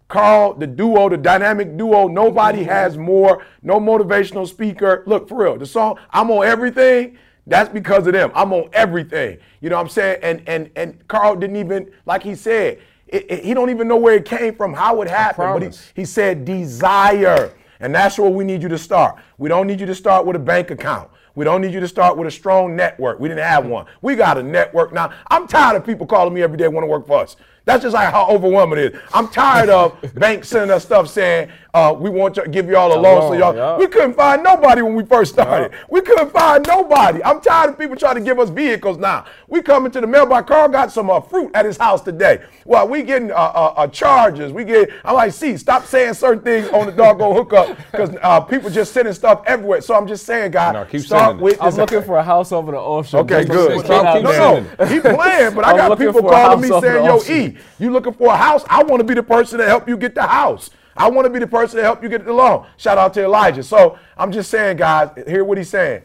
[0.09, 2.09] Karl, the duo, the dynamic duo.
[2.09, 2.71] Nobody mm-hmm.
[2.71, 3.45] has more.
[3.63, 5.03] No motivational speaker.
[5.07, 8.31] Look, for real, the song "I'm on Everything." That's because of them.
[8.35, 9.39] I'm on everything.
[9.63, 10.19] You know what I'm saying?
[10.23, 12.79] And and and Karl didn't even like he said.
[13.07, 15.55] It, it- he don't even know where it came from, how it happened.
[15.55, 17.53] But he, he said desire.
[17.81, 19.17] And that's where we need you to start.
[19.39, 21.11] We don't need you to start with a bank account.
[21.35, 23.21] We don't need you to start with a strong network.
[23.21, 23.87] We didn't have one.
[24.03, 25.13] We got a network now.
[25.31, 27.37] I'm tired of people calling me every day want to work for us.
[27.65, 29.01] That's just like how overwhelming it is.
[29.13, 32.99] I'm tired of banks sending us stuff saying uh, we want to give y'all a
[32.99, 33.23] loan.
[33.23, 33.77] So y'all, yeah.
[33.77, 35.73] we couldn't find nobody when we first started.
[35.91, 37.23] We couldn't find nobody.
[37.23, 39.27] I'm tired of people trying to give us vehicles now.
[39.49, 40.49] We coming to the mailbox.
[40.49, 42.43] Karl got some uh, fruit at his house today.
[42.65, 44.53] Well, we getting uh, uh, uh, charges.
[44.53, 44.91] We get.
[45.05, 48.93] I'm like, see, stop saying certain things on the doggone hookup because uh, people just
[48.93, 49.81] sending stuff everywhere.
[49.83, 51.43] So I'm just saying, guys, No, keep start sending it.
[51.43, 51.63] with.
[51.63, 53.19] I'm looking for a house over the ocean.
[53.21, 53.73] Okay, just good.
[53.77, 57.05] put Keep- that keep no, no, he playing, but I got people calling me saying,
[57.05, 57.21] "Yo.
[57.29, 58.65] E, you looking for a house?
[58.69, 60.71] I want to be the person to help you get the house.
[60.99, 63.25] I want to be the person to help you get the loan." Shout out to
[63.25, 63.63] Elijah.
[63.63, 66.03] So I'm just saying, guys, hear what he's saying.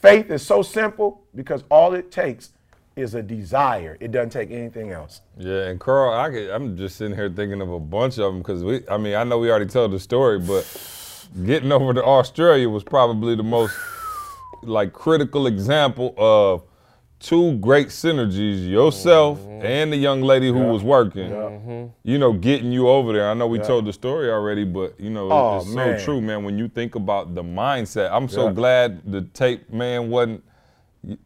[0.00, 2.50] Faith is so simple because all it takes
[2.96, 3.96] is a desire.
[4.00, 5.20] It doesn't take anything else.
[5.36, 8.64] Yeah, and Karl, I I'm just sitting here thinking of a bunch of them because
[8.64, 10.64] we, I mean, I know we already told the story, but
[11.44, 13.74] getting over to Australia was probably the most
[14.62, 16.62] like critical example of
[17.18, 19.64] two great synergies, yourself mm-hmm.
[19.64, 21.30] and the young lady who was working.
[21.30, 21.86] Mm-hmm.
[22.04, 23.30] You know, getting you over there.
[23.30, 25.98] I know we told the story already, but you know, Oh, it's man.
[25.98, 26.44] so true, man.
[26.44, 28.52] When you think about the mindset, I'm so Yeah.
[28.52, 30.42] glad the tape man wasn't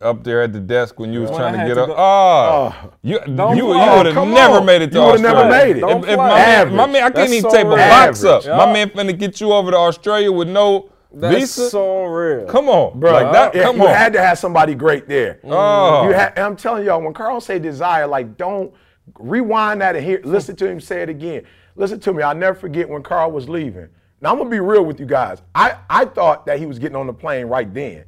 [0.02, 1.88] up there at the desk when you was trying to get to up.
[1.88, 4.66] go- ah, Oh, you, you, you would have never on.
[4.66, 5.64] made it to You would've never Australia.
[5.64, 5.82] made it.
[5.82, 8.22] If, Don't if my, man, my man, I can't That's even so tape a box
[8.24, 8.46] up.
[8.46, 11.70] My man finna get you over to Australia with no That's visa.
[11.70, 12.46] so real.
[12.46, 13.54] come on, Bro, like that.
[13.54, 13.94] yeah, come you on.
[13.94, 15.40] had to have somebody great there.
[15.44, 15.50] Mm.
[15.52, 16.08] Oh.
[16.08, 18.72] You had, I'm telling y'all, when Karl say desire, like don't
[19.18, 21.42] rewind that and hear, listen to him say it again.
[21.76, 22.22] Listen to me.
[22.22, 23.88] I'll never forget when Karl was leaving.
[24.20, 25.42] Now I'm gonna be real with you guys.
[25.54, 28.04] I, I thought that he was getting on the plane right then,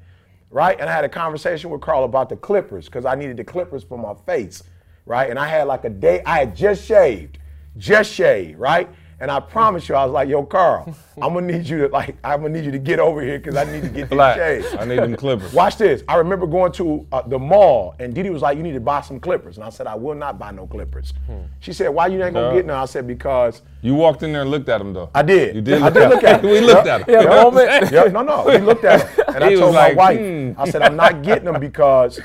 [0.51, 0.79] right?
[0.79, 3.83] And I had a conversation with Karl about the clippers because I needed the clippers
[3.83, 4.63] for my face,
[5.07, 5.31] right?
[5.31, 6.23] And I had like a day.
[6.27, 7.39] I had just shaved,
[7.79, 8.89] just shaved, right?
[9.23, 10.93] And I promise you, I was like, "Yo, Karl,
[11.23, 13.55] I'm gonna need you to like, I'm gonna need you to get over here because
[13.55, 14.37] I need to get these Black.
[14.37, 15.53] shaved." I need them clippers.
[15.53, 16.03] Watch this.
[16.09, 19.01] I remember going to uh, the mall, and Didi was like, "You need to buy
[19.01, 21.13] some clippers," and I said, "I will not buy no clippers."
[21.61, 22.55] She said, "Why you ain't gonna Yeah.
[22.55, 25.09] get none?" I said, "Because You walked in there and looked at him though.
[25.15, 25.55] I did.
[25.55, 25.81] You did.
[25.81, 26.51] I Look did at look at him.
[26.55, 27.01] we looked Yep.
[27.03, 27.23] at him.
[27.23, 27.93] Yeah, moment.
[27.93, 28.51] yeah, no, no.
[28.51, 30.53] He looked at him, and I told was my wife, hmm.
[30.61, 32.19] I said, "I'm not getting them because."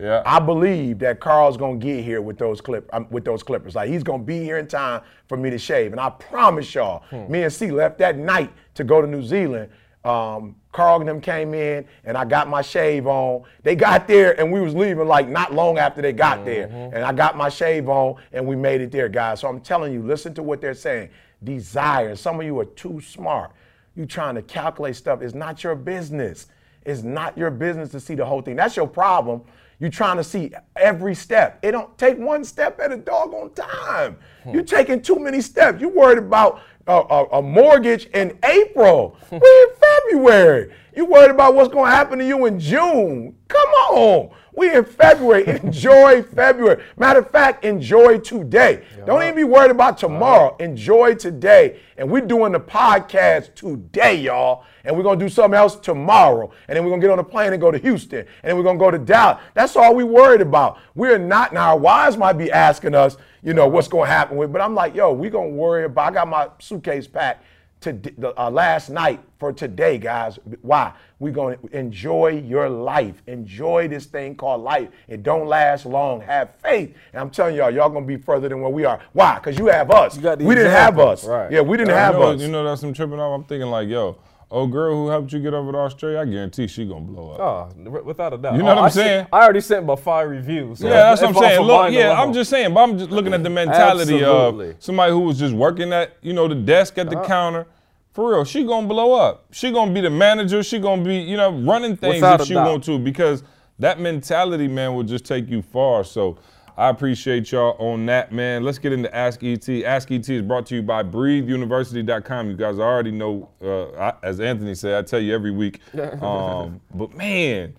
[0.00, 0.22] Yeah.
[0.24, 3.74] I believe that Karl's gonna get here with those clip um, with those clippers.
[3.74, 5.92] Like he's gonna be here in time for me to shave.
[5.92, 9.70] And I promise y'all, me and C left that night to go to New Zealand.
[10.02, 13.42] Um, Karl and them came in, and I got my shave on.
[13.62, 16.68] They got there, and we was leaving like not long after they got there.
[16.94, 19.40] And I got my shave on, and we made it there, guys.
[19.40, 21.10] So I'm telling you, listen to what they're saying.
[21.44, 22.16] Desire.
[22.16, 23.50] Some of you are too smart.
[23.94, 25.20] You trying to calculate stuff.
[25.20, 26.46] It's not your business.
[26.86, 28.56] It's not your business to see the whole thing.
[28.56, 29.42] That's your problem.
[29.80, 31.58] You're trying to see every step.
[31.62, 34.18] It don't take one step at a doggone time.
[34.44, 34.66] You're hmm.
[34.66, 35.80] taking too many steps.
[35.80, 39.16] You worried about a, a, a mortgage in April.
[39.30, 40.74] We're in February.
[40.94, 43.34] You worried about what's going to happen to you in June?
[43.48, 44.30] Come on.
[44.52, 45.46] We in February.
[45.46, 46.82] Enjoy February.
[46.96, 48.84] Matter of fact, enjoy today.
[49.06, 50.56] Don't even be worried about tomorrow.
[50.58, 51.80] Enjoy today.
[51.96, 54.64] And we're doing the podcast today, y'all.
[54.84, 56.50] And we're gonna do something else tomorrow.
[56.68, 58.20] And then we're gonna get on a plane and go to Houston.
[58.20, 59.40] And then we're gonna go to Dallas.
[59.54, 60.78] That's all we worried about.
[60.94, 61.70] We're not now.
[61.70, 64.52] Our wives might be asking us, you know, what's gonna happen with.
[64.52, 66.10] But I'm like, yo, we gonna worry about.
[66.10, 67.44] I got my suitcase packed
[67.80, 70.38] to the uh, last night for today, guys.
[70.62, 70.92] Why?
[71.18, 73.22] We're going to enjoy your life.
[73.26, 74.88] Enjoy this thing called life.
[75.08, 76.20] It don't last long.
[76.20, 76.94] Have faith.
[77.12, 79.00] And I'm telling y'all, y'all going to be further than where we are.
[79.12, 79.36] Why?
[79.36, 80.16] Because you have us.
[80.16, 81.24] You we didn't have us.
[81.24, 81.50] right.
[81.50, 82.40] Yeah, we didn't have know, us.
[82.40, 83.38] you know that's some tripping off.
[83.40, 84.18] I'm thinking like, yo,
[84.50, 87.40] old girl who helped you get over to Australia, I guarantee she gonna blow up.
[87.86, 88.54] Oh, without a doubt.
[88.56, 89.26] You know Oh, what I'm I sent- saying?
[89.32, 90.80] I already sent my five reviews.
[90.80, 91.60] so Yeah, that's what I'm saying.
[91.60, 94.70] Look, yeah, I'm just saying, but I'm just looking at the mentality Absolutely.
[94.70, 97.26] of somebody who was just working at, you know, the desk at the Uh-huh.
[97.26, 97.66] counter.
[98.12, 99.46] For real, she gonna blow up.
[99.52, 100.64] She gonna be the manager.
[100.64, 102.66] She gonna be, you know, running things Without if she doubt.
[102.66, 103.44] want to because
[103.78, 106.02] that mentality, man, will just take you far.
[106.02, 106.36] So
[106.80, 108.64] I appreciate y'all on that, man.
[108.64, 109.68] Let's get into Ask ET.
[109.84, 112.48] Ask ET is brought to you by BreatheUniversity.com.
[112.48, 115.80] You guys already know, uh, I, as Anthony said, I tell you every week.
[116.22, 117.74] Um, but man,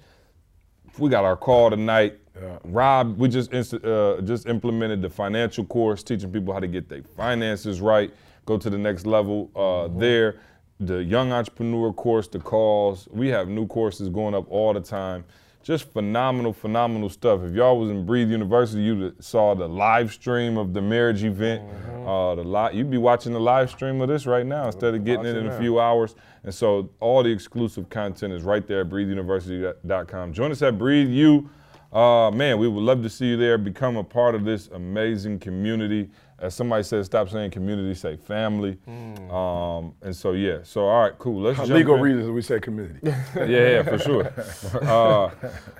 [1.00, 2.20] we got our call tonight.
[2.64, 7.02] Rob, we just uh, just implemented the financial course, teaching people how to get their
[7.18, 8.14] finances right,
[8.46, 10.40] go to the next level uh, there.
[10.80, 13.08] The young entrepreneur course, the calls.
[13.12, 15.24] We have new courses going up all the time.
[15.64, 17.44] Just phenomenal, phenomenal stuff.
[17.44, 21.62] If y'all was in Breathe University, you saw the live stream of the marriage event.
[22.06, 25.06] Uh, the li- you'd be watching the live stream of this right now instead of
[25.06, 26.16] getting it in a few hours.
[26.44, 30.34] And so all the exclusive content is right there at breatheuniversity.com.
[30.34, 31.48] Join us at Breathe U.
[31.94, 33.58] Uh, man, we would love to see you there.
[33.60, 36.10] Become a part of this amazing community.
[36.42, 38.78] As somebody said, stop saying community, say family.
[38.88, 40.58] Um, and so, yeah.
[40.64, 41.40] So, all right, cool.
[41.40, 42.02] Let's legal in.
[42.02, 43.00] reasons, we say community.
[43.36, 44.34] Yeah, yeah, for sure.
[44.82, 45.30] uh,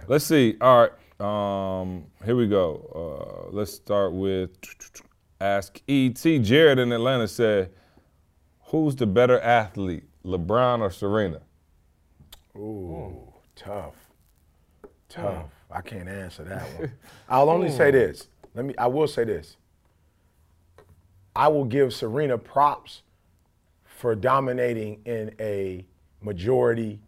[0.08, 0.56] let's see.
[0.62, 0.92] All right.
[1.20, 3.48] Um, here we go.
[3.50, 4.52] Uh, let's start with
[5.40, 6.14] Ask ET.
[6.16, 7.72] Jared in Atlanta said,
[8.66, 11.42] Who's the better athlete, LeBron or Serena?
[12.56, 13.96] Ooh, tough.
[15.10, 15.46] Tough.
[15.72, 16.92] I can't answer that one.
[17.28, 18.28] I'll only say this.
[18.54, 19.58] Let me I will say this.
[21.36, 23.04] I will give Serena props
[23.84, 25.86] for dominating in a
[26.22, 27.00] majority,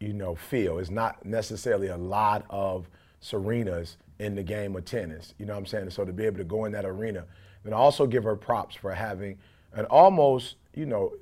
[0.00, 0.80] you know, field.
[0.80, 2.88] It's not necessarily a lot of
[3.22, 5.34] Serenas in the game of tennis.
[5.38, 5.90] You know what I'm saying?
[5.90, 7.24] So to be able to go in that arena,
[7.64, 9.38] then I also give her props for having
[9.74, 11.12] an almost, you know,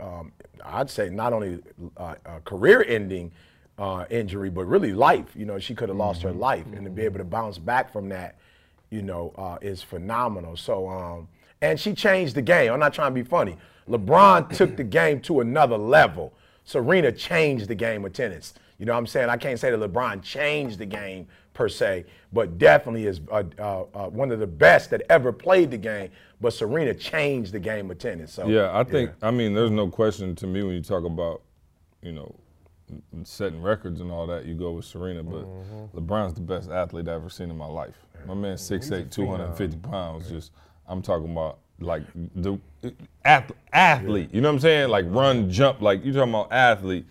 [0.00, 0.32] um,
[0.64, 1.60] I'd say not only
[1.96, 3.32] uh, a career-ending
[3.78, 5.34] uh, injury, but really life.
[5.34, 7.92] You know, she could have lost her life, and to be able to bounce back
[7.92, 8.36] from that,
[8.90, 10.56] you know, uh, is phenomenal.
[10.56, 11.28] So, um,
[11.62, 12.72] and she changed the game.
[12.72, 13.56] I'm not trying to be funny.
[13.88, 16.32] LeBron took the game to another level.
[16.64, 18.54] Serena changed the game of tennis.
[18.78, 19.28] You know what I'm saying?
[19.28, 23.82] I can't say that LeBron changed the game per se, but definitely is uh, uh,
[23.94, 26.10] uh, one of the best that ever played the game.
[26.40, 28.32] But Serena changed the game of tennis.
[28.32, 31.42] So Yeah, I think, I mean, there's no question to me when you talk about,
[32.00, 32.34] you know,
[33.24, 35.44] setting records and all that, you go with Serena, but
[35.94, 38.06] LeBron's the best athlete I've ever seen in my life.
[38.26, 40.52] My man, 6'8, 250 pounds, just,
[40.90, 42.02] I'm talking about like
[42.34, 42.58] the
[43.24, 44.88] ath- athlete, you know what I'm saying?
[44.90, 47.06] Like run, jump, like you talking about athlete.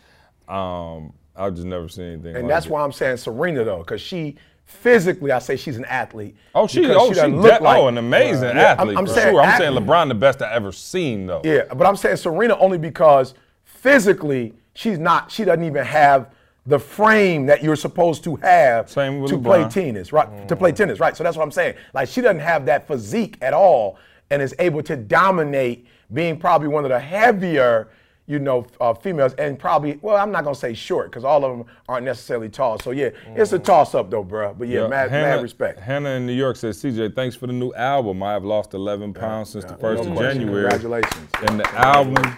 [0.48, 2.72] Um, I've just never seen anything And like that's it.
[2.72, 4.36] why I'm saying Serena though, because she
[4.66, 6.36] physically, I say she's an athlete.
[6.54, 8.98] Oh, she, oh, she, de- look like- oh, an amazing Yeah, I'm- athlete.
[8.98, 9.42] I'm saying sure.
[9.42, 9.74] I'm saying.
[9.74, 11.42] LeBron the best I ever seen though.
[11.44, 13.34] Yeah, but I'm saying Serena only because
[13.64, 15.32] physically she's not.
[15.32, 16.30] She doesn't even have
[16.70, 20.48] the frame that you're supposed to have Same with to play tennis, right?
[20.48, 21.18] To play tennis, right?
[21.18, 21.76] So that's what I'm saying.
[21.94, 23.98] Like she doesn't have that physique at all,
[24.30, 27.90] and is able to dominate, being probably one of the heavier.
[28.28, 31.58] You know, uh, females, and probably, well, I'm not gonna say short because all of
[31.58, 32.78] them aren't necessarily tall.
[32.78, 34.54] So, yeah, it's a toss up though, bro.
[34.54, 35.80] But yeah, mad, Hannah, mad respect.
[35.80, 38.22] Hannah in New York says, CJ, thanks for the new album.
[38.22, 40.42] I have lost 11 pounds since the first No of question.
[40.42, 40.70] January.
[40.70, 41.30] Congratulations.
[41.48, 42.38] And the album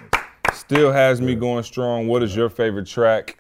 [0.54, 2.08] still has me going strong.
[2.08, 3.38] What is your favorite track?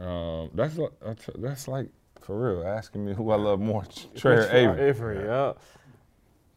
[0.00, 1.88] Um, that's that's that's like
[2.20, 3.84] for real asking me who I love more,
[4.16, 4.88] Trey or Avery.
[4.88, 5.52] Avery, yeah.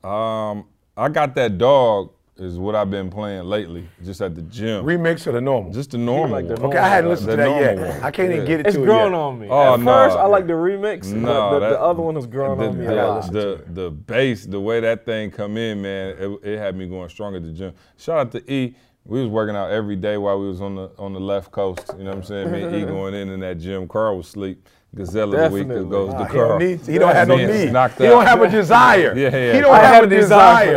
[0.03, 0.65] Um,
[0.97, 4.83] I got that dog is what I've been playing lately, just at the gym.
[4.83, 5.71] Remix or the normal?
[5.71, 6.65] just the normal like the one.
[6.71, 7.77] okay, I hadn't listened The to that yet.
[7.77, 8.01] one.
[8.03, 9.17] I can't even get it It's to it grown yet.
[9.19, 9.47] on me.
[9.49, 9.85] Oh, At no.
[9.85, 12.69] first, I like the remix, No, but the, that- the other one has grown the,
[12.69, 13.31] on me the, a lot.
[13.31, 17.09] The, the bass, the way that thing come in, man, it, it had me going
[17.09, 17.73] strong at the gym.
[17.97, 18.75] Shout out to E.
[19.05, 21.91] We was working out every day while we was on the on the left coast.
[21.97, 22.51] You know what I'm saying?
[22.51, 23.87] Me and E going in in that gym.
[23.87, 24.67] Karl was asleep.
[24.93, 25.89] Gazelle of the week Definitely.
[25.89, 26.59] goes to He Karl.
[26.59, 26.85] don't.
[26.87, 27.67] He don't have no need.
[27.67, 29.13] He don't have a desire.
[29.17, 29.53] Yeah, yeah.
[29.53, 30.73] He don't I have, a desire desire.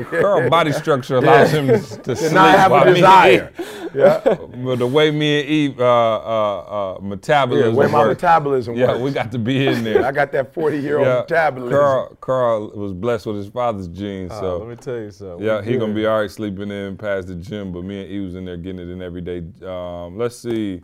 [0.00, 0.12] that.
[0.12, 3.52] Yeah, Karl, Karl body structure allows him to, to To sleep not have a desire.
[3.94, 4.20] Yeah.
[4.24, 6.60] But the way me and Eve uh, uh,
[6.94, 9.00] uh, Yeah, metabolism where my work, metabolism yeah, works.
[9.00, 10.02] we got to be in there.
[10.06, 11.72] I got that 40 year old yeah, metabolism.
[11.78, 15.44] Karl, Karl was blessed with his father's genes, Uh, so let me tell you something.
[15.44, 17.70] yeah, he gonna be all right sleeping in past the gym.
[17.70, 19.42] But me and E was in there getting it in every day.
[19.62, 20.80] Um, let's see.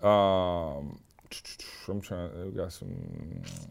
[0.00, 1.00] Um,
[1.88, 2.30] I'm trying.
[2.30, 2.88] Uh, we got some.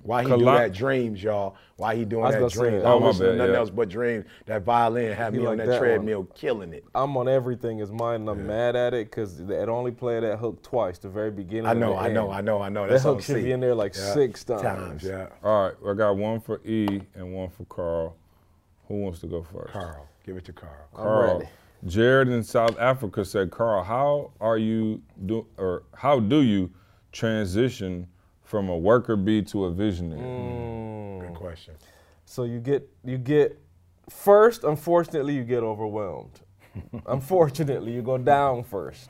[0.03, 1.56] Why he Col- do that dreams, y'all?
[1.76, 2.81] Why he doing I that gonna dreams?
[2.84, 2.88] that.
[2.88, 3.60] I Oh, don't my listen to bad, nothing yeah.
[3.60, 4.26] else but dreams.
[4.45, 5.80] That violin had He me on like that, that one.
[5.89, 6.84] treadmill killing it.
[6.95, 10.38] I'm on everything is mine, and I'm mad at it because it only played that
[10.39, 11.68] hook twice, the very beginning.
[11.68, 12.34] I and know, the I know, end.
[12.34, 12.88] I know, I know.
[12.88, 14.14] That hook on should be in there like Yeah.
[14.14, 15.03] six times.
[15.03, 15.27] Yeah.
[15.44, 18.15] All right, I got one for E and one for Karl.
[18.88, 19.73] Who wants to go first?
[19.73, 20.72] Karl, give it to Karl.
[20.94, 21.34] Karl.
[21.39, 21.49] ready.
[21.85, 26.72] Jared in South Africa said, Karl, how are you do or how do you
[27.18, 28.07] transition
[28.44, 30.22] from a worker bee to a visionary?
[30.22, 31.27] Mm.
[31.27, 31.73] Good question.
[32.26, 33.60] So you get you get
[34.10, 34.64] first.
[34.64, 36.39] Unfortunately, you get overwhelmed.
[37.07, 39.10] unfortunately, you go down first.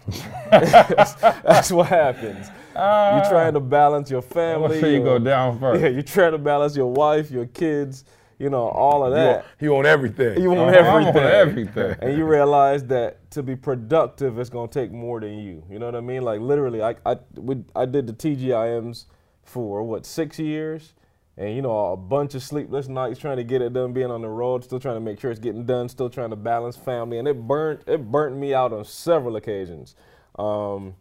[0.49, 2.47] that's, that's what happens.
[2.47, 3.27] you're ah.
[3.29, 4.67] trying to balance your I'm family.
[4.69, 5.81] gonna say you go down first.
[5.81, 8.05] Yeah, you're trying to balance your wife, your kids,
[8.39, 9.45] you know, all of want, that.
[9.59, 10.41] he want everything.
[10.41, 11.15] You want on everything.
[11.17, 11.95] everything.
[12.01, 15.63] and you realize that to be productive, it's gonna take more than you.
[15.69, 16.21] You know what I mean?
[16.21, 19.05] Like literally, I I we, I did the TGIMs
[19.43, 20.93] for what six years,
[21.35, 24.21] and you know a bunch of sleepless nights trying to get it done, being on
[24.21, 27.17] the road, still trying to make sure it's getting done, still trying to balance family,
[27.17, 29.95] and it burnt it burnt me out on several occasions.
[30.37, 30.95] Um,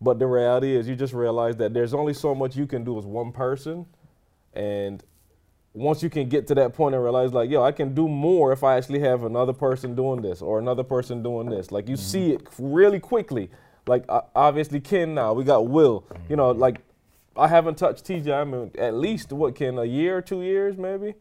[0.00, 2.98] but the reality is, you just realize that there's only so much you can do
[2.98, 3.86] as one person,
[4.52, 5.02] and
[5.76, 8.50] once you can get to that point and realize like yo i can do more
[8.50, 11.70] if i actually have another person doing this or another person doing this.
[11.70, 13.50] Like you see it really quickly.
[13.86, 16.04] Like uh, obviously ken now we got will.
[16.28, 16.80] You know like
[17.36, 20.78] i haven't touched tj i mean at least what ken a year or two years
[20.78, 21.14] maybe?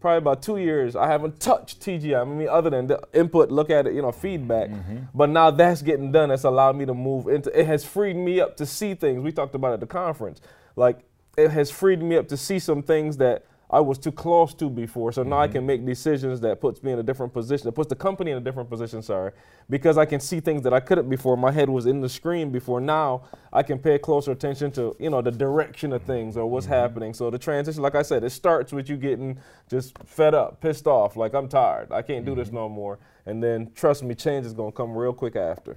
[0.00, 0.94] Probably about two years.
[0.94, 4.12] I haven't touched tgi i mean other than the input look at it you know
[4.12, 4.70] feedback.
[5.12, 6.30] But now that's getting done.
[6.30, 9.22] It's allowed me to move into it has freed me up to see things.
[9.22, 10.40] We talked about at the conference.
[10.76, 11.00] Like
[11.36, 14.70] it has freed me up to see some things that I was too close to
[14.70, 15.12] before.
[15.12, 15.52] So now I mm-hmm.
[15.52, 18.38] can make decisions that puts me in a different position, that puts the company in
[18.38, 19.32] a different position, sorry,
[19.68, 21.36] because I can see things that I couldn't before.
[21.36, 22.80] My head was in the screen before.
[22.80, 26.64] Now I can pay closer attention to, you know, the direction of things or what's
[26.64, 26.74] mm-hmm.
[26.74, 27.14] happening.
[27.14, 29.38] So the transition, like I said, it starts with you getting
[29.68, 31.92] just fed up, pissed off, like I'm tired.
[31.92, 32.56] I can't do this mm-hmm.
[32.56, 32.98] no more.
[33.26, 35.76] And then trust me, change is gonna come real quick after.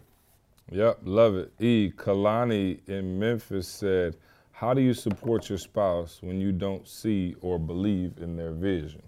[0.71, 1.51] Yep, love it.
[1.59, 1.91] E.
[1.93, 4.15] Kalani in Memphis said,
[4.61, 9.01] How do you support your spouse when you don't see or believe in their vision?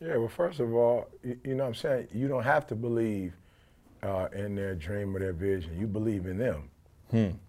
[0.00, 2.08] Yeah, well, first of all, you, you know what I'm saying?
[2.12, 3.32] You don't have to believe
[4.02, 5.78] uh, in their dream or their vision.
[5.80, 6.68] You believe in them.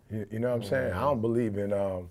[0.09, 0.93] You, you know what I'm saying?
[0.93, 2.09] I don't believe in um,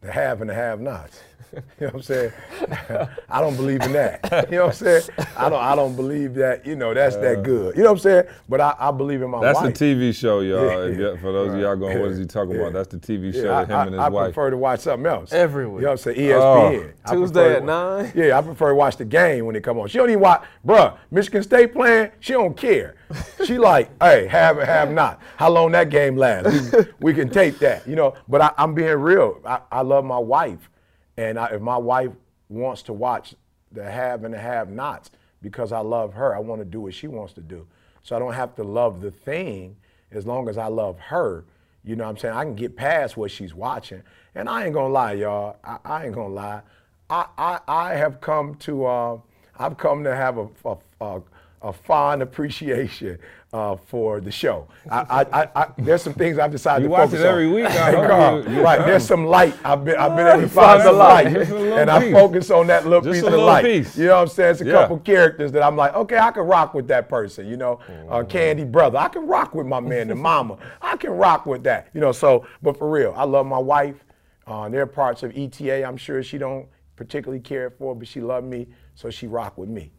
[0.00, 1.20] the have and the have nots.
[1.54, 2.32] you know what I'm saying?
[3.30, 4.28] I don't believe in that.
[4.50, 5.02] You know what I'm saying?
[5.36, 7.40] I don't I don't believe that, you know, that's that uh.
[7.40, 7.74] good.
[7.76, 8.24] You know what I'm saying?
[8.48, 9.46] But I, I believe in my wife.
[9.54, 9.74] That's wife.
[9.78, 10.88] the TV show, y'all.
[10.90, 12.60] Yeah, For those of y'all going, what is he talking Yeah.
[12.62, 12.72] about?
[12.74, 14.80] That's the TV show Yeah, with him I, and his I, I prefer to watch
[14.80, 15.32] something else.
[15.32, 15.82] Every You week.
[15.84, 16.32] know what I'm saying?
[16.32, 16.70] Oh.
[16.70, 16.92] ESPN.
[17.06, 18.12] I Tuesday prefer at nine?
[18.14, 19.88] Yeah, I prefer to watch the game when they come on.
[19.88, 22.94] She don't even watch, bruh, Michigan State playing, she don't care.
[23.44, 25.22] She like, hey, have have not.
[25.36, 26.74] How long that game lasts?
[27.00, 28.14] We, can tape that, you know.
[28.28, 29.40] But I, I'm being real.
[29.44, 30.68] I, I love my wife.
[31.16, 32.10] And I, if my wife
[32.48, 33.34] wants to watch
[33.72, 35.10] the have and the have nots
[35.40, 37.66] because I love her, I want to do what she wants to do.
[38.02, 39.76] So I don't have to love the thing
[40.10, 41.44] as long as I love her.
[41.84, 42.34] You know what I'm saying?
[42.34, 44.02] I can get past what she's watching.
[44.34, 45.56] And I ain't gonna lie, y'all.
[45.64, 46.62] I, I ain't gonna lie.
[47.08, 49.18] I, I, I have come to uh,
[49.58, 51.22] I've come to have a, a, a,
[51.62, 53.18] a fond appreciation
[53.52, 54.68] uh, for the show.
[54.90, 57.54] I, I, I, there's some things I've decided You to watch focus it every on.
[57.54, 59.54] week, I Carl, you- you right, there's some light.
[59.64, 62.84] I've been I've been able to find some the light, and I focus on that
[62.84, 63.64] little Just piece a of light.
[63.64, 63.96] piece.
[63.98, 64.50] You know what I'm saying?
[64.52, 64.72] It's a Yeah.
[64.72, 67.46] couple characters that I'm like, okay, I can rock with that person.
[67.46, 68.12] You know, Mm-hmm.
[68.12, 70.58] uh, Candy brother, I can rock with my man, the mama.
[70.82, 71.88] I can rock with that.
[71.94, 74.04] You know, so but for real, I love my wife.
[74.46, 76.66] Uh, there are parts of ETA I'm sure she don't
[76.96, 79.90] particularly care for, but she loved me, so she rock with me.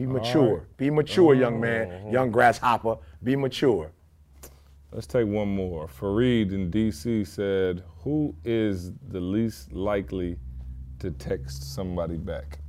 [0.00, 0.66] Be mature.
[0.78, 2.96] Be mature, young man, young grasshopper.
[3.22, 3.92] Be mature.
[4.92, 5.88] Let's take one more.
[5.88, 10.38] Fareed in DC said, Who is the least likely
[11.00, 12.60] to text somebody back?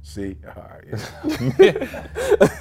[0.00, 1.54] See, right.
[1.58, 2.06] yeah.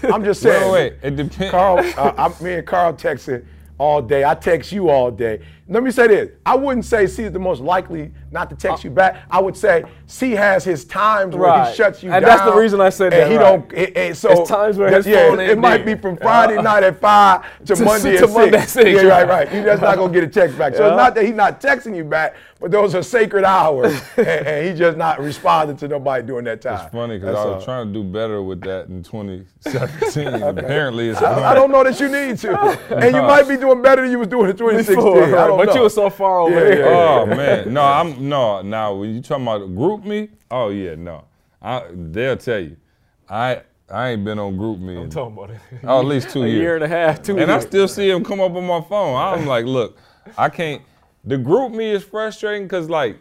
[0.14, 0.69] I'm just saying.
[0.69, 1.52] Wait, wait, it depends.
[1.52, 3.45] Karl, uh, I, me and Karl texting
[3.77, 4.26] all day.
[4.26, 5.39] I text you all day.
[5.69, 8.89] Let me say this: I wouldn't say she's the most likely not to text you
[8.89, 9.23] back.
[9.30, 11.69] I would say C has his times where Right.
[11.69, 12.38] he shuts you And down.
[12.38, 13.44] that's the reason I said and that, He right.
[13.69, 13.73] don't.
[13.73, 16.56] It, it- so It's times where his yeah, phone it ain't might be from Friday
[16.57, 18.64] uh, night at five to, To- Monday to at Monday six.
[18.64, 19.48] at six, Yeah, right, right.
[19.48, 19.53] right.
[19.53, 20.73] You're just not gonna get a text back.
[20.76, 20.94] So Yeah.
[20.94, 24.68] it's not that he's not texting you back, but those are sacred hours, and, and
[24.69, 26.80] he's just not responding to nobody during that time.
[26.85, 27.61] It's funny because I was all.
[27.61, 30.27] trying to do better with that in 2017.
[30.44, 32.57] Apparently, it's I, I don't know that you need to,
[32.95, 34.95] and you might be doing better than you was doing in 2016.
[34.95, 35.75] Before, I don't but know.
[35.75, 36.53] you were so far away.
[36.53, 36.79] Yeah, there.
[36.79, 37.19] yeah, yeah.
[37.21, 38.61] Oh man, no, I'm no.
[38.61, 41.25] Now when you talking about GroupMe, oh yeah, no.
[41.61, 42.77] I, they'll tell you,
[43.29, 45.03] I I ain't been on GroupMe.
[45.03, 45.59] in- talking about it.
[45.84, 46.59] oh, at least two a years.
[46.59, 49.15] year and a half, two and I still see him come up on my phone.
[49.15, 49.97] I'm like, look,
[50.38, 50.81] I can't.
[51.23, 53.19] The GroupMe is frustrating because like,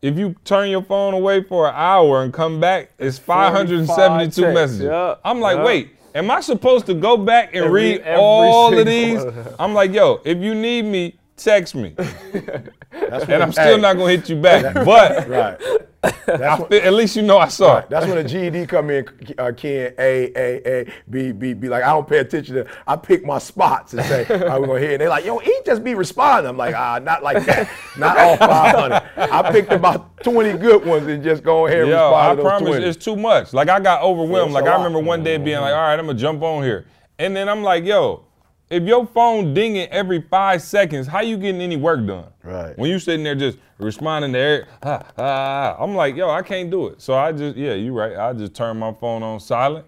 [0.00, 4.82] if you turn your phone away for an hour and come back, it's 572 messages.
[4.82, 5.64] yeah, I'm like, yeah.
[5.64, 5.90] wait.
[6.14, 9.18] Am I supposed to go back and And read every all of these?
[9.18, 9.54] one of them.
[9.58, 11.94] I'm like, yo, if you need me, text me.
[12.90, 14.74] That's And I'm still hey, not gonna hit you back.
[14.84, 15.60] But right.
[16.00, 17.90] That's when, feel, at least you know I saw it.
[17.90, 19.06] That's when the GED come in,
[19.36, 21.68] uh, Ken, A, A, A, B, B, B.
[21.68, 24.66] Like, I don't pay attention to, I pick my spots and say, all right, we're
[24.66, 24.92] going to hit.
[24.94, 26.48] And they're like, yo, he just be responding.
[26.48, 27.68] I'm like, ah, not like that.
[27.96, 29.02] Not all 500.
[29.16, 32.42] I picked about 20 good ones and just go ahead and Yo, respond I to
[32.42, 32.86] promise 20.
[32.86, 33.52] it's too much.
[33.52, 34.50] Like I got overwhelmed.
[34.50, 36.86] It's like I remember one day being like, all right, I'm gonna jump on here.
[37.18, 38.24] And then I'm like, yo,
[38.70, 42.26] if your phone dinging every five seconds, how you getting any work done?
[42.42, 42.76] Right.
[42.76, 46.42] When you sitting there just responding to every, ah, ah, ah, I'm like, yo, I
[46.42, 47.00] can't do it.
[47.00, 48.16] So I just, yeah, you right.
[48.16, 49.86] I just turn my phone on silent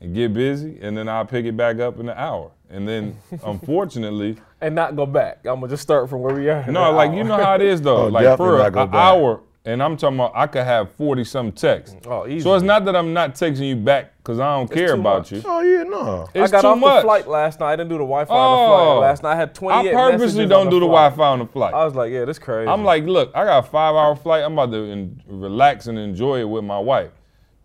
[0.00, 2.50] and get busy, and then I'll pick it back up in an hour.
[2.70, 5.40] And then, unfortunately, and not go back.
[5.44, 6.66] I'm gonna just start from where we are.
[6.70, 8.04] no, like you know how it is though.
[8.04, 8.94] Oh, like for not an go back.
[8.94, 11.96] hour, and I'm talking about I could have forty some texts.
[12.06, 12.40] Oh, easy.
[12.40, 15.32] So it's not that I'm not texting you back because I don't care about much.
[15.32, 15.42] you.
[15.44, 16.28] Oh, yeah, no.
[16.34, 16.96] It's I got too off much.
[16.96, 17.72] the flight last night.
[17.72, 18.76] I didn't do the Wi-Fi on the Oh.
[18.96, 19.32] flight last night.
[19.32, 19.90] I had twenty.
[19.90, 21.10] I purposely don't on do the flight.
[21.16, 21.74] Wi-Fi on the flight.
[21.74, 22.68] I was like, yeah, this crazy.
[22.68, 24.42] I'm like, look, I got a five hour flight.
[24.44, 27.10] I'm about to en- relax and enjoy it with my wife.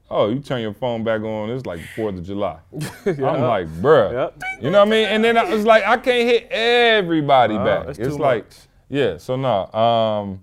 [0.10, 1.50] Oh, you turn your phone back on.
[1.50, 2.60] It's like Fourth of July.
[3.06, 4.14] I'm like, bruh.
[4.14, 4.44] Yep.
[4.62, 5.06] You know what I mean?
[5.08, 7.88] And then I was like, I can't hit everybody Nah, back.
[7.90, 8.56] it's It's, too like, much.
[8.88, 9.18] yeah.
[9.18, 9.66] So no.
[9.74, 10.42] Um,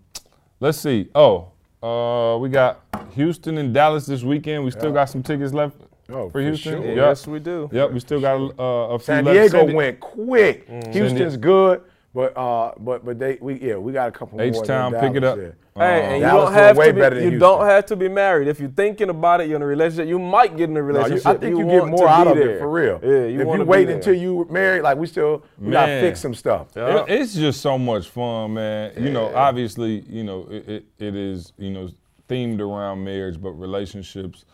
[0.60, 1.08] let's see.
[1.14, 1.48] Oh,
[1.82, 2.80] uh, we got
[3.14, 4.64] Houston and Dallas this weekend.
[4.64, 5.76] We still got some tickets left
[6.10, 6.72] Oh, for for Houston.
[6.82, 6.86] sure.
[6.86, 6.96] Yep.
[6.96, 7.68] yes, we do.
[7.72, 7.92] Yep.
[7.92, 9.34] We still got uh, a few San left.
[9.34, 10.68] Diego San Di- went quick.
[10.68, 10.92] Mm.
[10.92, 11.82] Houston's good,
[12.14, 14.46] but uh, but but they we yeah we got a couple more.
[14.46, 15.36] H-Town, pick it up.
[15.36, 15.63] Dallas, yeah.
[15.76, 16.10] Hey, oh.
[16.12, 17.38] and you don't have way to be, you Houston.
[17.40, 18.46] don't have to be married.
[18.46, 20.06] If you're thinking about it, you're in a relationship.
[20.06, 21.26] You might get in a No, you- relationship.
[21.26, 22.50] I think you, want get more out of there.
[22.50, 23.00] it for real.
[23.02, 26.00] Yeah, you if want you to wait until you married, like we still we gotta
[26.00, 26.68] fix some stuff.
[26.76, 27.02] Yeah.
[27.02, 28.92] It- It's just so much fun, man.
[29.02, 31.88] You know, obviously, you know, it, it, it is, you know,
[32.28, 34.44] themed around marriage, but relationships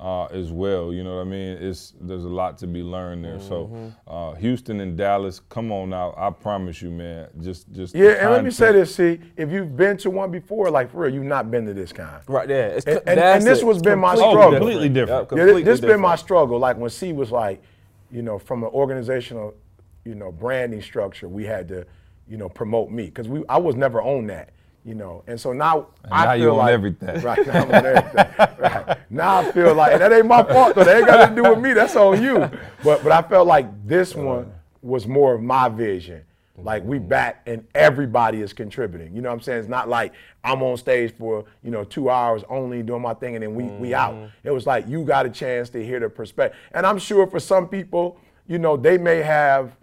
[0.00, 0.92] uh, as well.
[0.92, 1.58] You know what I mean?
[1.60, 3.38] It's there's a lot to be learned there.
[3.38, 6.14] So, uh, Houston and Dallas, come on out.
[6.16, 7.28] I promise you, man.
[7.40, 8.94] Just, just Yeah, and let me say this.
[8.94, 11.92] See, if you've been to one before, like for real, you've not been to this
[11.92, 12.22] kind.
[12.26, 12.70] Right there.
[12.70, 14.58] It's, And- and- and this was been my Completely struggle.
[14.58, 15.20] Completely different.
[15.20, 16.58] Yep, Yeah, completely this been my struggle.
[16.58, 17.62] Like when C was like,
[18.10, 19.54] you know, from an organizational,
[20.04, 21.86] you know, branding structure, we had to,
[22.26, 24.50] you know, promote me because we I was never on that,
[24.84, 27.20] you know, and so now I now feel like everything.
[27.22, 28.26] Right now I'm on everything.
[28.58, 28.98] right.
[29.10, 30.84] Now I feel like and that ain't my fault though.
[30.84, 31.72] That ain't got nothing to do with me.
[31.74, 32.50] That's on you.
[32.82, 34.52] But but I felt like this one
[34.82, 36.22] was more of my vision.
[36.62, 39.14] Like we back and everybody is contributing.
[39.14, 39.60] You know what I'm saying?
[39.60, 40.12] It's not like
[40.44, 43.64] I'm on stage for, you know, two hours only doing my thing and then we,
[43.64, 44.30] we out.
[44.44, 46.58] It was like you got a chance to hear the perspective.
[46.72, 49.76] And I'm sure for some people, you know, they may have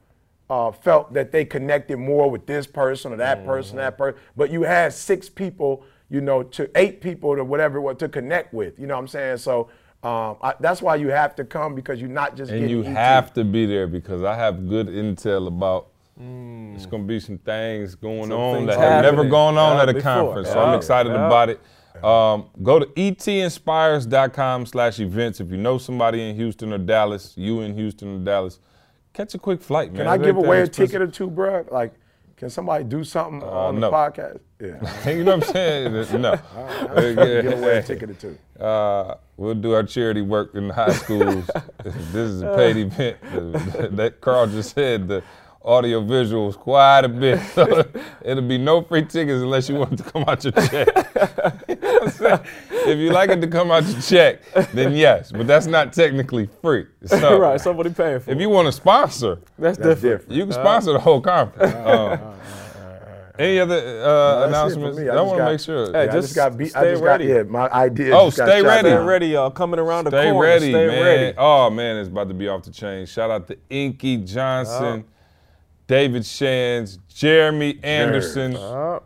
[0.50, 4.20] uh, felt that they connected more with this person or that person, that person.
[4.36, 8.08] But you had six people, you know, to eight people to whatever it was to
[8.10, 8.80] connect with.
[8.80, 9.38] You know what I'm saying?
[9.38, 9.70] So
[10.04, 12.92] um, I, that's why you have to come because you're not just And getting you
[12.92, 12.96] ET.
[12.96, 15.88] have to be there because I have good intel about.
[16.20, 19.84] It's gonna be some things going Some on things that have never gone on Yeah,
[19.84, 20.12] at a before.
[20.14, 21.28] conference, so I'm excited Yeah.
[21.28, 21.60] about it.
[22.04, 25.40] Um, go to etinspires.com slash events.
[25.40, 28.60] If you know somebody in Houston or Dallas, you in Houston or Dallas,
[29.18, 30.06] catch a quick flight, man.
[30.06, 31.66] Can I give away a ticket or two, bro?
[31.72, 31.94] Like,
[32.38, 34.42] can somebody do something on the podcast?
[34.60, 35.10] Yeah.
[35.12, 35.94] you know what I'm saying?
[36.20, 36.36] No.
[36.96, 38.38] Give away a ticket or two.
[38.60, 41.48] Uh, we'll do our charity work in the high schools.
[41.84, 43.18] this is a paid event.
[43.96, 45.22] That Karl just said the
[45.64, 47.40] audio visuals quite a bit.
[47.54, 47.86] So
[48.24, 50.88] it'll be no free tickets unless you want to come out your check.
[51.68, 52.40] You know what I'm saying?
[52.88, 54.42] If you like it to come out your check,
[54.74, 56.86] then yes, but that's not technically free.
[57.06, 58.42] So right, somebody paying for if it.
[58.42, 60.02] you want to sponsor, That's, That's different.
[60.02, 60.32] different.
[60.32, 61.74] you can sponsor the whole conference.
[61.76, 62.34] Um,
[63.40, 64.98] any other uh, that's announcements?
[64.98, 65.86] I, I just want to got- make sure.
[65.86, 66.76] Hey, Yeah, I just just got beat.
[66.76, 67.28] I stay just ready.
[67.28, 67.44] got yeah.
[67.44, 68.16] My idea.
[68.18, 68.90] Oh, just stay shot ready.
[68.90, 69.52] Stay ready, y'all.
[69.52, 70.40] Coming around the Stay corner.
[70.48, 71.04] ready, Stay man.
[71.04, 71.38] ready.
[71.38, 73.06] Oh man, it's about to be off the chain.
[73.06, 75.04] Shout out to Inky Johnson,
[75.86, 79.02] David Shands, Jeremy Anderson, Uh,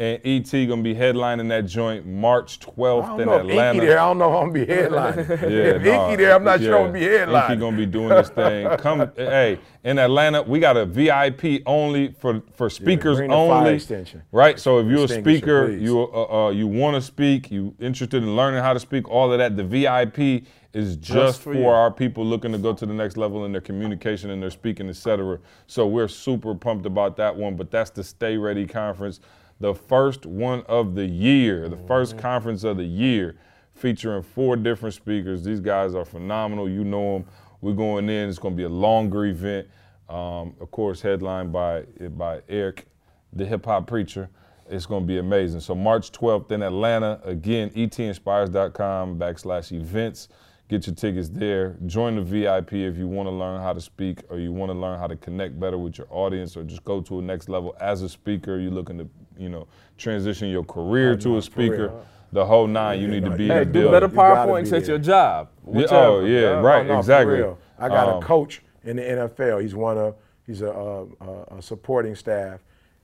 [0.00, 3.74] and ET gonna be headlining that joint March 12th in if Atlanta.
[3.74, 3.98] Inky there.
[3.98, 5.30] I don't know if I'm gonna be headlining.
[5.42, 6.76] if nah, Inky there, I'm not sure yeah.
[6.76, 7.50] I'm gonna be headlining.
[7.50, 8.78] Inky gonna be doing this thing.
[8.78, 13.58] Come, hey, in Atlanta, we got a VIP only for for speakers bring the fire
[13.58, 13.74] only.
[13.74, 14.22] extension.
[14.32, 14.58] Right.
[14.58, 15.82] So if you're a speaker, please.
[15.82, 19.30] you uh, uh, you want to speak, you interested in learning how to speak, all
[19.30, 19.58] of that.
[19.58, 23.44] The VIP is just, for for, our people looking to go to the next level
[23.44, 25.38] in their communication and their speaking, etc.
[25.66, 27.56] So we're super pumped about that one.
[27.56, 29.20] But that's the Stay Ready conference,
[29.60, 32.22] the first one of the year, the first Mm-hmm.
[32.22, 33.36] conference of the year,
[33.74, 35.44] featuring four different speakers.
[35.44, 36.68] These guys are phenomenal.
[36.68, 37.26] You know them.
[37.60, 38.28] We're going in.
[38.28, 39.68] It's going to be a longer event.
[40.08, 42.86] Um, of course, headlined by by Eric,
[43.32, 44.28] the hip hop preacher.
[44.68, 45.60] It's going to be amazing.
[45.60, 47.20] So March 12th in Atlanta.
[47.24, 50.28] Again, etinspires.com backslash events.
[50.68, 51.76] Get your tickets there.
[51.86, 54.78] Join the VIP if you want to learn how to speak or you want to
[54.78, 57.74] learn how to connect better with your audience or just go to a next level
[57.80, 58.58] as a speaker.
[58.60, 59.08] You're looking to,
[59.40, 61.92] you know, transition your career to a speaker.
[62.32, 63.92] The whole nine, you need to be Hey, in do building.
[63.92, 65.48] better You gotta PowerPoints be at your job.
[65.72, 67.42] Yeah, oh yeah, right, No, exactly.
[67.78, 69.60] I got Um, a coach in the NFL.
[69.62, 70.14] He's one of
[70.46, 72.60] he's a, uh, a, a supporting staff,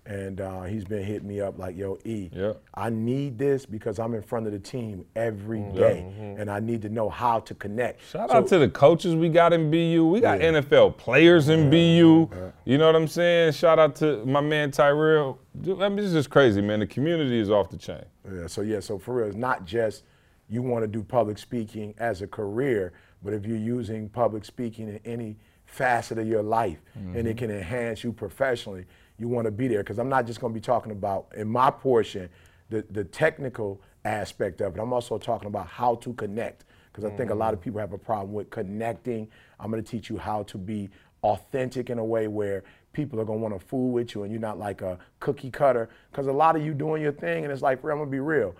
[0.06, 2.52] and uh, he's been hitting me up like, "Yo, E, Yeah.
[2.74, 6.82] I need this because I'm in front of the team every day, and I need
[6.82, 8.18] to know how to connect." Mm-hmm.
[8.18, 10.06] Shout So- out to the coaches we got in BU.
[10.06, 12.28] We got NFL players in BU.
[12.64, 13.52] You know what I'm saying?
[13.52, 15.38] Shout out to my man Tyrell.
[15.60, 16.80] Dude, I mean, it's just crazy, man.
[16.80, 18.04] The community is off the chain.
[18.32, 20.04] Yeah, so yeah, so for real, it's not just
[20.48, 22.92] you want to do public speaking as a career,
[23.24, 27.50] but if you're using public speaking in any facet of your life and it can
[27.50, 28.84] enhance you professionally,
[29.18, 29.78] you want to be there.
[29.78, 32.28] Because I'm not just going to be talking about, in my portion,
[32.70, 34.80] the, the technical aspect of it.
[34.80, 36.64] I'm also talking about how to connect.
[36.92, 37.64] Because I think a lot of mm.
[37.64, 39.28] people have a problem with connecting.
[39.60, 40.88] I'm going to teach you how to be
[41.22, 44.32] authentic in a way where people are going to want to fool with you and
[44.32, 45.90] you're not like a cookie cutter.
[46.10, 48.20] Because a lot of you doing your thing and it's like, I'm going to be
[48.20, 48.56] real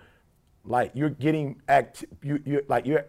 [0.67, 3.05] like you're getting act you you like you're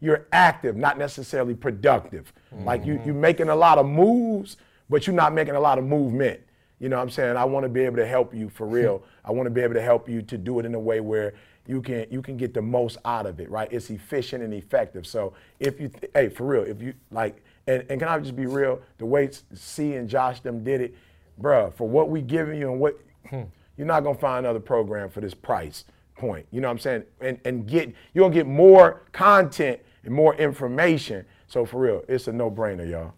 [0.00, 2.32] you're active not necessarily productive
[2.64, 3.06] like you mm-hmm.
[3.06, 4.56] you're making a lot of moves
[4.90, 6.40] but you're not making a lot of movement
[6.82, 9.02] you know what i'm saying i want to be able to help you for real
[9.24, 11.32] i want to be able to help you to do it in a way where
[11.66, 15.06] you can you can get the most out of it right it's efficient and effective
[15.06, 18.36] so if you th- hey for real if you like and, and can i just
[18.36, 20.94] be real the way c and josh them did it
[21.40, 23.00] bruh for what we giving you and what
[23.30, 23.42] hmm.
[23.76, 25.84] you're not gonna find another program for this price
[26.22, 26.46] point.
[26.52, 27.02] You know what I'm saying?
[27.20, 31.24] And and get you're gonna get more content and more information.
[31.48, 33.12] So for real, it's a no-brainer, y'all.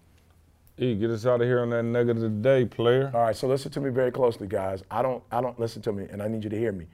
[0.76, 3.10] E, get us out of here on that nugget of the day, player.
[3.14, 4.82] All right, so listen to me very closely, guys.
[4.90, 6.86] I don't I don't listen to me, and I need you to hear me.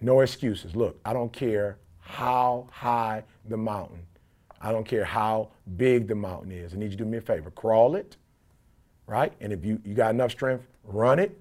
[0.00, 0.74] No excuses.
[0.74, 4.06] Look, I don't care how high the mountain.
[4.60, 6.72] I don't care how big the mountain is.
[6.72, 7.50] I need you to do me a favor.
[7.50, 8.16] Crawl it,
[9.06, 9.32] right?
[9.40, 11.38] And if you, you got enough strength, run it.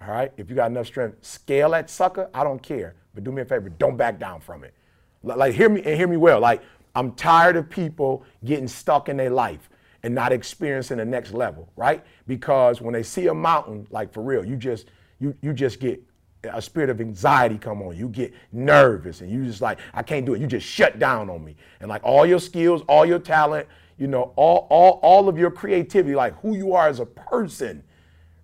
[0.00, 0.32] All right.
[0.36, 2.28] If you got enough strength, scale that sucker.
[2.34, 2.94] I don't care.
[3.14, 4.74] But do me a favor, don't back down from it.
[5.22, 6.40] Like hear me and hear me well.
[6.40, 6.62] Like
[6.94, 9.68] I'm tired of people getting stuck in their life
[10.02, 12.04] and not experiencing the next level, right?
[12.26, 16.02] Because when they see a mountain, like for real, you just you you just get
[16.44, 17.96] a spirit of anxiety come on.
[17.96, 20.40] You get nervous and you just like, I can't do it.
[20.40, 21.56] You just shut down on me.
[21.80, 25.50] And like all your skills, all your talent, you know, all all all of your
[25.50, 27.84] creativity, like who you are as a person,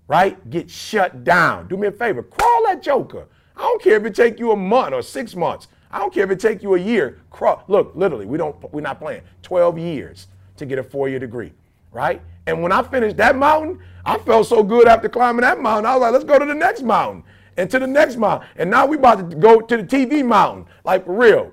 [0.07, 0.49] right?
[0.51, 1.67] Get shut down.
[1.67, 3.27] Do me a favor, crawl that joker.
[3.57, 5.67] I don't care if it take you a month or six months.
[5.91, 7.21] I don't care if it take you a year.
[7.31, 7.65] Crawl.
[7.67, 9.23] Look, literally, we don't we're not playing.
[9.43, 10.29] 12 years
[10.59, 11.53] to get a four-year degree,
[11.93, 12.21] right?
[12.47, 15.87] And when I finished that mountain, I felt so good after climbing that mountain.
[15.87, 17.25] I was like, let's go to the next mountain
[17.57, 18.49] and to the next mountain.
[18.57, 21.53] And now we about to go to the TV mountain, like for real.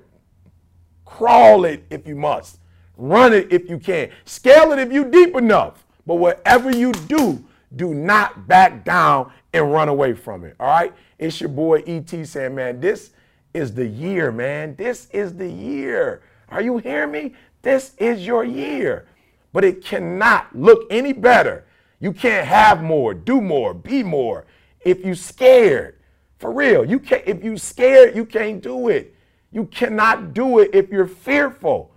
[1.04, 2.58] Crawl it if you must.
[2.96, 4.10] Run it if you can.
[4.24, 5.84] Scale it if you deep enough.
[6.06, 10.56] But whatever you do, do not back down and run away from it.
[10.58, 10.92] All right?
[11.18, 13.10] It's your boy ET saying, man, this
[13.52, 14.76] is the year, man.
[14.76, 16.22] This is the year.
[16.48, 17.34] Are you hearing me?
[17.66, 19.06] This is your year.
[19.52, 21.64] But it cannot look any better.
[21.98, 24.44] You can't have more, do more, be more
[24.82, 25.98] if you scared.
[26.38, 26.84] For real.
[26.84, 29.16] You can't if you scared, you can't do it.
[29.50, 31.90] You cannot do it if you're fearful.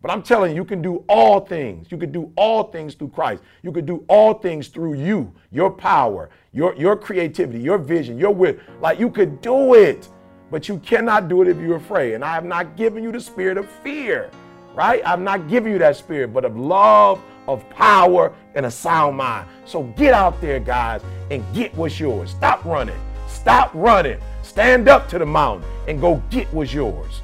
[0.00, 1.90] But I'm telling you, you can do all things.
[1.90, 3.42] You can do all things through Christ.
[3.64, 8.32] You can do all things through you, your power, your, your creativity, your vision, your
[8.32, 8.54] will.
[8.80, 10.08] Like you could do it,
[10.52, 12.14] but you cannot do it if you're afraid.
[12.14, 14.30] And I have not given you the spirit of fear,
[14.76, 15.02] right?
[15.04, 19.48] I'm not giving you that spirit, but of love, of power, and a sound mind.
[19.64, 22.30] So get out there, guys, and get what's yours.
[22.30, 23.00] Stop running.
[23.26, 24.18] Stop running.
[24.42, 27.22] Stand up to the mountain and go get what's yours.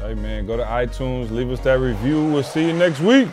[0.00, 2.22] Hey man, go to iTunes, leave us that review.
[2.22, 3.28] We'll see you next week.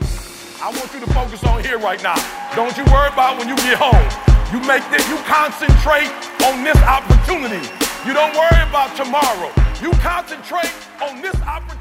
[0.62, 2.16] I want you to focus on here right now.
[2.56, 4.32] Don't you worry about when you get home.
[4.54, 6.12] You make this, you concentrate
[6.44, 7.64] on this opportunity
[8.06, 9.52] You don't worry about tomorrow.
[9.82, 11.81] You concentrate on this opportunity.